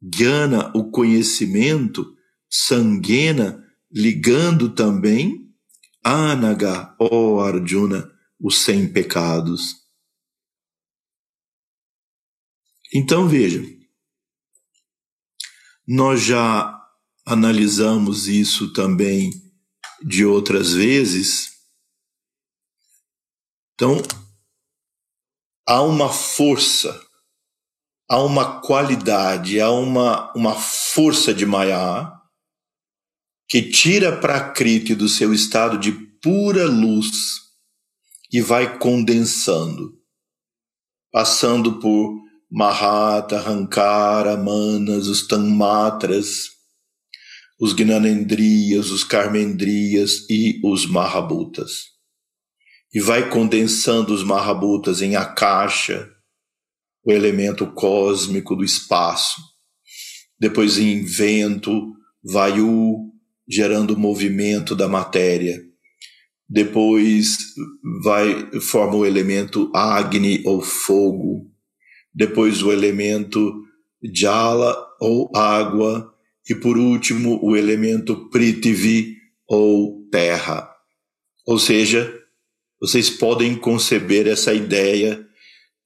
Gyana, 0.00 0.72
o 0.74 0.90
conhecimento. 0.90 2.16
Sangena, 2.50 3.61
ligando 3.92 4.74
também. 4.74 5.52
Anaga, 6.04 6.96
ó 6.98 7.36
oh 7.36 7.40
Arjuna, 7.40 8.10
os 8.40 8.64
sem 8.64 8.92
pecados. 8.92 9.76
Então 12.92 13.28
veja, 13.28 13.62
nós 15.86 16.22
já 16.22 16.78
analisamos 17.24 18.26
isso 18.26 18.72
também 18.72 19.30
de 20.02 20.24
outras 20.24 20.72
vezes. 20.72 21.52
Então, 23.74 23.96
há 25.66 25.80
uma 25.82 26.12
força, 26.12 27.00
há 28.10 28.20
uma 28.20 28.60
qualidade, 28.60 29.60
há 29.60 29.70
uma, 29.70 30.32
uma 30.34 30.54
força 30.54 31.32
de 31.32 31.46
Maya 31.46 32.21
que 33.52 33.60
tira 33.60 34.16
Prakriti 34.16 34.94
do 34.94 35.06
seu 35.06 35.30
estado 35.30 35.76
de 35.76 35.92
pura 35.92 36.64
luz 36.64 37.10
e 38.32 38.40
vai 38.40 38.78
condensando, 38.78 39.92
passando 41.12 41.78
por 41.78 42.18
Mahata, 42.50 43.46
Hankara, 43.46 44.38
Manas, 44.38 45.06
os 45.06 45.26
Tanmatras, 45.26 46.48
os 47.60 47.74
Gnanendrias, 47.74 48.90
os 48.90 49.04
Karmendrias 49.04 50.24
e 50.30 50.58
os 50.64 50.86
Mahabutas. 50.86 51.88
E 52.90 53.00
vai 53.00 53.28
condensando 53.28 54.14
os 54.14 54.24
Mahabutas 54.24 55.02
em 55.02 55.14
Akasha, 55.14 56.08
o 57.04 57.12
elemento 57.12 57.70
cósmico 57.74 58.56
do 58.56 58.64
espaço. 58.64 59.42
Depois 60.40 60.78
em 60.78 61.04
vento, 61.04 61.92
Vayu, 62.24 63.11
gerando 63.48 63.94
o 63.94 63.98
movimento 63.98 64.74
da 64.74 64.88
matéria. 64.88 65.60
Depois 66.48 67.36
vai 68.02 68.50
forma 68.60 68.96
o 68.96 69.06
elemento 69.06 69.70
Agni 69.74 70.42
ou 70.44 70.60
fogo 70.60 71.52
depois 72.14 72.62
o 72.62 72.70
elemento 72.70 73.62
Jala 74.14 74.76
ou 75.00 75.30
água 75.34 76.12
e 76.48 76.54
por 76.54 76.76
último 76.76 77.38
o 77.42 77.56
elemento 77.56 78.28
Prithvi 78.28 79.16
ou 79.48 80.06
terra. 80.10 80.68
Ou 81.46 81.58
seja, 81.58 82.12
vocês 82.80 83.08
podem 83.08 83.54
conceber 83.54 84.26
essa 84.26 84.52
ideia 84.52 85.24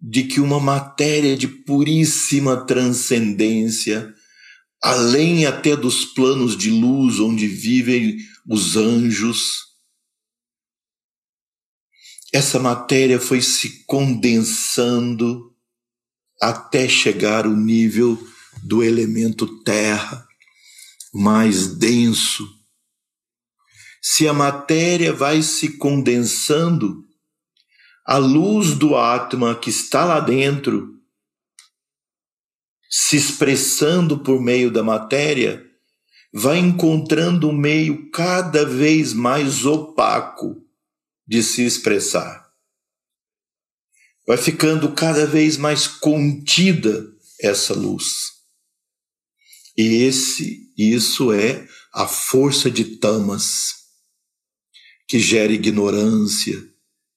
de 0.01 0.25
que 0.25 0.41
uma 0.41 0.59
matéria 0.59 1.37
de 1.37 1.47
puríssima 1.47 2.67
transcendência, 2.67 4.13
além 4.87 5.47
até 5.47 5.75
dos 5.75 6.05
planos 6.05 6.57
de 6.57 6.71
luz 6.71 7.19
onde 7.19 7.49
vivem 7.49 8.19
os 8.49 8.77
anjos, 8.77 9.65
essa 12.33 12.61
matéria 12.61 13.19
foi 13.19 13.43
se 13.43 13.85
condensando 13.85 15.53
até 16.41 16.89
chegar 16.89 17.49
o 17.49 17.57
nível 17.57 18.17
do 18.63 18.81
elemento 18.81 19.61
terra, 19.65 20.25
mais 21.13 21.67
denso. 21.67 22.49
Se 24.01 24.29
a 24.29 24.33
matéria 24.33 25.13
vai 25.13 25.43
se 25.43 25.79
condensando, 25.79 27.05
a 28.07 28.19
luz 28.19 28.75
do 28.75 28.95
Atma 28.95 29.57
que 29.57 29.69
está 29.69 30.05
lá 30.05 30.21
dentro, 30.21 30.96
se 32.91 33.17
expressando 33.17 34.19
por 34.19 34.41
meio 34.41 34.71
da 34.71 34.83
matéria, 34.83 35.65
vai 36.33 36.59
encontrando 36.59 37.49
um 37.49 37.57
meio 37.57 38.11
cada 38.11 38.65
vez 38.65 39.13
mais 39.13 39.65
opaco 39.65 40.63
de 41.27 41.43
se 41.43 41.65
expressar 41.65 42.47
vai 44.27 44.37
ficando 44.37 44.93
cada 44.93 45.25
vez 45.25 45.57
mais 45.57 45.87
contida 45.87 47.07
essa 47.41 47.73
luz. 47.73 48.33
E 49.77 50.03
esse, 50.03 50.73
isso 50.77 51.33
é 51.33 51.67
a 51.93 52.09
força 52.09 52.71
de 52.71 52.97
tamas 52.97 53.75
que 55.07 55.21
gera 55.21 55.53
ignorância, 55.53 56.61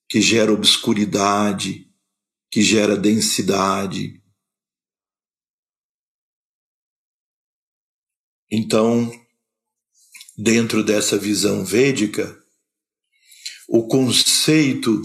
que 0.08 0.20
gera 0.20 0.52
obscuridade, 0.52 1.88
que 2.50 2.62
gera 2.62 2.96
densidade. 2.96 4.19
Então, 8.50 9.10
dentro 10.36 10.82
dessa 10.82 11.16
visão 11.16 11.64
védica, 11.64 12.36
o 13.68 13.86
conceito 13.86 15.00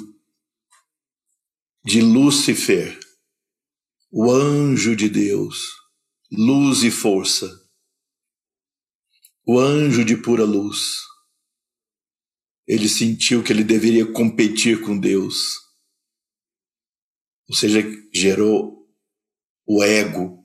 de 1.84 2.02
Lúcifer, 2.02 3.00
o 4.12 4.32
anjo 4.32 4.96
de 4.96 5.08
Deus, 5.08 5.72
luz 6.32 6.84
e 6.84 6.90
força, 6.90 7.48
o 9.46 9.60
anjo 9.60 10.04
de 10.04 10.18
pura 10.18 10.44
luz. 10.44 11.04
Ele 12.66 12.90
sentiu 12.90 13.44
que 13.44 13.54
ele 13.54 13.64
deveria 13.64 14.12
competir 14.12 14.82
com 14.82 14.98
Deus, 14.98 15.60
ou 17.48 17.56
seja, 17.56 17.84
gerou 18.12 18.90
o 19.68 19.84
ego. 19.84 20.45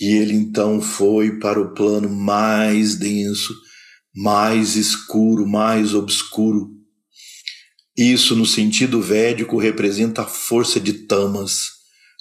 E 0.00 0.06
ele 0.06 0.34
então 0.34 0.80
foi 0.80 1.38
para 1.38 1.60
o 1.60 1.72
plano 1.74 2.08
mais 2.08 2.96
denso, 2.96 3.54
mais 4.14 4.76
escuro, 4.76 5.46
mais 5.46 5.94
obscuro 5.94 6.74
isso, 7.96 8.34
no 8.34 8.44
sentido 8.44 9.00
védico, 9.00 9.56
representa 9.56 10.22
a 10.22 10.26
força 10.26 10.80
de 10.80 10.92
tamas, 10.92 11.68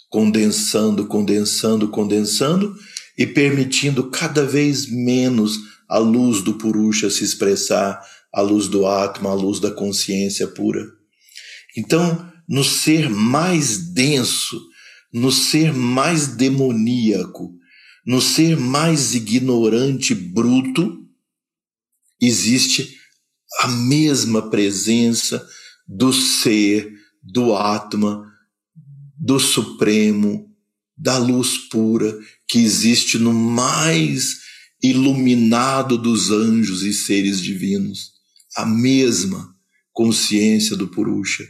condensando, 0.08 1.08
condensando, 1.08 1.88
condensando 1.88 2.76
e 3.18 3.26
permitindo 3.26 4.12
cada 4.12 4.46
vez 4.46 4.88
menos 4.88 5.58
a 5.90 5.98
luz 5.98 6.42
do 6.42 6.54
Purusha 6.60 7.10
se 7.10 7.24
expressar, 7.24 8.00
a 8.32 8.42
luz 8.42 8.68
do 8.68 8.86
Atma, 8.86 9.32
a 9.32 9.34
luz 9.34 9.60
da 9.60 9.72
consciência 9.72 10.48
pura. 10.48 10.86
Então, 11.76 12.32
no 12.48 12.64
ser 12.64 13.10
mais 13.10 13.78
denso, 13.94 14.62
no 15.12 15.32
ser 15.32 15.74
mais 15.74 16.28
demoníaco, 16.28 17.52
no 18.06 18.22
ser 18.22 18.58
mais 18.58 19.16
ignorante, 19.16 20.14
bruto, 20.14 21.08
existe 22.22 22.98
a 23.62 23.68
mesma 23.68 24.50
presença 24.50 25.46
do 25.88 26.12
ser, 26.12 26.92
do 27.22 27.56
Atma, 27.56 28.30
do 29.18 29.40
Supremo, 29.40 30.50
da 30.98 31.18
luz 31.18 31.58
pura 31.58 32.18
que 32.48 32.60
existe 32.60 33.18
no 33.18 33.34
mais 33.34 34.42
iluminado 34.82 35.98
dos 35.98 36.30
anjos 36.30 36.84
e 36.84 36.94
seres 36.94 37.42
divinos. 37.42 38.12
A 38.56 38.66
mesma 38.66 39.54
consciência 39.92 40.76
do 40.76 40.88
Purusha, 40.88 41.48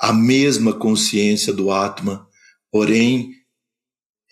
a 0.00 0.12
mesma 0.12 0.72
consciência 0.72 1.52
do 1.52 1.70
Atma, 1.70 2.26
porém 2.70 3.37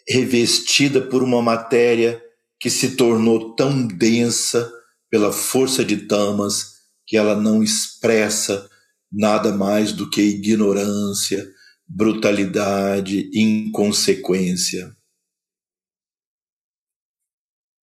revestida 0.09 1.01
por 1.01 1.23
uma 1.23 1.43
matéria 1.43 2.23
que 2.61 2.71
se 2.71 2.97
tornou 2.97 3.55
tão 3.55 3.87
densa 3.87 4.73
pela 5.11 5.33
força 5.33 5.85
de 5.85 6.07
tamas 6.07 6.77
que 7.07 7.17
ela 7.17 7.35
não 7.35 7.63
expressa 7.63 8.69
nada 9.11 9.53
mais 9.53 9.93
do 9.93 10.09
que 10.11 10.21
ignorância, 10.21 11.47
brutalidade, 11.87 13.31
inconsequência. 13.33 14.95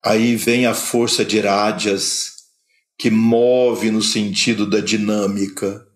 Aí 0.05 0.35
vem 0.35 0.65
a 0.65 0.73
força 0.73 1.23
de 1.23 1.39
rádias 1.39 2.33
que 2.97 3.09
move 3.09 3.89
no 3.89 4.01
sentido 4.01 4.69
da 4.69 4.81
dinâmica, 4.81 5.87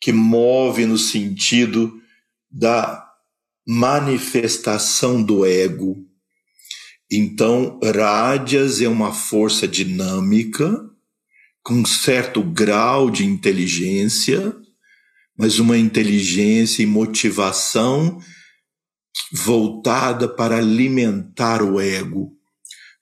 que 0.00 0.12
move 0.12 0.86
no 0.86 0.96
sentido 0.96 2.00
da 2.50 3.07
manifestação 3.70 5.22
do 5.22 5.44
ego. 5.44 5.94
Então, 7.12 7.78
rádias 7.84 8.80
é 8.80 8.88
uma 8.88 9.12
força 9.12 9.68
dinâmica 9.68 10.88
com 11.62 11.84
certo 11.84 12.42
grau 12.42 13.10
de 13.10 13.26
inteligência, 13.26 14.56
mas 15.36 15.58
uma 15.58 15.76
inteligência 15.76 16.82
e 16.82 16.86
motivação 16.86 18.18
voltada 19.30 20.26
para 20.26 20.56
alimentar 20.56 21.62
o 21.62 21.78
ego. 21.78 22.32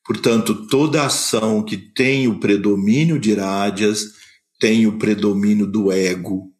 Portanto, 0.04 0.66
toda 0.66 1.06
ação 1.06 1.62
que 1.64 1.76
tem 1.76 2.26
o 2.26 2.40
predomínio 2.40 3.20
de 3.20 3.34
rádias 3.34 4.02
tem 4.58 4.84
o 4.88 4.98
predomínio 4.98 5.66
do 5.66 5.92
ego, 5.92 6.52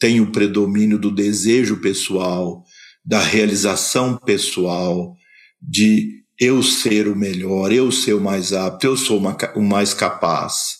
tem 0.00 0.20
o 0.22 0.32
predomínio 0.32 0.98
do 0.98 1.10
desejo 1.10 1.80
pessoal, 1.82 2.64
da 3.04 3.20
realização 3.20 4.16
pessoal, 4.16 5.14
de 5.60 6.24
eu 6.38 6.62
ser 6.62 7.06
o 7.06 7.14
melhor, 7.14 7.70
eu 7.70 7.92
ser 7.92 8.14
o 8.14 8.20
mais 8.20 8.52
apto, 8.52 8.86
eu 8.86 8.96
sou 8.96 9.18
uma, 9.18 9.36
o 9.54 9.60
mais 9.60 9.92
capaz. 9.92 10.78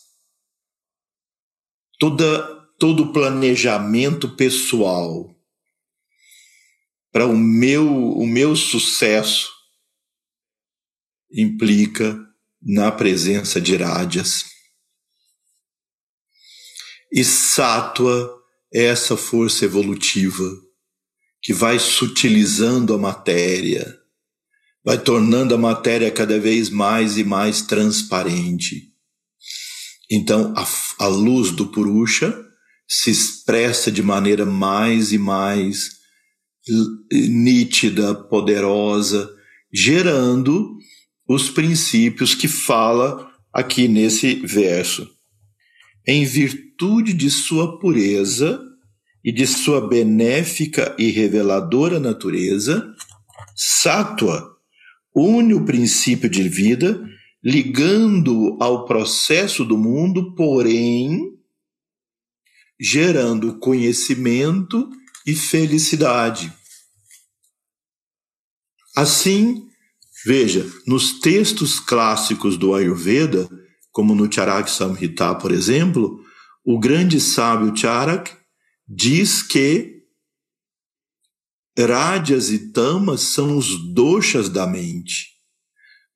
Toda, 1.98 2.42
todo 2.78 3.12
planejamento 3.12 4.34
pessoal 4.36 5.34
para 7.12 7.26
o 7.26 7.36
meu, 7.36 7.86
o 7.86 8.26
meu 8.26 8.56
sucesso 8.56 9.52
implica 11.30 12.18
na 12.60 12.90
presença 12.90 13.60
de 13.60 13.76
rádias. 13.76 14.44
E 17.12 17.22
sátua 17.22 18.36
é 18.72 18.86
essa 18.86 19.16
força 19.16 19.64
evolutiva 19.64 20.63
que 21.44 21.52
vai 21.52 21.78
sutilizando 21.78 22.94
a 22.94 22.98
matéria, 22.98 23.98
vai 24.82 24.98
tornando 24.98 25.54
a 25.54 25.58
matéria 25.58 26.10
cada 26.10 26.40
vez 26.40 26.70
mais 26.70 27.18
e 27.18 27.22
mais 27.22 27.60
transparente. 27.60 28.90
Então, 30.10 30.54
a, 30.56 30.66
a 31.04 31.06
luz 31.06 31.50
do 31.50 31.66
Purusha 31.66 32.34
se 32.88 33.10
expressa 33.10 33.92
de 33.92 34.02
maneira 34.02 34.46
mais 34.46 35.12
e 35.12 35.18
mais 35.18 35.90
nítida, 37.12 38.14
poderosa, 38.14 39.30
gerando 39.72 40.74
os 41.28 41.50
princípios 41.50 42.34
que 42.34 42.48
fala 42.48 43.30
aqui 43.52 43.86
nesse 43.86 44.36
verso. 44.36 45.06
Em 46.06 46.24
virtude 46.24 47.12
de 47.12 47.30
sua 47.30 47.78
pureza 47.78 48.60
e 49.24 49.32
de 49.32 49.46
sua 49.46 49.80
benéfica 49.86 50.94
e 50.98 51.10
reveladora 51.10 51.98
natureza, 51.98 52.94
Sátua 53.56 54.54
une 55.14 55.54
o 55.54 55.64
princípio 55.64 56.28
de 56.28 56.48
vida, 56.48 57.00
ligando 57.42 58.56
ao 58.60 58.84
processo 58.84 59.64
do 59.64 59.78
mundo, 59.78 60.34
porém 60.34 61.32
gerando 62.80 63.58
conhecimento 63.60 64.90
e 65.24 65.34
felicidade. 65.34 66.52
Assim, 68.96 69.68
veja, 70.26 70.66
nos 70.86 71.20
textos 71.20 71.78
clássicos 71.78 72.56
do 72.56 72.74
Ayurveda, 72.74 73.48
como 73.92 74.14
no 74.14 74.30
Charak 74.30 74.68
Samhita, 74.68 75.34
por 75.36 75.52
exemplo, 75.52 76.24
o 76.64 76.80
grande 76.80 77.20
sábio 77.20 77.76
Charak 77.76 78.36
diz 78.86 79.42
que 79.42 79.94
Rádias 81.76 82.50
e 82.50 82.70
tamas 82.70 83.20
são 83.20 83.58
os 83.58 83.92
doshas 83.92 84.48
da 84.48 84.64
mente. 84.64 85.34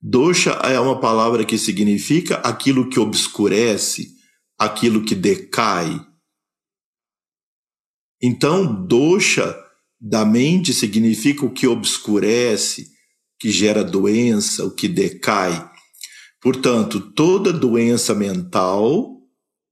Dosha 0.01 0.51
é 0.51 0.79
uma 0.79 1.01
palavra 1.01 1.45
que 1.45 1.59
significa 1.59 2.37
aquilo 2.37 2.89
que 2.89 3.01
obscurece, 3.01 4.13
aquilo 4.57 5.05
que 5.05 5.17
decai. 5.17 6.01
Então, 8.23 8.87
dosha 8.87 9.57
da 10.01 10.25
mente 10.25 10.73
significa 10.73 11.45
o 11.45 11.53
que 11.53 11.67
obscurece, 11.67 12.89
que 13.41 13.51
gera 13.51 13.83
doença, 13.83 14.65
o 14.65 14.71
que 14.71 14.87
decai. 14.87 15.69
Portanto, 16.41 17.01
toda 17.01 17.53
doença 17.53 18.15
mental, 18.15 19.18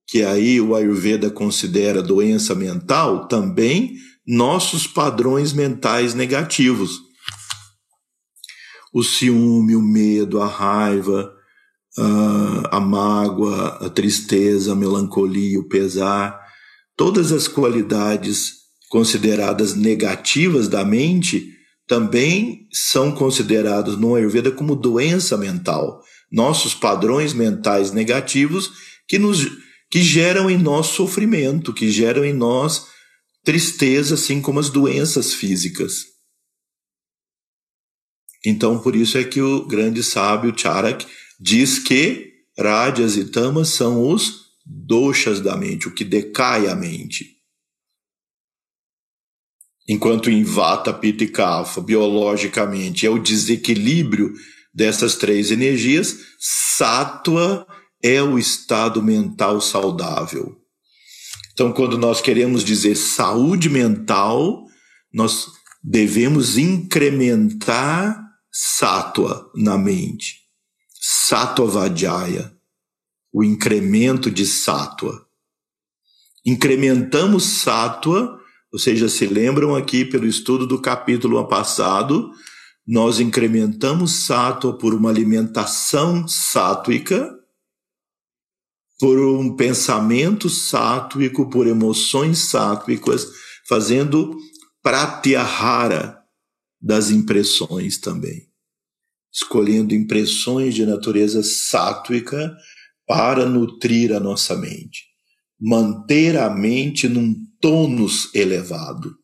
que 0.07 0.23
aí 0.23 0.61
o 0.61 0.75
Ayurveda 0.75 1.31
considera 1.31 2.03
doença 2.03 2.55
mental, 2.55 3.27
também 3.27 3.97
nossos 4.27 4.87
padrões 4.87 5.53
mentais 5.53 6.15
negativos. 6.15 7.01
O 8.93 9.03
ciúme, 9.03 9.77
o 9.77 9.83
medo, 9.83 10.41
a 10.41 10.47
raiva, 10.47 11.33
a, 12.71 12.81
mágoa, 12.81 13.79
a 13.87 13.91
tristeza, 13.91 14.73
a 14.73 14.77
melancolia, 14.77 15.59
o 15.59 15.69
pesar, 15.69 16.39
todas 16.97 17.33
as 17.33 17.49
qualidades 17.49 18.53
consideradas 18.89 19.75
negativas 19.75 20.69
da 20.69 20.85
mente 20.85 21.53
também 21.87 22.67
são 22.73 23.13
considerados 23.13 23.97
no 23.97 24.15
Ayurveda 24.15 24.51
como 24.51 24.75
doença 24.75 25.37
mental. 25.37 26.01
Nossos 26.31 26.75
padrões 26.75 27.33
mentais 27.33 27.93
negativos 27.93 28.71
que 29.09 29.19
nos 29.19 29.47
que 29.91 30.03
geram 30.03 30.51
em 30.51 30.59
nós 30.59 30.89
sofrimento, 30.89 31.73
que 31.73 31.91
geram 31.91 32.25
em 32.25 32.33
nós 32.33 32.87
tristeza, 33.45 34.15
assim 34.15 34.43
como 34.43 34.59
as 34.59 34.69
doenças 34.69 35.33
físicas. 35.33 36.05
Então, 38.45 38.79
por 38.79 38.95
isso 38.97 39.17
é 39.19 39.25
que 39.25 39.41
o 39.41 39.67
grande 39.67 40.03
sábio 40.03 40.57
Charak 40.57 41.07
diz 41.39 41.79
que 41.79 42.33
rádias 42.59 43.17
e 43.17 43.25
tamas 43.25 43.69
são 43.69 44.09
os 44.09 44.47
doshas 44.65 45.41
da 45.41 45.57
mente, 45.57 45.87
o 45.87 45.95
que 45.95 46.05
decai 46.05 46.69
a 46.69 46.75
mente. 46.75 47.37
Enquanto 49.89 50.29
em 50.31 50.43
Vata, 50.43 50.93
Pitta 50.93 51.23
e 51.23 51.29
Kapha, 51.29 51.81
biologicamente, 51.81 53.07
é 53.07 53.11
o 53.11 53.23
desequilíbrio 53.23 54.33
dessas 54.75 55.15
três 55.15 55.53
energias, 55.53 56.17
Sattva 56.41 57.67
é 58.07 58.23
o 58.23 58.39
estado 58.39 59.03
mental 59.03 59.61
saudável. 59.61 60.57
Então, 61.53 61.73
quando 61.73 61.99
nós 61.99 62.21
queremos 62.21 62.63
dizer 62.63 62.95
saúde 62.95 63.69
mental, 63.69 64.65
nós 65.13 65.49
devemos 65.83 66.57
incrementar 66.57 68.23
sátua 68.53 69.51
na 69.57 69.77
mente. 69.77 70.43
Sátua 71.01 71.67
Vajaya, 71.67 72.53
o 73.33 73.43
incremento 73.43 74.31
de 74.31 74.47
sátua. 74.47 75.27
Incrementamos 76.45 77.45
sátua, 77.45 78.39
vocês 78.73 78.99
já 78.99 79.09
se 79.09 79.27
lembram 79.27 79.75
aqui 79.75 80.05
pelo 80.05 80.27
estudo 80.27 80.67
do 80.67 80.81
capítulo 80.81 81.43
passado, 81.49 82.31
nós 82.87 83.19
incrementamos 83.19 84.27
sátua 84.27 84.79
por 84.79 84.95
uma 84.95 85.11
alimentação 85.11 86.29
sátuica, 86.29 87.36
por 88.99 89.19
um 89.19 89.55
pensamento 89.55 90.49
sátrico, 90.49 91.51
por 91.51 91.67
emoções 91.67 92.49
sátricas, 92.49 93.27
fazendo 93.69 94.37
pratyahara 94.83 96.19
das 96.81 97.11
impressões 97.11 97.99
também. 97.99 98.49
Escolhendo 99.33 99.95
impressões 99.95 100.75
de 100.75 100.87
natureza 100.87 101.43
sátrica 101.43 102.57
para 103.07 103.47
nutrir 103.47 104.15
a 104.15 104.21
nossa 104.21 104.57
mente. 104.57 105.05
Manter 105.61 106.39
a 106.39 106.49
mente 106.49 107.09
num 107.09 107.35
tônus 107.61 108.35
elevado. 108.35 109.15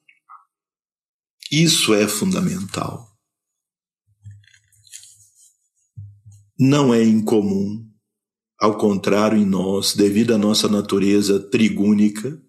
Isso 1.50 1.94
é 1.94 2.06
fundamental. 2.06 3.10
Não 6.58 6.92
é 6.92 7.02
incomum 7.02 7.91
ao 8.62 8.78
contrário, 8.78 9.36
em 9.36 9.44
nós, 9.44 9.92
devido 9.92 10.32
à 10.32 10.38
nossa 10.38 10.68
natureza 10.68 11.40
trigúnica, 11.50 12.40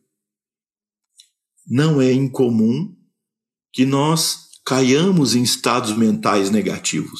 não 1.65 1.99
é 1.99 2.13
incomum 2.13 2.95
que 3.73 3.83
nós 3.83 4.51
caiamos 4.63 5.33
em 5.33 5.41
estados 5.41 5.97
mentais 5.97 6.51
negativos. 6.51 7.19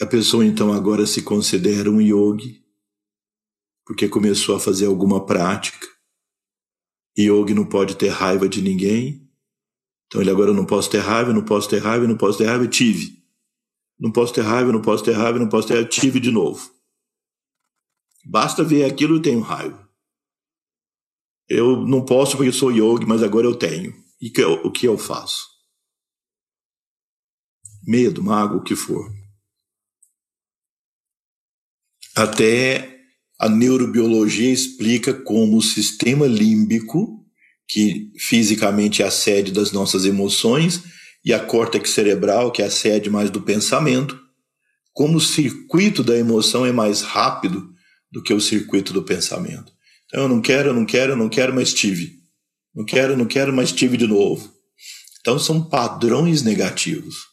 A 0.00 0.06
pessoa 0.06 0.46
então 0.46 0.72
agora 0.72 1.04
se 1.06 1.22
considera 1.22 1.90
um 1.90 2.00
yogi, 2.00 2.64
porque 3.84 4.08
começou 4.08 4.54
a 4.54 4.60
fazer 4.60 4.86
alguma 4.86 5.26
prática. 5.26 5.88
Yogi 7.18 7.52
não 7.52 7.66
pode 7.66 7.96
ter 7.96 8.10
raiva 8.10 8.48
de 8.48 8.62
ninguém. 8.62 9.28
Então 10.06 10.20
ele 10.20 10.30
agora 10.30 10.54
não 10.54 10.64
posso 10.64 10.88
ter 10.88 11.00
raiva, 11.00 11.32
não 11.32 11.44
posso 11.44 11.68
ter 11.68 11.78
raiva, 11.78 12.06
não 12.06 12.16
posso 12.16 12.38
ter 12.38 12.46
raiva, 12.46 12.68
tive. 12.68 13.19
Não 14.00 14.10
posso 14.10 14.32
ter 14.32 14.40
raiva, 14.40 14.72
não 14.72 14.80
posso 14.80 15.04
ter 15.04 15.12
raiva, 15.12 15.38
não 15.38 15.48
posso 15.48 15.68
ter 15.68 15.74
raiva. 15.74 15.88
Tive 15.88 16.18
de 16.18 16.30
novo. 16.30 16.72
Basta 18.24 18.64
ver 18.64 18.84
aquilo 18.84 19.16
e 19.16 19.22
tenho 19.22 19.40
raiva. 19.40 19.88
Eu 21.46 21.84
não 21.86 22.04
posso 22.04 22.36
porque 22.36 22.52
sou 22.52 22.70
yogi, 22.70 23.04
mas 23.06 23.22
agora 23.22 23.46
eu 23.46 23.54
tenho. 23.54 23.92
E 24.20 24.30
que 24.30 24.40
eu, 24.40 24.52
o 24.64 24.70
que 24.70 24.86
eu 24.86 24.96
faço? 24.96 25.46
Medo, 27.82 28.22
mago, 28.22 28.58
o 28.58 28.62
que 28.62 28.74
for. 28.74 29.10
Até 32.16 33.00
a 33.38 33.48
neurobiologia 33.48 34.52
explica 34.52 35.12
como 35.12 35.56
o 35.56 35.62
sistema 35.62 36.26
límbico, 36.26 37.26
que 37.68 38.12
fisicamente 38.18 39.02
é 39.02 39.06
a 39.06 39.10
sede 39.10 39.50
das 39.50 39.72
nossas 39.72 40.04
emoções, 40.04 40.82
e 41.24 41.32
a 41.32 41.44
córtex 41.44 41.90
cerebral, 41.90 42.50
que 42.50 42.62
é 42.62 42.66
a 42.66 42.70
sede 42.70 43.10
mais 43.10 43.30
do 43.30 43.42
pensamento, 43.42 44.18
como 44.92 45.18
o 45.18 45.20
circuito 45.20 46.02
da 46.02 46.16
emoção 46.16 46.64
é 46.64 46.72
mais 46.72 47.02
rápido 47.02 47.72
do 48.10 48.22
que 48.22 48.32
o 48.32 48.40
circuito 48.40 48.92
do 48.92 49.02
pensamento. 49.02 49.72
Então, 50.06 50.22
eu 50.22 50.28
não 50.28 50.40
quero, 50.40 50.70
eu 50.70 50.74
não 50.74 50.84
quero, 50.84 51.12
eu 51.12 51.16
não 51.16 51.28
quero, 51.28 51.54
mas 51.54 51.72
tive. 51.72 52.18
Não 52.74 52.84
quero, 52.84 53.16
não 53.16 53.26
quero, 53.26 53.52
mas 53.52 53.72
tive 53.72 53.96
de 53.96 54.06
novo. 54.06 54.52
Então, 55.20 55.38
são 55.38 55.62
padrões 55.68 56.42
negativos. 56.42 57.28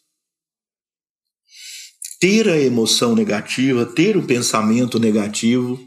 Ter 2.20 2.50
a 2.50 2.60
emoção 2.60 3.16
negativa, 3.16 3.86
ter 3.86 4.18
o 4.18 4.26
pensamento 4.26 5.00
negativo, 5.00 5.80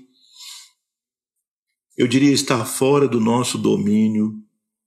eu 1.97 2.07
diria 2.09 2.33
estar 2.33 2.65
fora 2.65 3.07
do 3.07 3.21
nosso 3.21 3.59
domínio, 3.59 4.35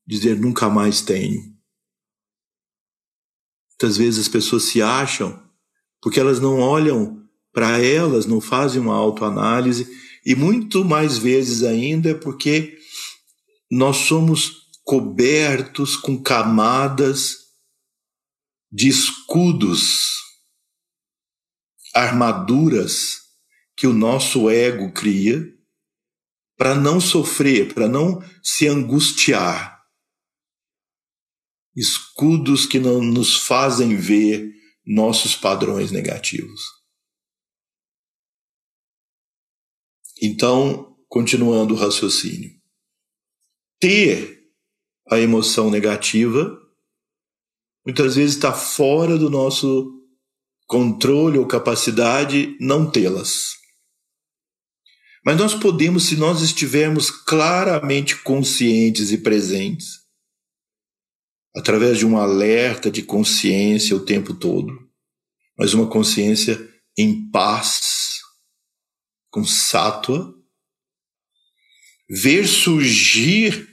dizer 0.05 0.39
nunca 0.39 0.69
mais 0.69 1.01
tenho. 1.01 1.52
Muitas 3.83 3.97
vezes 3.97 4.19
as 4.21 4.27
pessoas 4.29 4.63
se 4.63 4.81
acham 4.81 5.43
porque 6.01 6.17
elas 6.17 6.39
não 6.39 6.57
olham 6.57 7.21
para 7.51 7.83
elas, 7.83 8.25
não 8.25 8.39
fazem 8.39 8.79
uma 8.79 8.95
autoanálise, 8.95 9.85
e 10.25 10.35
muito 10.35 10.85
mais 10.85 11.17
vezes 11.17 11.63
ainda 11.63 12.11
é 12.11 12.13
porque 12.13 12.77
nós 13.69 13.97
somos 13.97 14.69
cobertos 14.85 15.97
com 15.97 16.17
camadas 16.17 17.35
de 18.71 18.87
escudos, 18.87 20.13
armaduras 21.93 23.17
que 23.75 23.85
o 23.85 23.91
nosso 23.91 24.49
ego 24.49 24.93
cria 24.93 25.45
para 26.57 26.73
não 26.73 27.01
sofrer, 27.01 27.73
para 27.73 27.89
não 27.89 28.23
se 28.41 28.65
angustiar 28.65 29.72
escudos 31.75 32.65
que 32.65 32.79
não 32.79 33.01
nos 33.01 33.35
fazem 33.35 33.95
ver 33.95 34.51
nossos 34.85 35.35
padrões 35.35 35.91
negativos. 35.91 36.61
Então, 40.21 40.95
continuando 41.07 41.73
o 41.73 41.77
raciocínio, 41.77 42.51
ter 43.79 44.41
a 45.09 45.19
emoção 45.19 45.69
negativa 45.69 46.59
muitas 47.85 48.15
vezes 48.15 48.35
está 48.35 48.53
fora 48.53 49.17
do 49.17 49.29
nosso 49.29 49.91
controle 50.65 51.37
ou 51.37 51.45
capacidade 51.45 52.55
não 52.59 52.89
tê-las. 52.89 53.55
Mas 55.25 55.37
nós 55.37 55.53
podemos, 55.53 56.05
se 56.05 56.15
nós 56.15 56.41
estivermos 56.41 57.09
claramente 57.09 58.15
conscientes 58.23 59.11
e 59.11 59.17
presentes, 59.17 60.02
através 61.55 61.97
de 61.99 62.05
um 62.05 62.17
alerta 62.17 62.89
de 62.89 63.03
consciência 63.03 63.95
o 63.95 64.03
tempo 64.03 64.33
todo, 64.33 64.89
mas 65.57 65.73
uma 65.73 65.87
consciência 65.87 66.59
em 66.97 67.29
paz, 67.29 68.21
com 69.29 69.43
sátua, 69.43 70.33
ver 72.09 72.47
surgir 72.47 73.69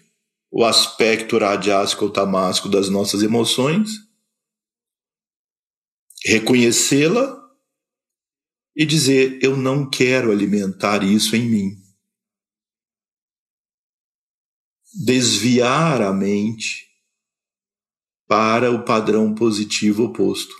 o 0.50 0.64
aspecto 0.64 1.38
radiásico 1.38 2.06
ou 2.06 2.10
tamásico 2.10 2.68
das 2.68 2.88
nossas 2.88 3.22
emoções, 3.22 3.90
reconhecê-la 6.24 7.38
e 8.76 8.84
dizer: 8.84 9.38
Eu 9.42 9.56
não 9.56 9.88
quero 9.88 10.30
alimentar 10.30 11.02
isso 11.02 11.36
em 11.36 11.48
mim. 11.48 11.76
Desviar 15.04 16.02
a 16.02 16.12
mente 16.12 16.89
para 18.30 18.70
o 18.70 18.84
padrão 18.84 19.34
positivo 19.34 20.04
oposto. 20.04 20.54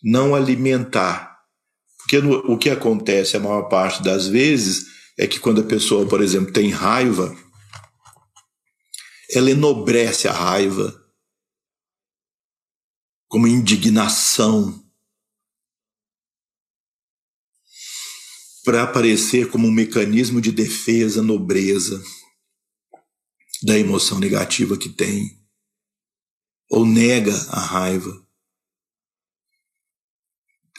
Não 0.00 0.32
alimentar. 0.32 1.40
Porque 1.98 2.20
no, 2.20 2.36
o 2.52 2.56
que 2.56 2.70
acontece 2.70 3.36
a 3.36 3.40
maior 3.40 3.62
parte 3.62 4.00
das 4.00 4.28
vezes 4.28 4.86
é 5.18 5.26
que 5.26 5.40
quando 5.40 5.62
a 5.62 5.66
pessoa, 5.66 6.08
por 6.08 6.22
exemplo, 6.22 6.52
tem 6.52 6.70
raiva, 6.70 7.36
ela 9.28 9.50
enobrece 9.50 10.28
a 10.28 10.32
raiva 10.32 10.96
como 13.26 13.48
indignação 13.48 14.88
para 18.64 18.84
aparecer 18.84 19.50
como 19.50 19.66
um 19.66 19.72
mecanismo 19.72 20.40
de 20.40 20.52
defesa, 20.52 21.24
nobreza 21.24 22.00
da 23.64 23.76
emoção 23.76 24.20
negativa 24.20 24.76
que 24.76 24.88
tem 24.88 25.41
ou 26.72 26.86
nega 26.86 27.34
a 27.50 27.60
raiva. 27.60 28.26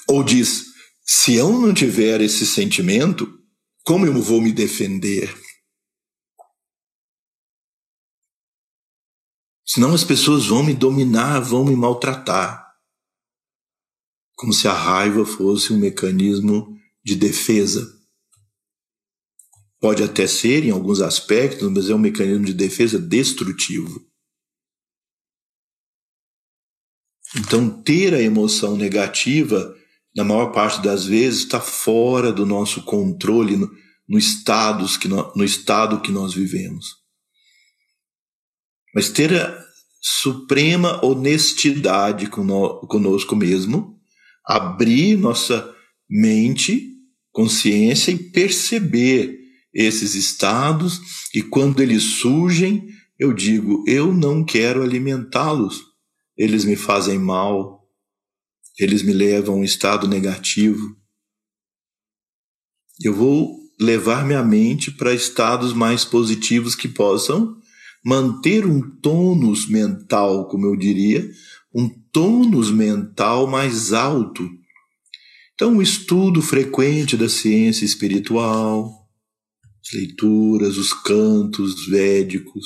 Ou 0.10 0.24
diz: 0.24 0.65
se 1.06 1.36
eu 1.36 1.52
não 1.52 1.72
tiver 1.72 2.20
esse 2.20 2.48
sentimento, 2.48 3.40
como 3.84 4.07
eu 4.07 4.20
vou 4.20 4.41
me 4.41 4.52
defender? 4.52 5.32
Senão 9.64 9.94
as 9.94 10.03
pessoas 10.03 10.48
vão 10.48 10.64
me 10.64 10.74
dominar, 10.74 11.40
vão 11.40 11.64
me 11.64 11.76
maltratar. 11.76 12.74
Como 14.36 14.52
se 14.52 14.68
a 14.68 14.74
raiva 14.74 15.26
fosse 15.26 15.72
um 15.72 15.78
mecanismo 15.78 16.76
de 17.03 17.15
defesa. 17.15 17.88
Pode 19.80 20.02
até 20.02 20.26
ser 20.26 20.64
em 20.65 20.72
alguns 20.72 21.02
aspectos, 21.02 21.72
mas 21.72 21.90
é 21.90 21.95
um 21.95 21.99
mecanismo 21.99 22.45
de 22.45 22.53
defesa 22.53 22.99
destrutivo. 22.99 24.12
Então, 27.35 27.69
ter 27.69 28.14
a 28.14 28.22
emoção 28.22 28.77
negativa, 28.77 29.76
na 30.15 30.23
maior 30.23 30.51
parte 30.51 30.81
das 30.81 31.05
vezes, 31.05 31.39
está 31.41 31.60
fora 31.60 32.31
do 32.31 32.45
nosso 32.45 32.84
controle 32.84 33.57
no, 33.57 33.69
no, 34.07 34.19
estados 34.19 34.97
que 34.97 35.07
no, 35.07 35.34
no 35.35 35.43
estado 35.43 36.01
que 36.01 36.11
nós 36.11 36.34
vivemos. 36.34 36.85
Mas 38.93 39.10
ter 39.10 39.34
a 39.34 39.64
suprema 39.99 41.03
honestidade 41.03 42.27
conosco 42.27 43.35
mesmo, 43.35 43.97
abrir 44.45 45.18
nossa 45.18 45.73
mente, 46.07 46.91
consciência 47.31 48.11
e 48.11 48.18
perceber 48.18 49.39
esses 49.73 50.14
estados, 50.14 51.01
e 51.34 51.41
quando 51.41 51.81
eles 51.81 52.03
surgem, 52.03 52.88
eu 53.18 53.34
digo: 53.34 53.84
eu 53.88 54.14
não 54.14 54.45
quero 54.45 54.84
alimentá-los 54.84 55.93
eles 56.38 56.65
me 56.65 56.76
fazem 56.76 57.19
mal, 57.19 57.88
eles 58.80 59.03
me 59.03 59.14
levam 59.14 59.55
a 59.55 59.57
um 59.60 59.64
estado 59.64 60.07
negativo. 60.07 60.95
Eu 63.01 63.14
vou 63.14 63.60
levar 63.80 64.26
minha 64.26 64.43
mente 64.43 64.91
para 64.91 65.14
estados 65.14 65.73
mais 65.73 66.05
positivos 66.05 66.76
que 66.76 66.88
possam 66.88 67.57
manter 68.05 68.65
um 68.65 68.81
tônus 68.99 69.68
mental, 69.68 70.47
como 70.47 70.65
eu 70.65 70.76
diria, 70.76 71.30
um 71.73 71.89
tônus 72.11 72.69
mental 72.69 73.47
mais 73.47 73.93
alto. 73.93 74.47
Então, 75.53 75.77
o 75.77 75.81
estudo 75.81 76.41
frequente 76.41 77.15
da 77.15 77.30
ciência 77.30 77.85
espiritual, 77.85 78.91
as 79.81 79.93
leituras, 79.93 80.77
os 80.77 80.93
cantos 80.93 81.88
védicos, 81.88 82.65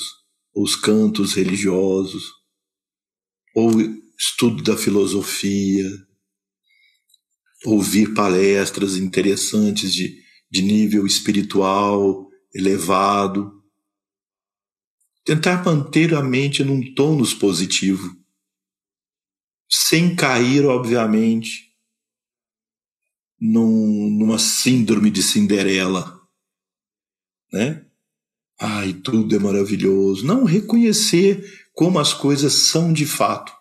os 0.54 0.74
cantos 0.74 1.34
religiosos, 1.34 2.37
ou 3.58 3.72
estudo 4.16 4.62
da 4.62 4.76
filosofia, 4.76 5.90
ouvir 7.64 8.14
palestras 8.14 8.96
interessantes 8.96 9.92
de, 9.92 10.22
de 10.48 10.62
nível 10.62 11.04
espiritual 11.04 12.28
elevado. 12.54 13.52
Tentar 15.24 15.64
manter 15.64 16.14
a 16.14 16.22
mente 16.22 16.62
num 16.62 16.94
tônus 16.94 17.34
positivo, 17.34 18.16
sem 19.68 20.14
cair, 20.14 20.64
obviamente, 20.64 21.74
num, 23.40 24.08
numa 24.08 24.38
síndrome 24.38 25.10
de 25.10 25.22
Cinderela, 25.22 26.16
né? 27.52 27.84
Ai, 28.60 28.92
tudo 28.92 29.34
é 29.36 29.38
maravilhoso. 29.38 30.26
Não 30.26 30.44
reconhecer 30.44 31.67
como 31.78 32.00
as 32.00 32.12
coisas 32.12 32.52
são 32.54 32.92
de 32.92 33.06
fato, 33.06 33.52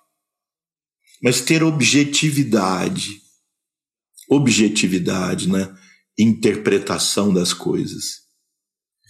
mas 1.21 1.39
ter 1.39 1.61
objetividade, 1.61 3.21
objetividade 4.27 5.47
né? 5.47 5.71
interpretação 6.17 7.31
das 7.31 7.53
coisas, 7.53 8.21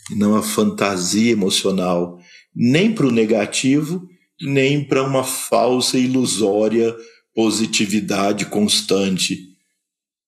não 0.09 0.35
a 0.35 0.43
fantasia 0.43 1.31
emocional, 1.31 2.19
nem 2.53 2.93
para 2.93 3.07
o 3.07 3.11
negativo, 3.11 4.05
nem 4.41 4.85
para 4.85 5.03
uma 5.03 5.23
falsa 5.23 5.97
ilusória 5.97 6.93
positividade 7.33 8.47
constante, 8.47 9.41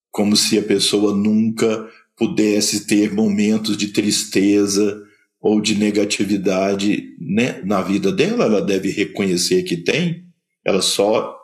como 0.09 0.37
se 0.37 0.57
a 0.57 0.63
pessoa 0.63 1.13
nunca 1.13 1.85
pudesse 2.15 2.87
ter 2.87 3.13
momentos 3.13 3.75
de 3.75 3.89
tristeza 3.89 5.03
ou 5.41 5.61
de 5.61 5.75
negatividade 5.75 7.15
né, 7.19 7.61
na 7.63 7.81
vida 7.81 8.11
dela, 8.11 8.45
ela 8.45 8.61
deve 8.61 8.89
reconhecer 8.89 9.63
que 9.63 9.77
tem, 9.77 10.25
ela 10.65 10.81
só 10.81 11.37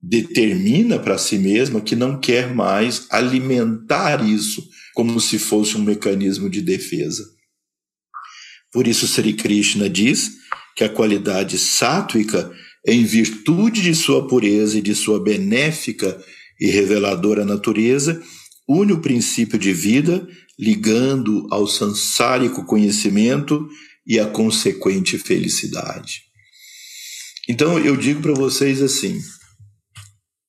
determina 0.00 0.98
para 0.98 1.18
si 1.18 1.38
mesma 1.38 1.80
que 1.80 1.96
não 1.96 2.20
quer 2.20 2.54
mais 2.54 3.06
alimentar 3.10 4.24
isso 4.24 4.62
como 4.94 5.20
se 5.20 5.38
fosse 5.38 5.76
um 5.76 5.82
mecanismo 5.82 6.48
de 6.48 6.60
defesa. 6.60 7.24
Por 8.72 8.86
isso, 8.86 9.06
Sri 9.06 9.32
Krishna 9.32 9.88
diz 9.88 10.32
que 10.76 10.84
a 10.84 10.88
qualidade 10.88 11.58
sátrica, 11.58 12.52
em 12.86 13.04
virtude 13.04 13.82
de 13.82 13.94
sua 13.94 14.28
pureza 14.28 14.78
e 14.78 14.82
de 14.82 14.94
sua 14.94 15.22
benéfica 15.22 16.22
e 16.60 16.70
reveladora 16.70 17.44
natureza, 17.44 18.22
une 18.68 18.92
o 18.92 19.00
princípio 19.00 19.58
de 19.58 19.72
vida, 19.72 20.26
ligando 20.58 21.46
ao 21.50 21.66
sansárico 21.66 22.64
conhecimento 22.64 23.68
e 24.06 24.18
a 24.18 24.28
consequente 24.28 25.18
felicidade. 25.18 26.22
Então, 27.48 27.78
eu 27.78 27.96
digo 27.96 28.20
para 28.20 28.34
vocês 28.34 28.82
assim: 28.82 29.20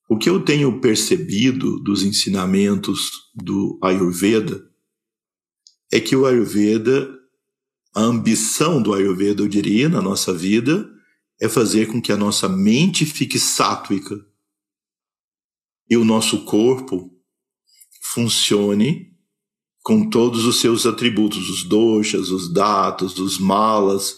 o 0.08 0.16
que 0.16 0.28
eu 0.28 0.40
tenho 0.40 0.80
percebido 0.80 1.78
dos 1.80 2.02
ensinamentos 2.02 3.10
do 3.34 3.78
Ayurveda 3.82 4.64
é 5.92 6.00
que 6.00 6.16
o 6.16 6.26
Ayurveda, 6.26 7.08
a 7.94 8.02
ambição 8.02 8.82
do 8.82 8.94
Ayurveda, 8.94 9.42
eu 9.42 9.48
diria, 9.48 9.88
na 9.88 10.02
nossa 10.02 10.32
vida, 10.32 10.88
é 11.40 11.48
fazer 11.48 11.86
com 11.86 12.00
que 12.00 12.10
a 12.10 12.16
nossa 12.16 12.48
mente 12.48 13.06
fique 13.06 13.38
sátuica 13.38 14.16
e 15.88 15.96
o 15.96 16.04
nosso 16.04 16.44
corpo 16.44 17.17
funcione 18.12 19.08
com 19.82 20.08
todos 20.08 20.44
os 20.44 20.60
seus 20.60 20.86
atributos, 20.86 21.48
os 21.48 21.64
doshas, 21.64 22.30
os 22.30 22.52
datos, 22.52 23.18
os 23.18 23.38
malas, 23.38 24.16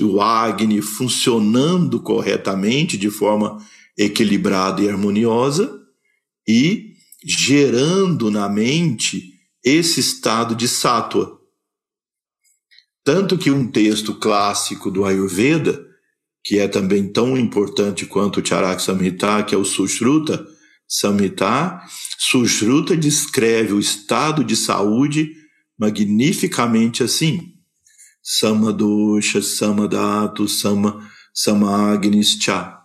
o 0.00 0.20
Agni 0.20 0.82
funcionando 0.82 2.00
corretamente 2.00 2.98
de 2.98 3.10
forma 3.10 3.58
equilibrada 3.96 4.82
e 4.82 4.88
harmoniosa 4.88 5.80
e 6.46 6.92
gerando 7.24 8.30
na 8.30 8.48
mente 8.48 9.32
esse 9.64 10.00
estado 10.00 10.54
de 10.54 10.68
sátua. 10.68 11.38
Tanto 13.04 13.38
que 13.38 13.50
um 13.50 13.66
texto 13.66 14.14
clássico 14.14 14.90
do 14.90 15.04
Ayurveda, 15.04 15.82
que 16.44 16.58
é 16.58 16.68
também 16.68 17.10
tão 17.10 17.36
importante 17.36 18.04
quanto 18.04 18.40
o 18.40 18.46
Charak 18.46 18.82
Samhita, 18.82 19.42
que 19.42 19.54
é 19.54 19.58
o 19.58 19.64
Sushruta 19.64 20.51
Samhita, 20.94 21.80
Sushruta 22.18 22.96
descreve 22.96 23.72
o 23.72 23.80
estado 23.80 24.44
de 24.44 24.54
saúde 24.56 25.32
magnificamente 25.78 27.02
assim. 27.02 27.54
Samadosha, 28.22 29.40
Samadatu, 29.40 30.46
Sama, 30.46 31.08
Samagnis 31.34 32.38
Cha 32.38 32.82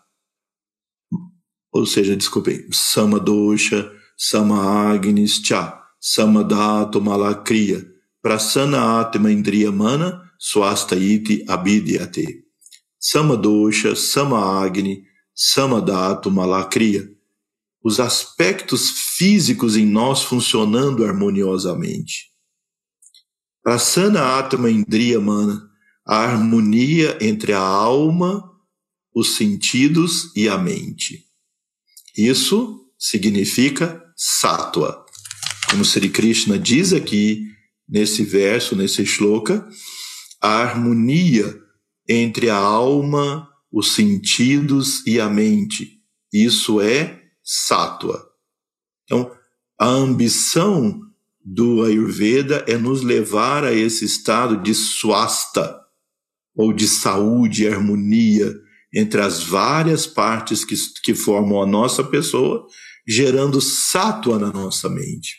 ou 1.78 1.86
seja, 1.86 2.16
desculpem, 2.16 2.68
Samadosha, 2.72 3.92
Samagnis 4.18 5.40
Cha, 5.42 5.80
Samadato 6.00 7.00
Malakriya, 7.00 7.86
Prasana 8.22 9.00
Atma 9.00 9.32
Indriya 9.32 9.72
Mana, 9.72 10.24
Swasta 10.40 10.96
Iti 10.96 11.46
Abidyate. 11.48 12.44
Samadosha, 13.00 13.96
Samagni, 13.96 15.04
Samadato 15.36 16.32
Malakriya. 16.32 17.08
Os 17.88 18.02
aspectos 18.02 18.90
físicos 19.16 19.78
em 19.78 19.86
nós 19.86 20.22
funcionando 20.22 21.06
harmoniosamente. 21.06 22.34
Prasana 23.64 24.38
Atma 24.38 24.70
Indriya 24.70 25.22
Mana, 25.22 25.70
a 26.06 26.18
harmonia 26.18 27.18
entre 27.22 27.54
a 27.54 27.62
alma, 27.62 28.44
os 29.16 29.38
sentidos 29.38 30.36
e 30.36 30.50
a 30.50 30.58
mente. 30.58 31.28
Isso 32.18 32.92
significa 33.00 34.04
sattva. 34.18 35.06
Como 35.72 35.86
Sri 35.86 36.10
Krishna 36.10 36.60
diz 36.60 36.92
aqui 36.92 37.42
nesse 37.88 38.22
verso, 38.22 38.76
nesse 38.76 39.06
shloka, 39.06 39.66
a 40.42 40.58
harmonia 40.58 41.58
entre 42.06 42.50
a 42.50 42.58
alma, 42.58 43.48
os 43.72 43.94
sentidos 43.94 45.08
e 45.08 45.22
a 45.22 45.30
mente. 45.30 46.02
Isso 46.34 46.82
é 46.82 47.27
sattva. 47.48 48.28
Então, 49.06 49.32
a 49.80 49.88
ambição 49.88 51.00
do 51.44 51.86
Ayurveda 51.86 52.66
é 52.68 52.78
nos 52.78 53.02
levar 53.02 53.64
a 53.64 53.72
esse 53.72 54.04
estado 54.04 54.62
de 54.62 54.76
swasta, 54.76 55.82
ou 56.54 56.74
de 56.74 56.88
saúde 56.88 57.64
e 57.64 57.68
harmonia, 57.70 58.54
entre 58.94 59.22
as 59.22 59.44
várias 59.44 60.06
partes 60.06 60.66
que, 60.66 60.76
que 61.04 61.16
formam 61.16 61.62
a 61.62 61.66
nossa 61.66 62.04
pessoa, 62.04 62.68
gerando 63.08 63.62
sátua 63.62 64.38
na 64.38 64.52
nossa 64.52 64.90
mente. 64.90 65.38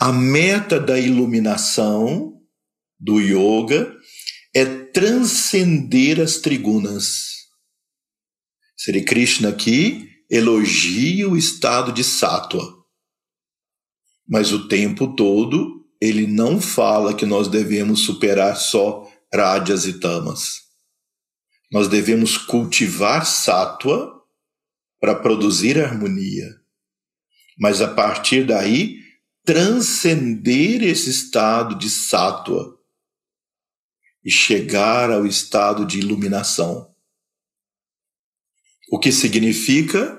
A 0.00 0.12
meta 0.12 0.80
da 0.80 0.98
iluminação 0.98 2.40
do 2.98 3.20
yoga 3.20 3.96
é 4.54 4.64
transcender 4.64 6.20
as 6.20 6.38
trigunas. 6.38 7.37
Sri 8.80 9.04
Krishna 9.04 9.48
aqui 9.48 10.08
elogia 10.30 11.28
o 11.28 11.36
estado 11.36 11.92
de 11.92 12.04
sátua. 12.04 12.78
Mas 14.26 14.52
o 14.52 14.68
tempo 14.68 15.16
todo 15.16 15.84
ele 16.00 16.28
não 16.28 16.60
fala 16.60 17.12
que 17.12 17.26
nós 17.26 17.48
devemos 17.48 18.04
superar 18.04 18.56
só 18.56 19.10
rádias 19.34 19.84
e 19.84 19.98
tamas. 19.98 20.60
Nós 21.72 21.88
devemos 21.88 22.38
cultivar 22.38 23.26
sátua 23.26 24.14
para 25.00 25.16
produzir 25.16 25.82
harmonia. 25.82 26.48
Mas 27.58 27.80
a 27.80 27.88
partir 27.88 28.46
daí, 28.46 29.00
transcender 29.44 30.84
esse 30.84 31.10
estado 31.10 31.74
de 31.74 31.90
sátua 31.90 32.78
e 34.24 34.30
chegar 34.30 35.10
ao 35.10 35.26
estado 35.26 35.84
de 35.84 35.98
iluminação. 35.98 36.94
O 38.90 38.98
que 38.98 39.12
significa 39.12 40.18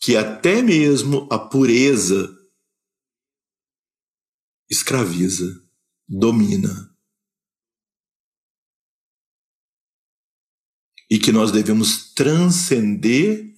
que 0.00 0.16
até 0.16 0.60
mesmo 0.62 1.28
a 1.30 1.38
pureza 1.38 2.28
escraviza, 4.70 5.46
domina. 6.08 6.92
e 11.12 11.18
que 11.18 11.30
nós 11.30 11.52
devemos 11.52 12.14
transcender 12.14 13.52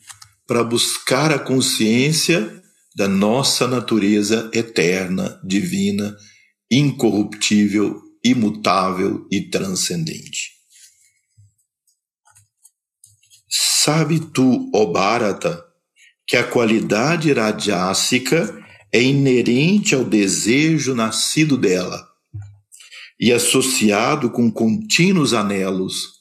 para 0.45 0.65
buscar 0.65 1.31
a 1.31 1.39
consciência 1.39 2.61
da 2.97 3.07
nossa 3.07 3.69
natureza 3.69 4.51
eterna, 4.53 5.41
divina, 5.45 6.17
incorruptível, 6.69 8.03
imutável 8.25 9.25
e 9.31 9.41
transcendente. 9.51 10.54
Sabe 13.57 14.19
tu, 14.19 14.69
ó 14.75 14.85
Bharata, 14.87 15.65
que 16.27 16.37
a 16.37 16.43
qualidade 16.43 17.33
radiássica 17.33 18.53
é 18.93 19.01
inerente 19.01 19.95
ao 19.95 20.05
desejo 20.05 20.93
nascido 20.93 21.57
dela 21.57 22.05
e 23.21 23.33
associado 23.33 24.29
com 24.29 24.51
contínuos 24.51 25.33
anelos, 25.33 26.15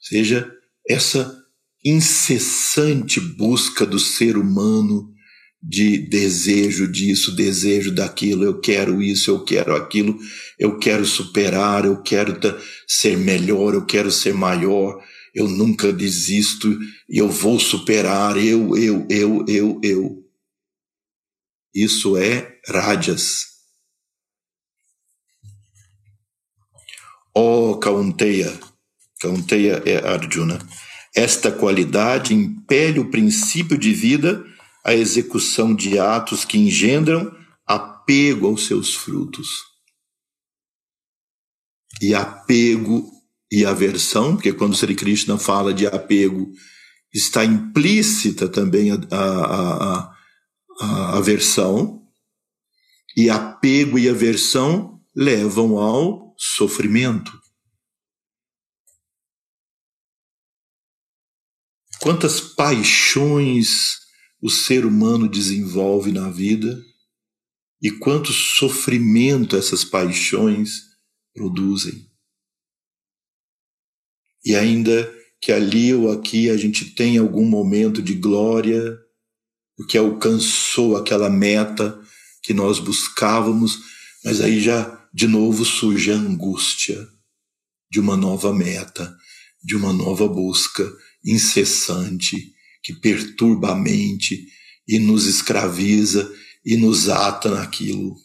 seja 0.00 0.48
essa 0.88 1.36
incessante 1.84 3.18
busca 3.18 3.84
do 3.84 3.98
ser 3.98 4.36
humano 4.36 5.12
de 5.60 5.98
desejo 5.98 6.86
disso, 6.86 7.34
desejo 7.34 7.90
daquilo, 7.90 8.44
eu 8.44 8.60
quero 8.60 9.02
isso, 9.02 9.32
eu 9.32 9.44
quero 9.44 9.74
aquilo, 9.74 10.16
eu 10.56 10.78
quero 10.78 11.04
superar, 11.04 11.84
eu 11.84 12.00
quero 12.02 12.38
ser 12.86 13.18
melhor, 13.18 13.74
eu 13.74 13.84
quero 13.84 14.12
ser 14.12 14.32
maior, 14.32 15.02
eu 15.38 15.46
nunca 15.46 15.92
desisto 15.92 16.68
e 17.08 17.18
eu 17.18 17.28
vou 17.28 17.60
superar, 17.60 18.36
eu, 18.36 18.76
eu, 18.76 19.06
eu, 19.08 19.44
eu, 19.46 19.80
eu. 19.84 20.24
Isso 21.72 22.16
é 22.16 22.58
rádias. 22.66 23.46
Ó 27.32 27.70
oh, 27.70 27.78
Kaunteya, 27.78 28.52
Kaunteya 29.20 29.80
é 29.86 30.04
Arjuna. 30.08 30.58
Esta 31.14 31.52
qualidade 31.52 32.34
impele 32.34 32.98
o 32.98 33.08
princípio 33.08 33.78
de 33.78 33.94
vida 33.94 34.44
à 34.84 34.92
execução 34.92 35.72
de 35.72 36.00
atos 36.00 36.44
que 36.44 36.58
engendram 36.58 37.32
apego 37.64 38.48
aos 38.48 38.66
seus 38.66 38.92
frutos. 38.92 39.48
E 42.02 42.12
apego 42.12 43.17
e 43.50 43.64
aversão, 43.64 44.34
porque 44.34 44.52
quando 44.52 44.76
Sri 44.76 44.94
Krishna 44.94 45.38
fala 45.38 45.72
de 45.72 45.86
apego, 45.86 46.50
está 47.12 47.44
implícita 47.44 48.48
também 48.48 48.90
a, 48.90 48.96
a, 49.10 49.94
a, 49.94 50.14
a 50.80 51.16
aversão, 51.18 52.02
e 53.16 53.28
apego 53.28 53.98
e 53.98 54.08
aversão 54.08 55.00
levam 55.14 55.78
ao 55.78 56.34
sofrimento. 56.38 57.32
Quantas 62.00 62.40
paixões 62.40 63.98
o 64.40 64.48
ser 64.48 64.86
humano 64.86 65.28
desenvolve 65.28 66.12
na 66.12 66.30
vida 66.30 66.80
e 67.82 67.90
quanto 67.90 68.32
sofrimento 68.32 69.56
essas 69.56 69.84
paixões 69.84 70.82
produzem. 71.34 72.07
E 74.44 74.54
ainda 74.56 75.12
que 75.40 75.52
ali 75.52 75.94
ou 75.94 76.10
aqui 76.10 76.50
a 76.50 76.56
gente 76.56 76.86
tenha 76.94 77.20
algum 77.20 77.44
momento 77.44 78.02
de 78.02 78.14
glória, 78.14 78.98
o 79.78 79.86
que 79.86 79.96
alcançou 79.96 80.96
aquela 80.96 81.30
meta 81.30 81.98
que 82.42 82.52
nós 82.52 82.78
buscávamos, 82.78 83.78
mas 84.24 84.40
aí 84.40 84.60
já 84.60 85.08
de 85.12 85.26
novo 85.26 85.64
surge 85.64 86.10
a 86.10 86.16
angústia 86.16 87.06
de 87.90 88.00
uma 88.00 88.16
nova 88.16 88.52
meta, 88.52 89.16
de 89.62 89.76
uma 89.76 89.92
nova 89.92 90.28
busca 90.28 90.90
incessante 91.24 92.52
que 92.82 92.92
perturba 92.94 93.72
a 93.72 93.74
mente 93.74 94.46
e 94.86 94.98
nos 94.98 95.26
escraviza 95.26 96.30
e 96.64 96.76
nos 96.76 97.08
ata 97.08 97.50
naquilo. 97.50 98.16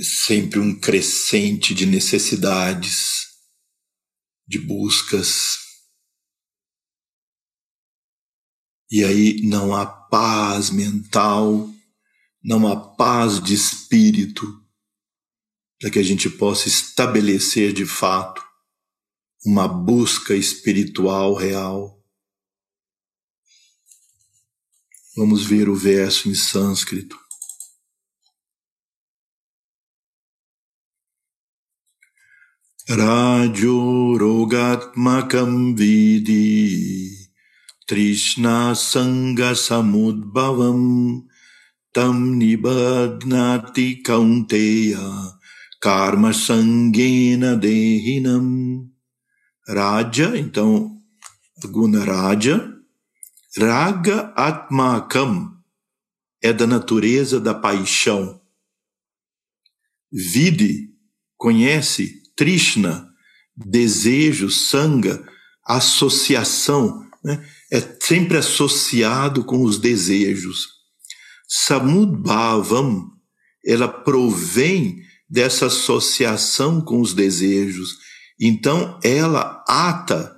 Sempre 0.00 0.58
um 0.58 0.78
crescente 0.78 1.74
de 1.74 1.84
necessidades, 1.84 3.26
de 4.46 4.58
buscas. 4.58 5.58
E 8.90 9.04
aí 9.04 9.42
não 9.42 9.74
há 9.74 9.86
paz 9.86 10.70
mental, 10.70 11.68
não 12.42 12.66
há 12.66 12.76
paz 12.76 13.42
de 13.42 13.54
espírito, 13.54 14.46
para 15.78 15.90
que 15.90 15.98
a 15.98 16.02
gente 16.02 16.30
possa 16.30 16.68
estabelecer 16.68 17.72
de 17.72 17.84
fato 17.84 18.42
uma 19.44 19.66
busca 19.66 20.34
espiritual 20.34 21.34
real. 21.34 22.00
Vamos 25.16 25.44
ver 25.44 25.68
o 25.68 25.74
verso 25.74 26.28
em 26.28 26.34
sânscrito. 26.34 27.21
Rajo 32.92 34.18
rogatmakam 34.20 35.74
vidi 35.74 37.08
Trishna 37.88 38.76
sanga 38.76 39.54
samudbhavam 39.54 41.24
tam 41.94 42.38
nibadnati 42.38 44.02
kaunteya 44.02 45.08
karma 45.80 46.32
sangena 46.34 47.56
dehinam 47.56 48.92
Raja, 49.66 50.36
então, 50.36 51.00
Guna 51.64 52.04
Raja, 52.04 52.76
Raga 53.56 54.34
Atmakam 54.36 55.56
é 56.42 56.52
da 56.52 56.66
natureza 56.66 57.40
da 57.40 57.54
paixão. 57.54 58.40
Vide, 60.10 60.90
conhece, 61.38 62.21
Trishna, 62.36 63.08
desejo, 63.56 64.50
Sanga, 64.50 65.26
associação, 65.64 67.06
né? 67.24 67.44
é 67.70 67.80
sempre 68.00 68.36
associado 68.36 69.44
com 69.44 69.62
os 69.62 69.78
desejos. 69.78 70.68
Samudbhavam, 71.48 73.10
ela 73.64 73.88
provém 73.88 75.02
dessa 75.28 75.66
associação 75.66 76.80
com 76.80 77.00
os 77.00 77.14
desejos 77.14 77.96
então 78.44 78.98
ela 79.04 79.62
ata 79.68 80.34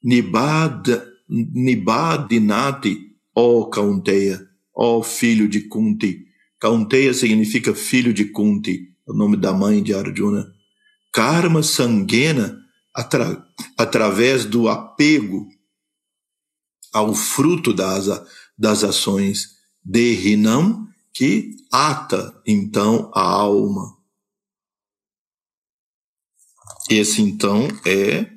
Nibad, 0.00 1.02
Nibadinati, 1.28 2.96
ó 3.34 3.64
Kaunteya, 3.64 4.40
ó 4.72 5.02
filho 5.02 5.48
de 5.48 5.62
Kunti. 5.62 6.26
Kaunteya 6.60 7.12
significa 7.12 7.74
filho 7.74 8.14
de 8.14 8.26
Kunti, 8.26 8.94
o 9.04 9.12
nome 9.12 9.36
da 9.36 9.52
mãe 9.52 9.82
de 9.82 9.92
Arjuna. 9.92 10.46
Karma 11.14 11.62
sanguena, 11.62 12.60
atra, 12.92 13.46
através 13.78 14.44
do 14.44 14.68
apego 14.68 15.48
ao 16.92 17.14
fruto 17.14 17.72
das, 17.72 18.06
das 18.58 18.82
ações 18.82 19.50
de 19.80 20.12
Rinam, 20.12 20.88
que 21.12 21.54
ata 21.72 22.42
então 22.44 23.12
a 23.14 23.22
alma. 23.22 23.96
Esse 26.90 27.22
então 27.22 27.68
é 27.86 28.28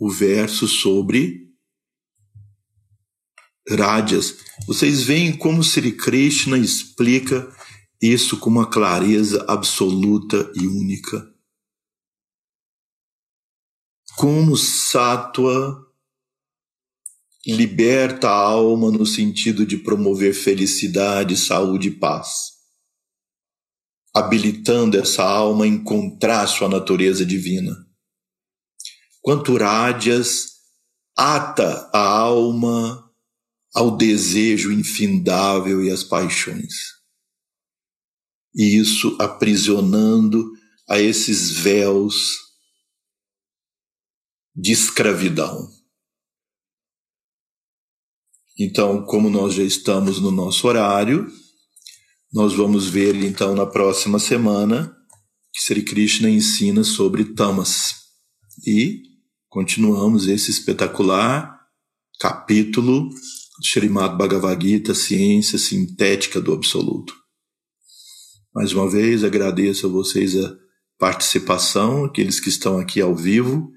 o 0.00 0.10
verso 0.10 0.66
sobre 0.66 1.52
Rádias. 3.68 4.38
Vocês 4.66 5.02
veem 5.02 5.36
como 5.36 5.62
Sri 5.62 5.92
Krishna 5.92 6.56
explica 6.56 7.54
isso 8.00 8.38
com 8.38 8.48
uma 8.48 8.66
clareza 8.66 9.44
absoluta 9.46 10.50
e 10.54 10.66
única. 10.66 11.31
Como 14.16 14.56
Sattva 14.56 15.86
liberta 17.46 18.28
a 18.28 18.36
alma 18.36 18.90
no 18.90 19.04
sentido 19.04 19.66
de 19.66 19.76
promover 19.76 20.32
felicidade, 20.32 21.36
saúde 21.36 21.88
e 21.88 21.90
paz 21.90 22.52
habilitando 24.14 24.98
essa 24.98 25.24
alma 25.24 25.64
a 25.64 25.68
encontrar 25.68 26.46
sua 26.46 26.68
natureza 26.68 27.24
divina. 27.24 27.74
Quanto 29.20 29.56
rádias 29.56 30.48
ata 31.16 31.90
a 31.92 32.06
alma 32.06 33.10
ao 33.74 33.96
desejo 33.96 34.70
infindável 34.70 35.82
e 35.82 35.90
às 35.90 36.04
paixões. 36.04 36.74
E 38.54 38.76
isso 38.76 39.16
aprisionando 39.18 40.52
a 40.86 41.00
esses 41.00 41.50
véus 41.50 42.51
de 44.54 44.72
escravidão. 44.72 45.70
Então, 48.58 49.04
como 49.04 49.30
nós 49.30 49.54
já 49.54 49.62
estamos 49.62 50.20
no 50.20 50.30
nosso 50.30 50.68
horário, 50.68 51.30
nós 52.32 52.52
vamos 52.54 52.86
ver 52.86 53.14
então 53.16 53.54
na 53.54 53.66
próxima 53.66 54.18
semana 54.18 54.94
que 55.52 55.60
Sri 55.60 55.82
Krishna 55.82 56.28
ensina 56.28 56.84
sobre 56.84 57.34
tamas. 57.34 57.94
E 58.66 59.02
continuamos 59.48 60.28
esse 60.28 60.50
espetacular 60.50 61.60
capítulo 62.20 63.08
do 63.08 63.66
Srimad 63.66 64.16
Bhagavad 64.16 64.64
Gita, 64.64 64.94
Ciência 64.94 65.58
Sintética 65.58 66.40
do 66.40 66.52
Absoluto. 66.52 67.14
Mais 68.54 68.72
uma 68.72 68.88
vez 68.88 69.24
agradeço 69.24 69.86
a 69.86 69.90
vocês 69.90 70.36
a 70.36 70.54
participação, 70.98 72.04
aqueles 72.04 72.38
que 72.38 72.50
estão 72.50 72.78
aqui 72.78 73.00
ao 73.00 73.16
vivo 73.16 73.72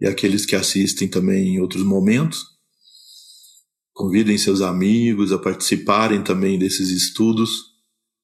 e 0.00 0.06
aqueles 0.06 0.46
que 0.46 0.56
assistem 0.56 1.08
também 1.08 1.56
em 1.56 1.60
outros 1.60 1.82
momentos. 1.82 2.44
Convidem 3.92 4.38
seus 4.38 4.60
amigos 4.60 5.32
a 5.32 5.38
participarem 5.38 6.22
também 6.22 6.58
desses 6.58 6.90
estudos 6.90 7.70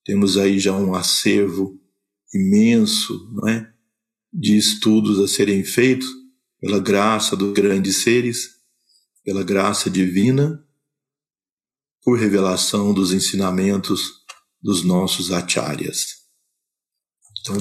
temos 0.06 0.38
aí 0.38 0.60
já 0.60 0.72
um 0.72 0.94
acervo 0.94 1.80
imenso 2.32 3.28
não 3.32 3.48
é? 3.48 3.74
de 4.32 4.56
estudos 4.56 5.18
a 5.18 5.26
serem 5.26 5.64
feitos 5.64 6.06
pela 6.60 6.78
graça 6.78 7.36
dos 7.36 7.52
grandes 7.52 8.02
seres, 8.02 8.50
pela 9.24 9.42
graça 9.42 9.90
divina, 9.90 10.64
por 12.02 12.18
revelação 12.18 12.94
dos 12.94 13.12
ensinamentos 13.12 14.24
dos 14.62 14.84
nossos 14.84 15.32
acharyas. 15.32 16.06
Então, 17.40 17.56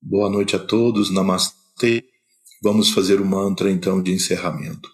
boa 0.00 0.30
noite 0.30 0.54
a 0.54 0.58
todos, 0.58 1.10
namastê. 1.10 2.04
Vamos 2.66 2.90
fazer 2.90 3.20
o 3.20 3.24
mantra 3.24 3.70
então 3.70 4.02
de 4.02 4.12
encerramento. 4.12 4.90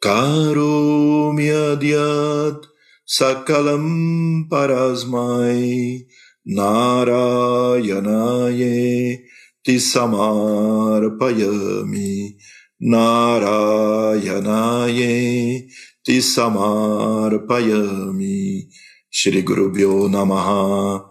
karomyadyat 0.00 2.66
sakalam 3.04 4.48
parasmai 4.48 6.08
Narayanaye 6.48 9.20
Tisamarpayami 9.62 12.38
Narayanaye 12.80 15.12
Tisamarpayami 16.02 18.66
Shri 19.10 19.42
Guru 19.42 19.70
Bhyo 19.70 20.08
Namaha 20.08 21.04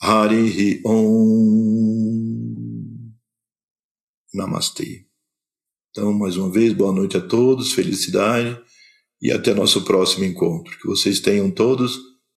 Harihi 0.00 0.80
Om 0.86 1.98
Namastê. 4.32 5.08
Então, 5.90 6.12
mais 6.12 6.36
uma 6.36 6.52
vez, 6.52 6.72
boa 6.72 6.92
noite 6.92 7.16
a 7.16 7.20
todos, 7.20 7.72
felicidade 7.72 8.56
e 9.20 9.32
até 9.32 9.52
nosso 9.52 9.84
próximo 9.84 10.24
encontro. 10.24 10.78
Que 10.78 10.86
vocês 10.86 11.18
tenham 11.18 11.50
todos 11.50 12.07